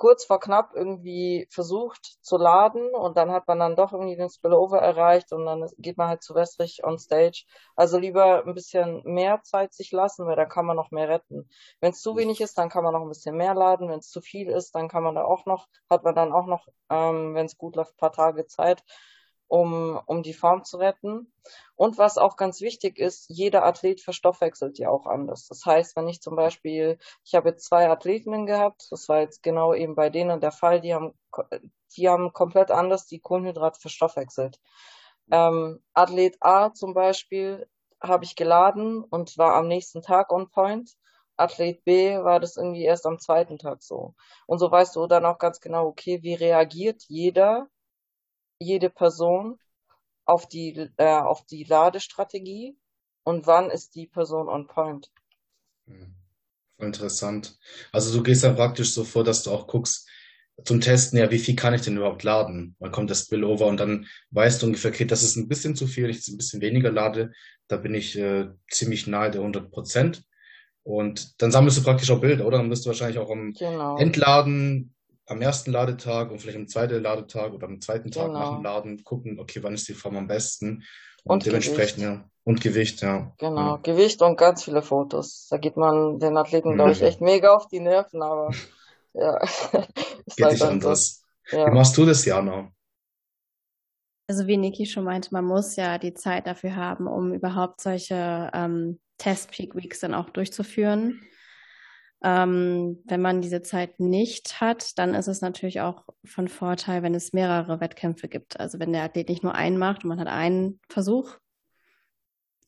kurz 0.00 0.24
vor 0.24 0.40
knapp 0.40 0.70
irgendwie 0.74 1.46
versucht 1.50 2.16
zu 2.22 2.38
laden 2.38 2.94
und 2.94 3.18
dann 3.18 3.30
hat 3.30 3.46
man 3.46 3.58
dann 3.58 3.76
doch 3.76 3.92
irgendwie 3.92 4.16
den 4.16 4.30
Spillover 4.30 4.78
erreicht 4.78 5.30
und 5.30 5.44
dann 5.44 5.68
geht 5.76 5.98
man 5.98 6.08
halt 6.08 6.22
zu 6.22 6.34
wässrig 6.34 6.82
on 6.84 6.98
stage. 6.98 7.44
Also 7.76 7.98
lieber 7.98 8.46
ein 8.46 8.54
bisschen 8.54 9.02
mehr 9.04 9.42
Zeit 9.42 9.74
sich 9.74 9.92
lassen, 9.92 10.24
weil 10.24 10.36
dann 10.36 10.48
kann 10.48 10.64
man 10.64 10.76
noch 10.76 10.90
mehr 10.90 11.10
retten. 11.10 11.50
Wenn 11.80 11.90
es 11.90 12.00
zu 12.00 12.16
wenig 12.16 12.40
ist, 12.40 12.56
dann 12.56 12.70
kann 12.70 12.82
man 12.82 12.94
noch 12.94 13.02
ein 13.02 13.10
bisschen 13.10 13.36
mehr 13.36 13.54
laden. 13.54 13.90
Wenn 13.90 13.98
es 13.98 14.08
zu 14.08 14.22
viel 14.22 14.48
ist, 14.48 14.74
dann 14.74 14.88
kann 14.88 15.02
man 15.02 15.16
da 15.16 15.24
auch 15.24 15.44
noch, 15.44 15.68
hat 15.90 16.02
man 16.02 16.14
dann 16.14 16.32
auch 16.32 16.46
noch, 16.46 16.68
ähm, 16.88 17.34
wenn 17.34 17.44
es 17.44 17.58
gut 17.58 17.76
läuft, 17.76 17.98
paar 17.98 18.12
Tage 18.12 18.46
Zeit 18.46 18.82
um, 19.50 20.00
um 20.06 20.22
die 20.22 20.32
Form 20.32 20.64
zu 20.64 20.76
retten. 20.78 21.32
Und 21.74 21.98
was 21.98 22.18
auch 22.18 22.36
ganz 22.36 22.60
wichtig 22.60 22.98
ist, 22.98 23.26
jeder 23.28 23.64
Athlet 23.64 24.00
verstoffwechselt 24.00 24.78
ja 24.78 24.88
auch 24.90 25.06
anders. 25.06 25.48
Das 25.48 25.66
heißt, 25.66 25.96
wenn 25.96 26.06
ich 26.06 26.22
zum 26.22 26.36
Beispiel, 26.36 26.98
ich 27.24 27.34
habe 27.34 27.48
jetzt 27.50 27.64
zwei 27.64 27.90
Athletinnen 27.90 28.46
gehabt, 28.46 28.86
das 28.92 29.08
war 29.08 29.20
jetzt 29.20 29.42
genau 29.42 29.74
eben 29.74 29.96
bei 29.96 30.08
denen 30.08 30.40
der 30.40 30.52
Fall, 30.52 30.80
die 30.80 30.94
haben, 30.94 31.18
die 31.96 32.08
haben 32.08 32.32
komplett 32.32 32.70
anders 32.70 33.06
die 33.06 33.18
Kohlenhydrate 33.18 33.80
verstoffwechselt. 33.80 34.60
Ähm, 35.32 35.82
Athlet 35.94 36.36
A 36.40 36.72
zum 36.72 36.94
Beispiel 36.94 37.68
habe 38.00 38.24
ich 38.24 38.36
geladen 38.36 39.02
und 39.02 39.36
war 39.36 39.56
am 39.56 39.66
nächsten 39.66 40.00
Tag 40.00 40.32
on 40.32 40.48
point. 40.50 40.92
Athlet 41.36 41.82
B 41.84 42.16
war 42.18 42.38
das 42.38 42.56
irgendwie 42.56 42.84
erst 42.84 43.04
am 43.04 43.18
zweiten 43.18 43.58
Tag 43.58 43.82
so. 43.82 44.14
Und 44.46 44.60
so 44.60 44.70
weißt 44.70 44.94
du 44.94 45.08
dann 45.08 45.24
auch 45.24 45.38
ganz 45.38 45.60
genau, 45.60 45.88
okay, 45.88 46.22
wie 46.22 46.34
reagiert 46.34 47.02
jeder 47.08 47.68
jede 48.60 48.90
Person 48.90 49.58
auf 50.24 50.46
die, 50.46 50.88
äh, 50.96 51.18
auf 51.18 51.44
die 51.46 51.64
Ladestrategie 51.64 52.76
und 53.24 53.46
wann 53.46 53.70
ist 53.70 53.94
die 53.96 54.06
Person 54.06 54.48
on 54.48 54.66
point. 54.68 55.10
Hm. 55.86 56.14
Interessant. 56.78 57.58
Also 57.92 58.16
du 58.16 58.22
gehst 58.22 58.44
dann 58.44 58.56
praktisch 58.56 58.94
so 58.94 59.04
vor, 59.04 59.24
dass 59.24 59.42
du 59.42 59.50
auch 59.50 59.66
guckst 59.66 60.08
zum 60.64 60.80
Testen, 60.80 61.18
ja, 61.18 61.30
wie 61.30 61.38
viel 61.38 61.56
kann 61.56 61.74
ich 61.74 61.82
denn 61.82 61.96
überhaupt 61.96 62.22
laden? 62.22 62.76
Dann 62.80 62.92
kommt 62.92 63.10
das 63.10 63.22
Spillover 63.22 63.66
und 63.66 63.78
dann 63.78 64.06
weißt 64.30 64.62
du 64.62 64.66
ungefähr, 64.66 64.90
okay, 64.90 65.04
das 65.04 65.22
ist 65.22 65.36
ein 65.36 65.48
bisschen 65.48 65.74
zu 65.74 65.86
viel, 65.86 66.10
ich 66.10 66.16
jetzt 66.16 66.28
ein 66.28 66.36
bisschen 66.36 66.60
weniger 66.60 66.90
lade, 66.90 67.32
da 67.68 67.76
bin 67.76 67.94
ich 67.94 68.16
äh, 68.18 68.48
ziemlich 68.70 69.06
nahe 69.06 69.30
der 69.30 69.40
100 69.40 69.70
Prozent. 69.70 70.22
Und 70.82 71.40
dann 71.40 71.52
sammelst 71.52 71.78
du 71.78 71.82
praktisch 71.82 72.10
auch 72.10 72.20
Bilder, 72.20 72.46
oder? 72.46 72.58
Dann 72.58 72.70
wirst 72.70 72.84
du 72.84 72.88
wahrscheinlich 72.88 73.18
auch 73.18 73.30
am 73.30 73.52
genau. 73.52 73.98
Entladen 73.98 74.94
am 75.30 75.40
ersten 75.40 75.70
Ladetag 75.70 76.30
und 76.30 76.40
vielleicht 76.40 76.58
am 76.58 76.66
zweiten 76.66 77.00
Ladetag 77.00 77.52
oder 77.52 77.66
am 77.66 77.80
zweiten 77.80 78.10
Tag 78.10 78.26
genau. 78.26 78.38
nach 78.38 78.54
dem 78.56 78.64
Laden 78.64 79.04
gucken, 79.04 79.38
okay, 79.38 79.62
wann 79.62 79.74
ist 79.74 79.88
die 79.88 79.94
Form 79.94 80.16
am 80.16 80.26
besten 80.26 80.82
und, 81.22 81.34
und 81.34 81.46
dementsprechend, 81.46 81.98
Gewicht. 81.98 82.20
ja. 82.20 82.30
Und 82.42 82.60
Gewicht, 82.60 83.02
ja. 83.02 83.32
Genau, 83.38 83.74
ja. 83.74 83.76
Gewicht 83.76 84.22
und 84.22 84.36
ganz 84.36 84.64
viele 84.64 84.82
Fotos. 84.82 85.46
Da 85.48 85.58
geht 85.58 85.76
man 85.76 86.18
den 86.18 86.36
Athleten, 86.36 86.74
glaube 86.74 86.92
ich, 86.92 87.02
echt 87.02 87.20
mega 87.20 87.54
auf 87.54 87.68
die 87.68 87.80
Nerven, 87.80 88.22
aber 88.22 88.50
ja. 89.14 89.38
Geht 89.38 89.82
halt 90.40 90.52
nicht 90.52 90.62
anders. 90.62 91.24
Ja. 91.52 91.66
Wie 91.66 91.74
machst 91.74 91.96
du 91.96 92.04
das, 92.04 92.24
Jana? 92.24 92.72
Also 94.26 94.46
wie 94.46 94.56
Niki 94.56 94.86
schon 94.86 95.04
meinte, 95.04 95.28
man 95.32 95.44
muss 95.44 95.76
ja 95.76 95.98
die 95.98 96.14
Zeit 96.14 96.46
dafür 96.46 96.74
haben, 96.74 97.06
um 97.06 97.32
überhaupt 97.34 97.80
solche 97.80 98.50
ähm, 98.52 98.98
Test-Peak-Weeks 99.18 100.00
dann 100.00 100.14
auch 100.14 100.30
durchzuführen. 100.30 101.20
Ähm, 102.22 103.02
wenn 103.06 103.22
man 103.22 103.40
diese 103.40 103.62
Zeit 103.62 103.98
nicht 103.98 104.60
hat, 104.60 104.98
dann 104.98 105.14
ist 105.14 105.28
es 105.28 105.40
natürlich 105.40 105.80
auch 105.80 106.04
von 106.24 106.48
Vorteil, 106.48 107.02
wenn 107.02 107.14
es 107.14 107.32
mehrere 107.32 107.80
Wettkämpfe 107.80 108.28
gibt. 108.28 108.60
Also 108.60 108.78
wenn 108.78 108.92
der 108.92 109.04
Athlet 109.04 109.28
nicht 109.28 109.42
nur 109.42 109.54
einen 109.54 109.78
macht 109.78 110.04
und 110.04 110.08
man 110.08 110.20
hat 110.20 110.28
einen 110.28 110.80
Versuch 110.88 111.38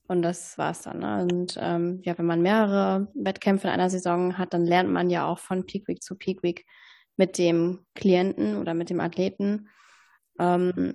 und 0.08 0.22
das 0.22 0.56
war's 0.58 0.82
dann. 0.82 1.00
Ne? 1.00 1.22
Und 1.22 1.58
ähm, 1.60 2.00
ja, 2.04 2.16
wenn 2.16 2.26
man 2.26 2.42
mehrere 2.42 3.08
Wettkämpfe 3.14 3.68
in 3.68 3.74
einer 3.74 3.90
Saison 3.90 4.38
hat, 4.38 4.54
dann 4.54 4.64
lernt 4.64 4.90
man 4.90 5.10
ja 5.10 5.26
auch 5.26 5.38
von 5.38 5.66
Peak 5.66 5.86
Week 5.88 6.02
zu 6.02 6.16
Peak 6.16 6.42
Week 6.42 6.66
mit 7.16 7.38
dem 7.38 7.84
Klienten 7.94 8.56
oder 8.56 8.74
mit 8.74 8.90
dem 8.90 9.00
Athleten. 9.00 9.68
Ähm, 10.38 10.94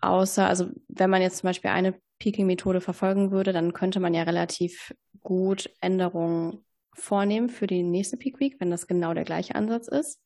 außer, 0.00 0.46
also 0.46 0.68
wenn 0.88 1.10
man 1.10 1.22
jetzt 1.22 1.38
zum 1.38 1.48
Beispiel 1.48 1.70
eine 1.70 1.94
Peaking-Methode 2.18 2.80
verfolgen 2.80 3.30
würde, 3.30 3.52
dann 3.52 3.72
könnte 3.72 4.00
man 4.00 4.14
ja 4.14 4.22
relativ 4.22 4.94
gut 5.20 5.70
Änderungen 5.80 6.64
vornehmen 6.94 7.48
für 7.48 7.66
die 7.66 7.82
nächste 7.82 8.16
Peak 8.16 8.40
Week, 8.40 8.56
wenn 8.60 8.70
das 8.70 8.86
genau 8.86 9.14
der 9.14 9.24
gleiche 9.24 9.54
Ansatz 9.54 9.88
ist. 9.88 10.20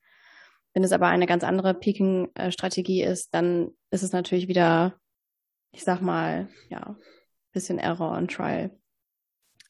Wenn 0.74 0.84
es 0.84 0.92
aber 0.92 1.08
eine 1.08 1.26
ganz 1.26 1.44
andere 1.44 1.74
Peaking-Strategie 1.74 3.02
ist, 3.02 3.34
dann 3.34 3.70
ist 3.90 4.02
es 4.02 4.12
natürlich 4.12 4.48
wieder, 4.48 5.00
ich 5.72 5.84
sag 5.84 6.00
mal, 6.00 6.48
ja, 6.68 6.96
bisschen 7.52 7.78
Error 7.78 8.16
und 8.16 8.30
Trial. 8.30 8.70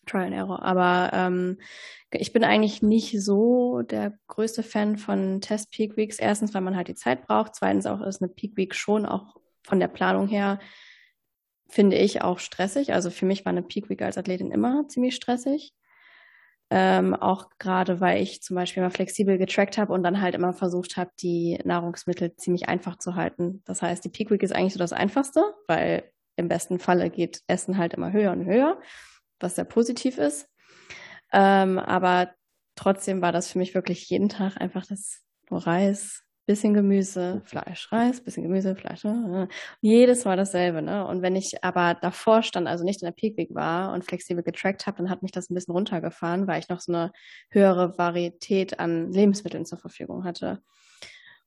Trial 0.07 0.26
and 0.26 0.34
Error. 0.34 0.62
Aber 0.62 1.11
ähm, 1.12 1.59
ich 2.11 2.32
bin 2.32 2.44
eigentlich 2.44 2.82
nicht 2.82 3.22
so 3.22 3.82
der 3.82 4.18
größte 4.26 4.62
Fan 4.62 4.96
von 4.96 5.40
Test 5.40 5.70
Peak 5.70 5.96
Weeks. 5.96 6.18
Erstens, 6.18 6.55
weil 6.55 6.62
man 6.62 6.76
halt 6.76 6.88
die 6.88 6.94
Zeit 6.94 7.26
braucht. 7.26 7.55
Zweitens 7.55 7.86
auch 7.86 8.01
ist 8.01 8.22
eine 8.22 8.30
Peak 8.30 8.57
Week 8.57 8.74
schon 8.74 9.07
auch 9.07 9.36
von 9.62 9.80
der 9.80 9.88
Planung 9.88 10.28
her, 10.28 10.59
finde 11.68 11.96
ich, 11.99 12.22
auch 12.22 12.38
stressig. 12.38 12.92
Also 12.92 13.11
für 13.11 13.26
mich 13.26 13.44
war 13.44 13.51
eine 13.51 13.62
Peak 13.62 13.88
Week 13.90 14.03
als 14.03 14.18
Athletin 14.18 14.51
immer 14.51 14.88
ziemlich 14.88 15.14
stressig. 15.14 15.74
Ähm, 16.70 17.14
auch 17.14 17.48
gerade, 17.58 18.00
weil 18.00 18.22
ich 18.22 18.42
zum 18.42 18.54
Beispiel 18.54 18.82
mal 18.82 18.90
flexibel 18.90 19.38
getrackt 19.38 19.78
habe 19.78 19.92
und 19.92 20.02
dann 20.02 20.20
halt 20.20 20.34
immer 20.34 20.52
versucht 20.52 20.98
habe, 20.98 21.10
die 21.20 21.58
Nahrungsmittel 21.64 22.36
ziemlich 22.36 22.68
einfach 22.68 22.98
zu 22.98 23.14
halten. 23.14 23.62
Das 23.64 23.80
heißt, 23.80 24.04
die 24.04 24.10
Peak 24.10 24.30
Week 24.30 24.42
ist 24.42 24.54
eigentlich 24.54 24.74
so 24.74 24.78
das 24.78 24.92
Einfachste, 24.92 25.42
weil 25.66 26.04
im 26.36 26.48
besten 26.48 26.78
Falle 26.78 27.08
geht 27.08 27.40
Essen 27.46 27.78
halt 27.78 27.94
immer 27.94 28.12
höher 28.12 28.32
und 28.32 28.44
höher, 28.44 28.78
was 29.40 29.54
sehr 29.54 29.64
positiv 29.64 30.18
ist. 30.18 30.48
Ähm, 31.32 31.78
aber 31.78 32.32
trotzdem 32.74 33.22
war 33.22 33.32
das 33.32 33.50
für 33.50 33.58
mich 33.58 33.74
wirklich 33.74 34.08
jeden 34.10 34.28
Tag 34.28 34.56
einfach 34.60 34.86
das 34.86 35.22
nur 35.50 35.66
Reis, 35.66 36.22
bisschen 36.49 36.72
Gemüse, 36.72 37.42
Fleisch, 37.44 37.92
Reis, 37.92 38.22
bisschen 38.22 38.42
Gemüse, 38.42 38.74
Fleisch. 38.74 39.05
Ne? 39.05 39.49
Jedes 39.82 40.24
Mal 40.24 40.38
dasselbe. 40.38 40.80
Ne? 40.80 41.07
Und 41.07 41.20
wenn 41.20 41.36
ich 41.36 41.62
aber 41.62 41.94
davor 41.94 42.42
stand, 42.42 42.66
also 42.66 42.84
nicht 42.84 43.03
in 43.03 43.07
der 43.07 43.12
Peak 43.12 43.36
Week 43.36 43.55
war 43.55 43.92
und 43.92 44.05
flexibel 44.05 44.42
getrackt 44.42 44.86
habe, 44.86 44.96
dann 44.96 45.11
hat 45.11 45.22
mich 45.22 45.30
das 45.30 45.51
ein 45.51 45.55
bisschen 45.55 45.74
runtergefahren, 45.74 46.46
weil 46.46 46.59
ich 46.59 46.70
noch 46.70 46.80
so 46.80 46.90
eine 46.90 47.12
höhere 47.51 47.99
Varietät 47.99 48.80
an 48.80 49.12
Lebensmitteln 49.12 49.66
zur 49.66 49.78
Verfügung 49.78 50.24
hatte. 50.24 50.62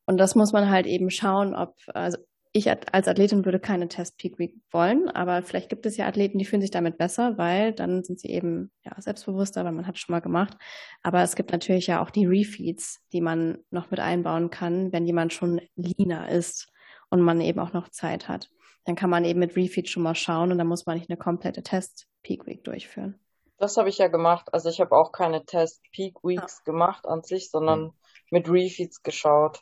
Und 0.06 0.18
das 0.18 0.36
muss 0.36 0.54
man 0.54 0.70
halt 0.70 0.86
eben 0.86 1.10
schauen, 1.10 1.56
ob, 1.56 1.76
also 1.88 2.20
ich 2.54 2.70
als 2.70 3.08
Athletin 3.08 3.46
würde 3.46 3.60
keine 3.60 3.88
Test 3.88 4.18
Peak 4.18 4.38
Week 4.38 4.56
wollen, 4.72 5.10
aber 5.10 5.42
vielleicht 5.42 5.70
gibt 5.70 5.86
es 5.86 5.96
ja 5.96 6.06
Athleten, 6.08 6.38
die 6.38 6.44
fühlen 6.46 6.62
sich 6.62 6.72
damit 6.72 6.98
besser, 6.98 7.38
weil 7.38 7.72
dann 7.72 8.04
sind 8.04 8.20
sie 8.20 8.30
eben 8.30 8.72
ja 8.84 8.94
selbstbewusster, 9.00 9.64
weil 9.64 9.72
man 9.72 9.88
hat 9.88 9.98
schon 9.98 10.14
mal 10.14 10.20
gemacht. 10.20 10.58
Aber 11.02 11.22
es 11.22 11.36
gibt 11.36 11.52
natürlich 11.52 11.88
ja 11.88 12.02
auch 12.02 12.10
die 12.10 12.26
Refeeds, 12.26 13.00
die 13.14 13.22
man 13.22 13.60
noch 13.70 13.90
mit 13.90 14.02
einbauen 14.02 14.50
kann, 14.50 14.92
wenn 14.92 15.06
jemand 15.06 15.32
schon 15.32 15.62
leaner 15.76 16.30
ist 16.30 16.68
und 17.10 17.22
man 17.22 17.40
eben 17.40 17.60
auch 17.60 17.72
noch 17.72 17.88
Zeit 17.90 18.28
hat. 18.28 18.50
Dann 18.84 18.96
kann 18.96 19.10
man 19.10 19.24
eben 19.24 19.40
mit 19.40 19.56
Refeeds 19.56 19.90
schon 19.90 20.04
mal 20.04 20.16
schauen 20.16 20.52
und 20.52 20.58
dann 20.58 20.68
muss 20.68 20.86
man 20.86 20.98
nicht 20.98 21.10
eine 21.10 21.18
komplette 21.18 21.64
Test 21.64 22.08
Peak 22.22 22.46
Week 22.48 22.64
durchführen. 22.66 23.18
Das 23.60 23.78
habe 23.78 23.90
ich 23.90 24.00
ja 24.00 24.08
gemacht. 24.08 24.54
Also 24.54 24.70
ich 24.70 24.82
habe 24.82 24.96
auch 24.96 25.12
keine 25.12 25.46
Test 25.46 25.84
Peak 25.94 26.22
Weeks 26.24 26.64
ja. 26.66 26.72
gemacht 26.72 27.06
an 27.06 27.22
sich, 27.22 27.50
sondern 27.50 27.84
mhm. 27.84 27.94
mit 28.32 28.50
Refeeds 28.50 29.04
geschaut. 29.04 29.62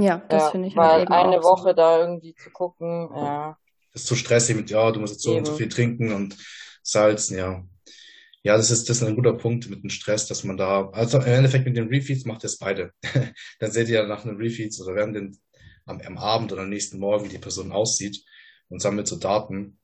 Ja, 0.00 0.22
das 0.28 0.44
ja, 0.44 0.50
finde 0.50 0.68
ich 0.68 0.76
halt 0.76 1.02
eben 1.02 1.12
eine 1.12 1.42
Woche 1.42 1.70
so. 1.70 1.72
da 1.72 1.98
irgendwie 1.98 2.32
zu 2.36 2.50
gucken, 2.50 3.08
ja. 3.16 3.58
Das 3.92 4.02
ist 4.02 4.08
zu 4.08 4.14
stressig 4.14 4.54
mit, 4.54 4.70
ja, 4.70 4.92
du 4.92 5.00
musst 5.00 5.14
jetzt 5.14 5.24
so 5.24 5.30
eben. 5.30 5.40
und 5.40 5.46
so 5.46 5.54
viel 5.54 5.68
trinken 5.68 6.12
und 6.12 6.36
salzen, 6.84 7.36
ja. 7.36 7.64
Ja, 8.44 8.56
das 8.56 8.70
ist, 8.70 8.88
das 8.88 8.98
ist 8.98 9.02
ein 9.02 9.16
guter 9.16 9.32
Punkt 9.32 9.68
mit 9.68 9.82
dem 9.82 9.90
Stress, 9.90 10.28
dass 10.28 10.44
man 10.44 10.56
da, 10.56 10.88
also 10.90 11.18
im 11.18 11.26
Endeffekt 11.26 11.64
mit 11.64 11.76
den 11.76 11.88
Refeeds 11.88 12.26
macht 12.26 12.44
ihr 12.44 12.46
es 12.46 12.58
beide. 12.58 12.92
Dann 13.58 13.72
seht 13.72 13.88
ihr 13.88 14.02
ja 14.02 14.06
nach 14.06 14.22
den 14.22 14.36
Refeeds 14.36 14.80
oder 14.80 14.94
während 14.94 15.16
den, 15.16 15.36
am, 15.84 16.00
am 16.00 16.16
Abend 16.16 16.52
oder 16.52 16.62
am 16.62 16.68
nächsten 16.68 17.00
Morgen, 17.00 17.24
wie 17.24 17.30
die 17.30 17.38
Person 17.38 17.72
aussieht 17.72 18.24
und 18.68 18.80
sammelt 18.80 19.08
so 19.08 19.16
Daten. 19.16 19.80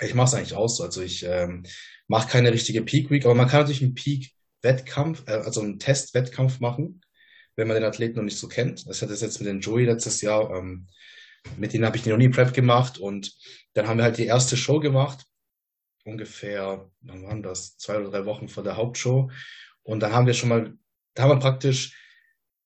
Ich 0.00 0.14
mache 0.14 0.26
es 0.26 0.34
eigentlich 0.34 0.54
auch 0.54 0.68
so. 0.68 0.82
Also 0.82 1.02
ich 1.02 1.24
ähm, 1.24 1.62
mache 2.08 2.28
keine 2.28 2.52
richtige 2.52 2.82
Peak 2.82 3.10
Week, 3.10 3.24
aber 3.24 3.36
man 3.36 3.46
kann 3.46 3.60
natürlich 3.60 3.82
einen 3.82 3.94
Peak 3.94 4.32
Wettkampf, 4.62 5.22
äh, 5.28 5.34
also 5.34 5.60
einen 5.60 5.78
Test-Wettkampf 5.78 6.58
machen 6.58 7.00
wenn 7.56 7.68
man 7.68 7.76
den 7.76 7.84
Athleten 7.84 8.16
noch 8.16 8.22
nicht 8.22 8.38
so 8.38 8.48
kennt. 8.48 8.86
Das 8.88 9.02
hat 9.02 9.10
es 9.10 9.22
jetzt 9.22 9.40
mit 9.40 9.48
den 9.48 9.60
Joey 9.60 9.84
letztes 9.84 10.20
Jahr. 10.20 10.54
Ähm, 10.54 10.86
mit 11.56 11.72
denen 11.72 11.86
habe 11.86 11.96
ich 11.96 12.06
noch 12.06 12.16
nie 12.16 12.28
Prep 12.28 12.52
gemacht 12.52 12.98
und 12.98 13.34
dann 13.74 13.88
haben 13.88 13.98
wir 13.98 14.04
halt 14.04 14.18
die 14.18 14.26
erste 14.26 14.56
Show 14.56 14.80
gemacht, 14.80 15.24
ungefähr, 16.04 16.90
wann 17.00 17.22
waren 17.24 17.42
das, 17.42 17.76
zwei 17.76 17.98
oder 17.98 18.10
drei 18.10 18.24
Wochen 18.24 18.48
vor 18.48 18.64
der 18.64 18.76
Hauptshow 18.76 19.30
und 19.82 20.00
dann 20.00 20.12
haben 20.12 20.26
wir 20.26 20.34
schon 20.34 20.48
mal, 20.48 20.74
da 21.14 21.22
haben 21.22 21.30
wir 21.30 21.38
praktisch 21.38 21.96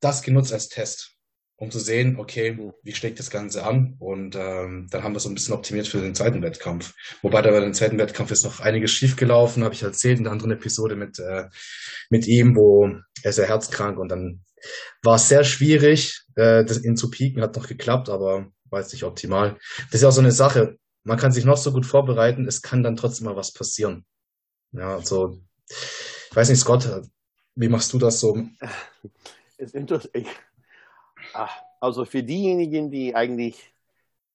das 0.01 0.23
genutzt 0.23 0.53
als 0.53 0.69
Test 0.69 1.20
um 1.61 1.71
zu 1.71 1.79
sehen, 1.79 2.17
okay, 2.19 2.59
wie 2.83 2.95
schlägt 2.95 3.19
das 3.19 3.29
Ganze 3.29 3.65
an? 3.65 3.95
Und 3.99 4.35
ähm, 4.35 4.89
dann 4.91 5.03
haben 5.03 5.13
wir 5.13 5.21
so 5.21 5.29
ein 5.29 5.35
bisschen 5.35 5.53
optimiert 5.53 5.87
für 5.87 6.01
den 6.01 6.15
zweiten 6.15 6.43
Wettkampf. 6.43 6.95
Wobei 7.21 7.43
da 7.43 7.51
bei 7.51 7.61
dem 7.61 7.75
zweiten 7.75 7.99
Wettkampf 7.99 8.31
ist 8.31 8.45
noch 8.45 8.61
einiges 8.61 8.91
schiefgelaufen, 8.93 9.63
habe 9.63 9.75
ich 9.75 9.83
erzählt 9.83 10.17
in 10.17 10.25
der 10.25 10.33
anderen 10.33 10.53
Episode 10.53 10.97
mit, 10.97 11.19
äh, 11.19 11.49
mit 12.09 12.27
ihm, 12.27 12.57
wo 12.57 12.89
er 13.23 13.33
ja 13.33 13.45
herzkrank 13.45 13.99
und 13.99 14.09
dann 14.09 14.43
war 15.03 15.17
es 15.17 15.29
sehr 15.29 15.45
schwierig, 15.45 16.23
äh, 16.35 16.65
das, 16.65 16.83
ihn 16.83 16.97
zu 16.97 17.11
pieken, 17.11 17.43
hat 17.43 17.57
noch 17.57 17.69
geklappt, 17.69 18.09
aber 18.09 18.47
war 18.71 18.81
jetzt 18.81 18.95
nicht 18.95 19.05
optimal. 19.05 19.59
Das 19.91 19.97
ist 19.97 20.03
ja 20.03 20.09
auch 20.09 20.13
so 20.13 20.23
eine 20.23 20.33
Sache. 20.33 20.79
Man 21.05 21.19
kann 21.19 21.31
sich 21.31 21.45
noch 21.45 21.59
so 21.59 21.73
gut 21.73 21.85
vorbereiten, 21.85 22.49
es 22.49 22.63
kann 22.63 22.83
dann 22.83 22.97
trotzdem 22.97 23.27
mal 23.27 23.37
was 23.37 23.53
passieren. 23.53 24.07
Ja, 24.73 24.97
also, 24.97 25.43
ich 25.69 26.35
weiß 26.35 26.49
nicht, 26.49 26.61
Scott, 26.61 27.03
wie 27.55 27.69
machst 27.69 27.93
du 27.93 27.99
das 27.99 28.19
so? 28.19 28.35
Ist 29.59 29.75
interessant 29.75 30.27
also 31.81 32.05
für 32.05 32.23
diejenigen, 32.23 32.91
die 32.91 33.15
eigentlich 33.15 33.73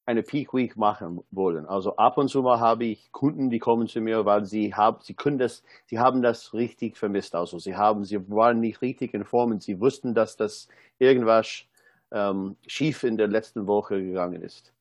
eine 0.05 0.21
Peak 0.23 0.53
Week 0.53 0.77
machen 0.77 1.23
wollen. 1.31 1.65
Also 1.65 1.95
ab 1.95 2.17
und 2.17 2.29
zu 2.29 2.43
mal 2.43 2.59
habe 2.59 2.85
ich 2.85 3.11
Kunden, 3.11 3.49
die 3.49 3.59
kommen 3.59 3.87
zu 3.87 4.01
mir, 4.01 4.25
weil 4.25 4.45
sie 4.45 4.73
haben, 4.73 4.99
sie 5.01 5.15
können 5.15 5.39
das, 5.39 5.63
sie 5.87 5.99
haben 5.99 6.21
das 6.21 6.53
richtig 6.53 6.97
vermisst. 6.97 7.33
Also 7.33 7.57
sie 7.57 7.75
haben, 7.75 8.05
sie 8.05 8.29
waren 8.29 8.59
nicht 8.59 8.81
richtig 8.81 9.13
in 9.13 9.25
Form 9.25 9.51
und 9.51 9.63
sie 9.63 9.79
wussten, 9.79 10.13
dass 10.13 10.37
das 10.37 10.67
irgendwas 10.99 11.65
ähm, 12.11 12.55
schief 12.67 13.03
in 13.03 13.17
der 13.17 13.27
letzten 13.27 13.65
Woche 13.65 14.01
gegangen 14.01 14.41
ist. 14.43 14.73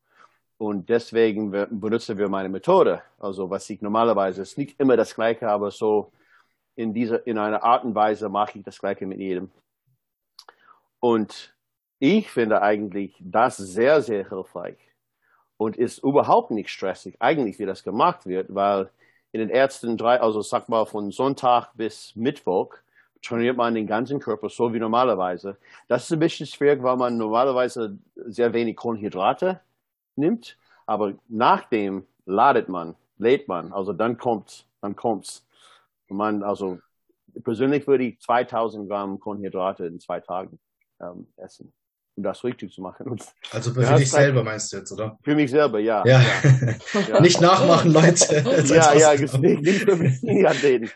Und 0.59 0.89
deswegen 0.89 1.51
benutzen 1.51 2.19
wir 2.19 2.29
meine 2.29 2.49
Methode. 2.49 3.03
Also 3.19 3.51
was 3.51 3.69
ich 3.71 3.81
normalerweise 3.81 4.43
ist 4.43 4.59
nicht 4.59 4.79
immer 4.79 4.97
das 4.97 5.15
Gleiche, 5.15 5.49
aber 5.49 5.71
so 5.71 6.13
in 6.77 6.93
dieser, 6.93 7.27
in 7.27 7.39
einer 7.39 7.63
Art 7.63 7.85
und 7.85 7.95
Weise 7.95 8.29
mache 8.29 8.59
ich 8.59 8.65
das 8.65 8.79
Gleiche 8.79 9.07
mit 9.07 9.19
jedem. 9.19 9.51
Und 11.01 11.55
ich 11.99 12.31
finde 12.31 12.63
eigentlich 12.63 13.17
das 13.21 13.57
sehr, 13.57 14.03
sehr 14.03 14.29
hilfreich 14.29 14.79
und 15.57 15.77
ist 15.77 15.99
überhaupt 15.99 16.51
nicht 16.51 16.71
stressig, 16.71 17.17
eigentlich, 17.21 17.59
wie 17.59 17.67
das 17.67 17.85
gemacht 17.85 18.27
wird, 18.27 18.55
weil 18.55 18.91
in 19.33 19.41
den 19.41 19.51
ersten 19.51 19.97
drei, 19.97 20.21
also 20.21 20.43
sag 20.43 20.69
mal 20.69 20.87
von 20.87 21.11
Sonntag 21.11 21.73
bis 21.75 22.15
Mittwoch, 22.17 22.75
trainiert 23.23 23.57
man 23.57 23.75
den 23.75 23.87
ganzen 23.87 24.21
Körper 24.21 24.49
so 24.49 24.73
wie 24.75 24.79
normalerweise. 24.79 25.57
Das 25.89 26.05
ist 26.05 26.13
ein 26.13 26.19
bisschen 26.19 26.47
schwierig, 26.47 26.83
weil 26.83 26.97
man 26.97 27.17
normalerweise 27.17 27.99
sehr 28.17 28.53
wenig 28.53 28.77
Kohlenhydrate 28.77 29.61
nimmt, 30.17 30.59
aber 30.87 31.15
nachdem 31.29 32.07
ladet 32.27 32.69
man, 32.69 32.97
lädt 33.19 33.49
man, 33.49 33.73
also 33.73 33.93
dann 33.93 34.19
kommt, 34.19 34.67
dann 34.81 34.95
kommt's. 34.97 35.47
Man, 36.09 36.43
also 36.43 36.79
persönlich 37.43 37.87
würde 37.87 38.05
ich 38.05 38.21
2000 38.21 38.89
Gramm 38.89 39.19
Kohlenhydrate 39.19 39.87
in 39.87 40.01
zwei 40.01 40.21
Tagen 40.21 40.59
ähm, 41.01 41.27
essen 41.37 41.73
um 42.17 42.23
das 42.23 42.45
richtig 42.45 42.73
zu 42.73 42.81
machen. 42.81 43.09
Und 43.09 43.25
also 43.51 43.73
für 43.73 43.97
dich 43.97 44.11
selber 44.11 44.45
meinst 44.45 44.73
du 44.73 44.79
jetzt, 44.79 44.93
oder? 44.93 45.19
Für 45.23 45.35
mich 45.35 45.51
selber, 45.51 45.79
ja. 45.81 46.05
Ja. 46.07 46.23
ja. 47.09 47.21
nicht 47.21 47.41
nachmachen, 47.41 47.93
Leute. 47.93 48.45
ja, 48.67 48.95
ja, 48.95 49.15
nicht, 49.15 49.41
nicht 49.41 49.83
für 49.83 49.97
mich, 49.97 50.49
an 50.49 50.57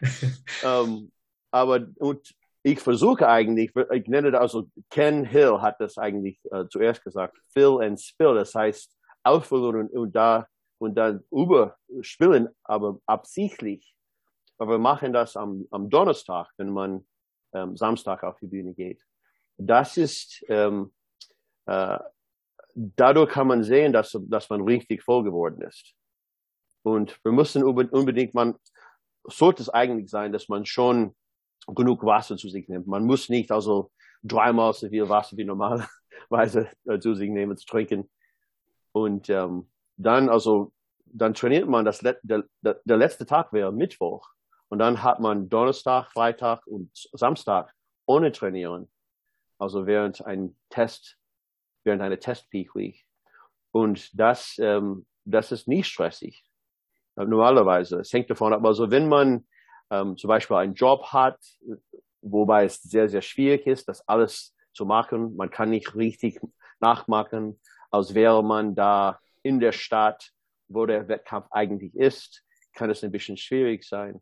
ähm, 0.65 1.13
aber 1.51 1.87
und 1.97 2.35
ich 2.63 2.81
versuche 2.81 3.29
eigentlich, 3.29 3.73
ich 3.93 4.07
nenne 4.07 4.31
das 4.31 4.41
also, 4.41 4.69
Ken 4.91 5.25
Hill 5.25 5.61
hat 5.61 5.81
das 5.81 5.97
eigentlich 5.97 6.39
äh, 6.51 6.67
zuerst 6.69 7.03
gesagt, 7.03 7.39
fill 7.53 7.81
and 7.81 8.01
spill, 8.01 8.35
das 8.35 8.55
heißt 8.55 8.95
auffüllen 9.23 9.77
und, 9.77 9.93
und 9.93 10.15
da 10.15 10.47
und 10.79 10.95
dann 10.95 11.25
überspillen, 11.31 12.49
aber 12.63 13.01
absichtlich. 13.07 13.95
Aber 14.59 14.73
wir 14.73 14.79
machen 14.79 15.13
das 15.13 15.37
am, 15.37 15.67
am 15.71 15.89
Donnerstag, 15.89 16.51
wenn 16.57 16.71
man 16.71 17.07
ähm, 17.53 17.77
Samstag 17.77 18.23
auf 18.25 18.39
die 18.39 18.47
Bühne 18.47 18.75
geht. 18.75 19.05
Das 19.57 19.97
ist 19.97 20.45
ähm, 20.49 20.93
äh, 21.69 21.99
dadurch 22.75 23.31
kann 23.31 23.47
man 23.47 23.63
sehen, 23.63 23.93
dass, 23.93 24.17
dass 24.29 24.49
man 24.49 24.63
richtig 24.63 25.03
voll 25.03 25.23
geworden 25.23 25.61
ist. 25.63 25.95
Und 26.83 27.23
wir 27.25 27.33
müssen 27.33 27.63
unbedingt, 27.63 28.35
man 28.35 28.55
sollte 29.25 29.63
es 29.63 29.69
eigentlich 29.69 30.09
sein, 30.09 30.33
dass 30.33 30.49
man 30.49 30.65
schon 30.65 31.15
genug 31.67 32.05
Wasser 32.05 32.37
zu 32.37 32.49
sich 32.49 32.69
nimmt. 32.69 32.87
Man 32.87 33.05
muss 33.05 33.29
nicht 33.29 33.53
also 33.53 33.91
dreimal 34.23 34.73
so 34.73 34.89
viel 34.89 35.09
Wasser 35.09 35.37
wie 35.37 35.45
normalerweise 35.45 36.71
zu 37.01 37.15
sich 37.15 37.29
nehmen, 37.29 37.57
zu 37.59 37.67
trinken. 37.67 38.09
Und 38.93 39.29
ähm, 39.29 39.69
dann 39.97 40.31
also, 40.31 40.73
dann 41.05 41.35
trainiert 41.35 41.69
man 41.69 41.85
das, 41.85 41.99
der, 41.99 42.19
der, 42.23 42.45
der 42.63 42.97
letzte 42.97 43.27
Tag 43.27 43.53
wäre 43.53 43.73
Mittwoch. 43.73 44.31
Und 44.71 44.79
dann 44.79 45.03
hat 45.03 45.21
man 45.21 45.51
Donnerstag, 45.51 46.11
Freitag 46.13 46.67
und 46.67 46.91
Samstag 47.13 47.75
ohne 48.07 48.33
trainieren. 48.33 48.91
Also 49.59 49.87
während 49.87 50.25
ein 50.25 50.57
Test 50.71 51.18
während 51.89 52.03
einer 52.03 52.21
Test-Peak 52.21 52.75
Week. 52.75 53.05
Und 53.73 54.11
das, 54.13 54.57
ähm, 54.59 55.07
das 55.25 55.53
ist 55.53 55.67
nicht 55.67 55.87
stressig. 55.87 56.45
Normalerweise. 57.17 57.99
Es 57.99 58.13
hängt 58.13 58.31
davon 58.31 58.53
ab. 58.53 58.65
Also 58.65 58.91
wenn 58.91 59.09
man 59.09 59.47
ähm, 59.91 60.17
zum 60.17 60.29
Beispiel 60.29 60.57
einen 60.57 60.75
Job 60.75 61.07
hat, 61.07 61.39
wobei 62.21 62.67
es 62.67 62.81
sehr, 62.83 63.09
sehr 63.09 63.23
schwierig 63.23 63.67
ist, 63.67 63.89
das 63.89 64.07
alles 64.07 64.55
zu 64.73 64.85
machen, 64.85 65.35
man 65.37 65.51
kann 65.51 65.71
nicht 65.71 65.97
richtig 65.97 66.41
nachmachen, 66.79 67.59
als 67.91 68.15
wäre 68.15 68.45
man 68.45 68.75
da 68.75 69.19
in 69.43 69.59
der 69.59 69.73
Stadt, 69.73 70.31
wo 70.69 70.85
der 70.87 71.09
Wettkampf 71.09 71.47
eigentlich 71.51 71.95
ist, 71.97 72.45
kann 72.75 72.91
es 72.91 73.03
ein 73.03 73.11
bisschen 73.11 73.37
schwierig 73.37 73.85
sein. 73.85 74.21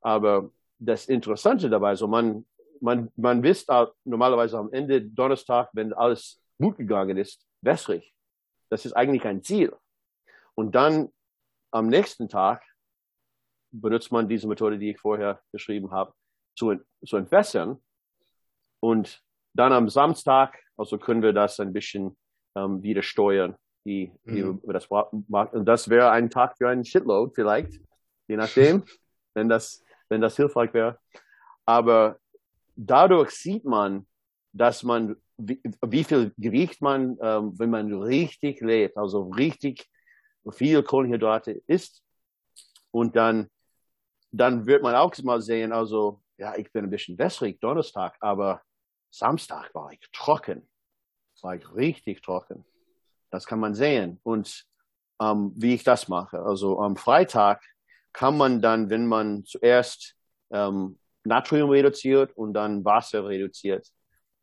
Aber 0.00 0.50
das 0.78 1.06
Interessante 1.06 1.70
dabei, 1.70 1.94
so 1.94 2.08
man, 2.08 2.44
man, 2.80 3.10
man 3.16 3.42
wisst 3.42 3.70
normalerweise 4.04 4.58
am 4.58 4.72
Ende 4.72 5.00
Donnerstag, 5.00 5.70
wenn 5.72 5.92
alles 5.92 6.42
gut 6.58 6.76
gegangen 6.76 7.16
ist, 7.16 7.46
wässrig. 7.60 8.14
Das 8.70 8.84
ist 8.84 8.92
eigentlich 8.92 9.24
ein 9.24 9.42
Ziel. 9.42 9.76
Und 10.54 10.74
dann 10.74 11.12
am 11.70 11.88
nächsten 11.88 12.28
Tag 12.28 12.64
benutzt 13.70 14.12
man 14.12 14.28
diese 14.28 14.48
Methode, 14.48 14.78
die 14.78 14.90
ich 14.90 14.98
vorher 14.98 15.40
beschrieben 15.52 15.90
habe, 15.90 16.12
zu, 16.56 16.76
zu 17.04 17.16
entwässern. 17.16 17.82
Und 18.80 19.22
dann 19.54 19.72
am 19.72 19.88
Samstag, 19.88 20.58
also 20.76 20.98
können 20.98 21.22
wir 21.22 21.32
das 21.32 21.60
ein 21.60 21.72
bisschen 21.72 22.16
ähm, 22.54 22.82
wieder 22.82 23.02
steuern, 23.02 23.56
wie, 23.84 24.12
wie 24.24 24.42
mhm. 24.42 24.60
das 24.66 24.88
das 25.52 25.88
wäre 25.88 26.10
ein 26.10 26.30
Tag 26.30 26.56
für 26.56 26.68
einen 26.68 26.84
Shitload 26.84 27.32
vielleicht, 27.34 27.80
je 28.28 28.36
nachdem, 28.36 28.84
wenn 29.34 29.48
das, 29.48 29.84
wenn 30.08 30.20
das 30.20 30.36
hilfreich 30.36 30.72
wäre. 30.74 30.98
Aber 31.64 32.18
dadurch 32.74 33.30
sieht 33.30 33.64
man, 33.64 34.06
dass 34.52 34.82
man 34.82 35.16
wie, 35.38 35.60
wie 35.86 36.04
viel 36.04 36.32
Gewicht 36.38 36.80
man, 36.80 37.16
ähm, 37.20 37.58
wenn 37.58 37.70
man 37.70 37.92
richtig 37.92 38.60
lebt, 38.60 38.96
also 38.96 39.30
richtig 39.30 39.88
viel 40.50 40.82
Kohlenhydrate 40.82 41.62
isst. 41.66 42.02
Und 42.90 43.16
dann, 43.16 43.48
dann 44.30 44.66
wird 44.66 44.82
man 44.82 44.94
auch 44.94 45.14
mal 45.22 45.40
sehen, 45.40 45.72
also, 45.72 46.22
ja, 46.38 46.56
ich 46.56 46.72
bin 46.72 46.84
ein 46.84 46.90
bisschen 46.90 47.18
wässrig 47.18 47.60
Donnerstag, 47.60 48.16
aber 48.20 48.62
Samstag 49.10 49.74
war 49.74 49.92
ich 49.92 50.00
trocken. 50.12 50.68
War 51.42 51.54
ich 51.54 51.74
richtig 51.74 52.22
trocken. 52.22 52.64
Das 53.30 53.46
kann 53.46 53.60
man 53.60 53.74
sehen. 53.74 54.20
Und 54.22 54.66
ähm, 55.20 55.52
wie 55.56 55.74
ich 55.74 55.84
das 55.84 56.08
mache. 56.08 56.40
Also 56.40 56.80
am 56.80 56.96
Freitag 56.96 57.62
kann 58.12 58.36
man 58.36 58.62
dann, 58.62 58.90
wenn 58.90 59.06
man 59.06 59.44
zuerst 59.44 60.16
ähm, 60.50 60.98
Natrium 61.24 61.70
reduziert 61.70 62.36
und 62.36 62.54
dann 62.54 62.84
Wasser 62.84 63.26
reduziert, 63.26 63.88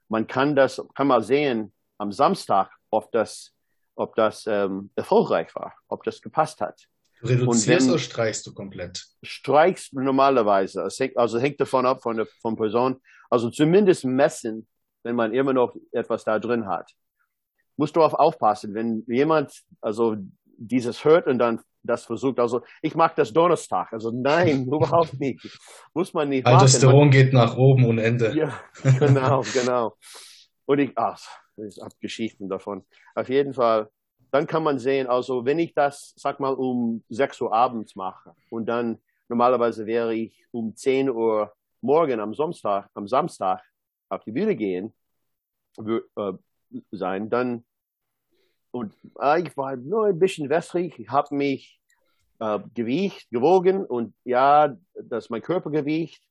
man 0.10 0.28
kann 0.28 0.56
das, 0.56 0.82
kann 0.95 1.08
mal 1.08 1.24
sehen 1.24 1.74
am 1.97 2.12
Samstag, 2.12 2.72
ob 2.89 3.12
das, 3.12 3.54
ob 3.95 4.16
das 4.16 4.45
ähm, 4.47 4.91
erfolgreich 4.95 5.54
war, 5.56 5.74
ob 5.88 6.04
das 6.04 6.22
gepasst 6.22 6.62
hat. 6.62 6.88
Du 7.22 7.28
reduzierst 7.30 7.89
oder 7.89 7.99
streichst 7.99 8.45
du 8.45 8.54
komplett? 8.54 9.06
Streichst 9.24 9.93
normalerweise. 9.93 10.82
Es 10.82 10.99
hängt, 10.99 11.18
also 11.18 11.39
hängt 11.39 11.60
davon 11.60 11.86
ab 11.86 12.04
von 12.04 12.18
der 12.18 12.28
von 12.41 12.56
Person. 12.56 13.01
Also 13.30 13.49
zumindest 13.49 14.04
messen, 14.04 14.68
wenn 15.04 15.16
man 15.16 15.34
immer 15.34 15.54
noch 15.54 15.76
etwas 15.91 16.26
da 16.26 16.38
drin 16.38 16.68
hat. 16.68 16.91
Musst 17.78 17.95
du 17.95 18.04
auf 18.04 18.14
aufpassen, 18.14 18.74
wenn 18.74 19.04
jemand 19.08 19.64
also 19.80 20.18
dieses 20.58 21.04
hört 21.06 21.28
und 21.28 21.39
dann 21.39 21.62
das 21.84 22.05
versucht. 22.05 22.39
Also 22.39 22.61
ich 22.81 22.95
mag 22.95 23.15
das 23.15 23.31
Donnerstag. 23.34 23.91
Also 23.93 24.11
nein, 24.11 24.65
überhaupt 24.67 25.19
nicht. 25.19 25.59
Muss 25.93 26.13
man 26.13 26.29
nicht 26.29 26.45
Aldosteron 26.45 27.11
geht 27.11 27.34
nach 27.34 27.57
oben 27.57 27.86
und 27.86 27.99
Ende. 27.99 28.36
Ja, 28.36 28.59
genau, 28.99 29.43
genau. 29.53 29.95
Und 30.65 30.79
ich, 30.79 30.91
ach, 30.95 31.19
ich 31.57 31.79
habe 31.81 31.93
Geschichten 31.99 32.49
davon. 32.49 32.84
Auf 33.15 33.29
jeden 33.29 33.53
Fall, 33.53 33.89
dann 34.31 34.47
kann 34.47 34.63
man 34.63 34.79
sehen, 34.79 35.07
also 35.07 35.45
wenn 35.45 35.59
ich 35.59 35.73
das, 35.73 36.13
sag 36.15 36.39
mal, 36.39 36.53
um 36.53 37.03
6 37.09 37.41
Uhr 37.41 37.53
abends 37.53 37.95
mache 37.95 38.34
und 38.49 38.65
dann 38.65 38.99
normalerweise 39.29 39.86
wäre 39.86 40.15
ich 40.15 40.45
um 40.51 40.75
10 40.75 41.09
Uhr 41.09 41.53
morgen 41.81 42.19
am 42.19 42.34
Samstag, 42.34 42.89
am 42.93 43.07
Samstag 43.07 43.61
auf 44.09 44.23
die 44.23 44.31
Bühne 44.31 44.55
gehen, 44.55 44.93
äh, 45.77 46.34
sein, 46.91 47.29
dann 47.29 47.65
und 48.74 48.95
äh, 49.21 49.43
ich 49.43 49.55
war 49.55 49.76
nur 49.76 50.07
ein 50.07 50.17
bisschen 50.17 50.49
wässrig. 50.49 50.97
Ich 50.97 51.09
habe 51.09 51.36
mich 51.36 51.80
äh, 52.39 52.59
gewiegt, 52.74 53.30
gewogen 53.30 53.86
und 53.86 54.15
ja, 54.24 54.76
dass 54.95 55.30
mein 55.30 55.43
Körpergewicht 55.43 56.24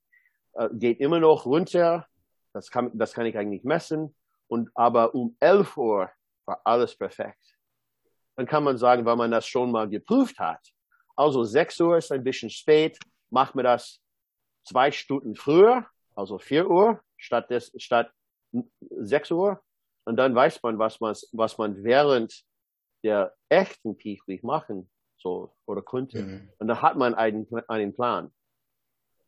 äh, 0.55 0.69
geht 0.73 0.99
immer 0.99 1.21
noch 1.21 1.47
runter. 1.47 2.09
Das 2.53 2.69
kann, 2.69 2.91
das 2.95 3.13
kann 3.13 3.27
ich 3.27 3.39
eigentlich 3.39 3.63
messen. 3.63 4.15
Und 4.49 4.71
aber 4.75 5.15
um 5.15 5.37
11 5.39 5.77
Uhr 5.77 6.11
war 6.45 6.61
alles 6.65 6.97
perfekt. 6.97 7.57
Dann 8.35 8.47
kann 8.47 8.65
man 8.65 8.77
sagen, 8.77 9.05
weil 9.05 9.17
man 9.17 9.31
das 9.31 9.47
schon 9.47 9.71
mal 9.71 9.89
geprüft 9.89 10.41
hat. 10.41 10.61
Also 11.15 11.45
6 11.45 11.81
Uhr 11.81 11.97
ist 11.99 12.11
ein 12.11 12.25
bisschen 12.25 12.51
spät, 12.51 12.99
macht 13.31 13.55
man 13.55 13.65
das 13.65 14.01
zwei 14.65 14.91
Stunden 14.91 15.37
früher, 15.37 15.87
also 16.17 16.39
4 16.39 16.69
Uhr 16.69 17.01
statt, 17.17 17.51
des, 17.51 17.73
statt 17.77 18.11
6 18.81 19.31
Uhr. 19.31 19.63
Und 20.05 20.17
dann 20.17 20.35
weiß 20.35 20.63
man, 20.63 20.79
was 20.79 21.01
man, 21.01 21.15
was 21.33 21.59
man 21.59 21.85
während 21.85 22.45
der 23.05 23.35
echten 23.49 23.97
Peak 23.97 24.27
Week 24.27 24.43
machen 24.43 24.91
soll 25.19 25.51
oder 25.67 25.83
könnte. 25.83 26.23
Mhm. 26.23 26.49
Und 26.59 26.69
dann 26.69 26.83
hat 26.83 26.97
man 26.97 27.15
einen, 27.15 27.47
einen 27.69 27.95
Plan. 27.95 28.33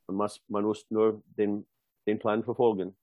Man 0.06 0.16
muss, 0.16 0.42
man 0.48 0.64
muss 0.64 0.84
nur 0.90 1.22
den, 1.26 1.66
den 2.06 2.18
Plan 2.18 2.44
verfolgen. 2.44 2.96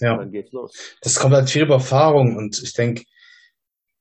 Ja. 0.00 0.12
Und 0.12 0.18
dann 0.18 0.32
geht's 0.32 0.52
los. 0.52 0.96
Das 1.02 1.18
kommt 1.18 1.34
halt 1.34 1.50
viel 1.50 1.62
über 1.62 1.74
Erfahrung 1.74 2.36
und 2.36 2.62
ich 2.62 2.72
denke, 2.72 3.04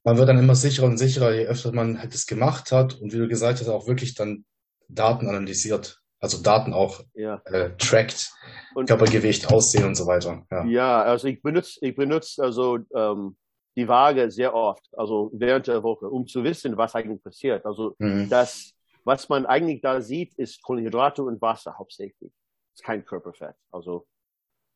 man 0.03 0.17
wird 0.17 0.27
dann 0.27 0.39
immer 0.39 0.55
sicherer 0.55 0.87
und 0.87 0.97
sicherer, 0.97 1.33
je 1.33 1.45
öfter 1.45 1.71
man 1.71 1.99
halt 1.99 2.13
das 2.13 2.25
gemacht 2.25 2.71
hat 2.71 2.95
und 2.95 3.13
wie 3.13 3.17
du 3.17 3.27
gesagt 3.27 3.59
hast, 3.59 3.69
auch 3.69 3.87
wirklich 3.87 4.15
dann 4.15 4.45
Daten 4.89 5.27
analysiert, 5.27 6.02
also 6.23 6.41
Daten 6.41 6.73
auch 6.73 7.01
ja. 7.15 7.41
äh, 7.45 7.75
trackt, 7.77 8.31
und, 8.75 8.87
Körpergewicht, 8.87 9.51
Aussehen 9.51 9.83
und 9.83 9.95
so 9.95 10.07
weiter. 10.07 10.45
Ja, 10.49 10.63
ja 10.65 11.01
also 11.01 11.27
ich 11.27 11.41
benutze, 11.41 11.79
ich 11.81 11.95
benutze 11.95 12.41
also 12.41 12.79
ähm, 12.95 13.35
die 13.75 13.89
Waage 13.89 14.31
sehr 14.31 14.55
oft, 14.55 14.87
also 14.93 15.29
während 15.33 15.67
der 15.67 15.83
Woche, 15.83 16.09
um 16.09 16.25
zu 16.25 16.45
wissen, 16.45 16.77
was 16.77 16.95
eigentlich 16.95 17.21
passiert. 17.21 17.65
Also 17.65 17.95
mhm. 17.99 18.29
das, 18.29 18.71
was 19.03 19.27
man 19.27 19.45
eigentlich 19.45 19.81
da 19.81 19.99
sieht, 19.99 20.33
ist 20.35 20.63
Kohlenhydrate 20.63 21.23
und 21.23 21.41
Wasser 21.41 21.77
hauptsächlich. 21.77 22.31
Ist 22.73 22.83
kein 22.85 23.03
Körperfett. 23.03 23.55
Also 23.69 24.07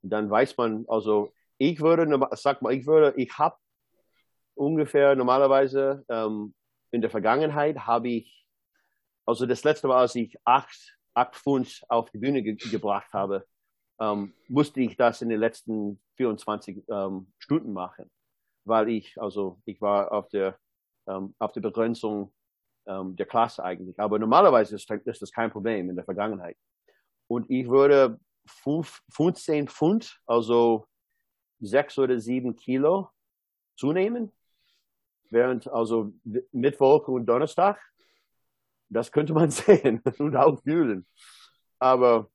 dann 0.02 0.30
weiß 0.30 0.58
man, 0.58 0.84
also 0.90 1.32
ich 1.58 1.80
würde, 1.80 2.28
sag 2.32 2.62
mal, 2.62 2.74
ich 2.74 2.86
würde, 2.86 3.14
ich 3.16 3.38
habe 3.38 3.56
ungefähr 4.54 5.16
normalerweise 5.16 6.04
ähm, 6.10 6.54
in 6.92 7.00
der 7.00 7.10
Vergangenheit 7.10 7.80
habe 7.80 8.10
ich, 8.10 8.46
also 9.26 9.46
das 9.46 9.64
letzte 9.64 9.88
Mal, 9.88 10.02
als 10.02 10.14
ich 10.16 10.36
acht, 10.44 10.97
acht 11.18 11.36
Pfund 11.36 11.84
auf 11.90 12.10
die 12.12 12.20
Bühne 12.20 12.44
ge 12.44 12.56
gebracht 12.56 13.12
habe, 13.14 13.46
ähm, 14.00 14.34
musste 14.48 14.82
ich 14.82 14.96
das 14.96 15.22
in 15.22 15.30
den 15.30 15.40
letzten 15.40 16.00
24 16.16 16.84
ähm, 16.90 17.32
Stunden 17.40 17.74
machen, 17.74 18.10
weil 18.64 18.90
ich, 18.90 19.20
also 19.20 19.60
ich 19.66 19.82
war 19.82 20.12
auf 20.12 20.30
der, 20.30 20.58
ähm, 21.08 21.34
auf 21.40 21.52
der 21.54 21.62
Begrenzung 21.62 22.34
ähm, 22.86 23.16
der 23.16 23.26
Klasse 23.26 23.64
eigentlich. 23.64 24.00
Aber 24.00 24.20
normalerweise 24.20 24.76
ist, 24.76 24.90
ist 24.90 25.22
das 25.22 25.32
kein 25.32 25.52
Problem 25.52 25.90
in 25.90 25.96
der 25.96 26.06
Vergangenheit. 26.06 26.58
Und 27.28 27.50
ich 27.50 27.68
würde 27.68 28.20
15 28.46 29.68
Pfund, 29.68 30.20
also 30.26 30.88
sechs 31.60 31.98
oder 31.98 32.20
sieben 32.20 32.56
Kilo 32.56 33.10
zunehmen 33.76 34.32
während 35.30 35.68
also 35.68 36.14
Mittwoch 36.52 37.08
und 37.08 37.26
Donnerstag. 37.26 37.82
Das 38.90 39.12
könnte 39.12 39.34
man 39.34 39.52
sehen 39.52 40.02
und 40.20 40.36
auch 40.36 40.62
fühlen. 40.64 41.06
Aber 41.80 42.30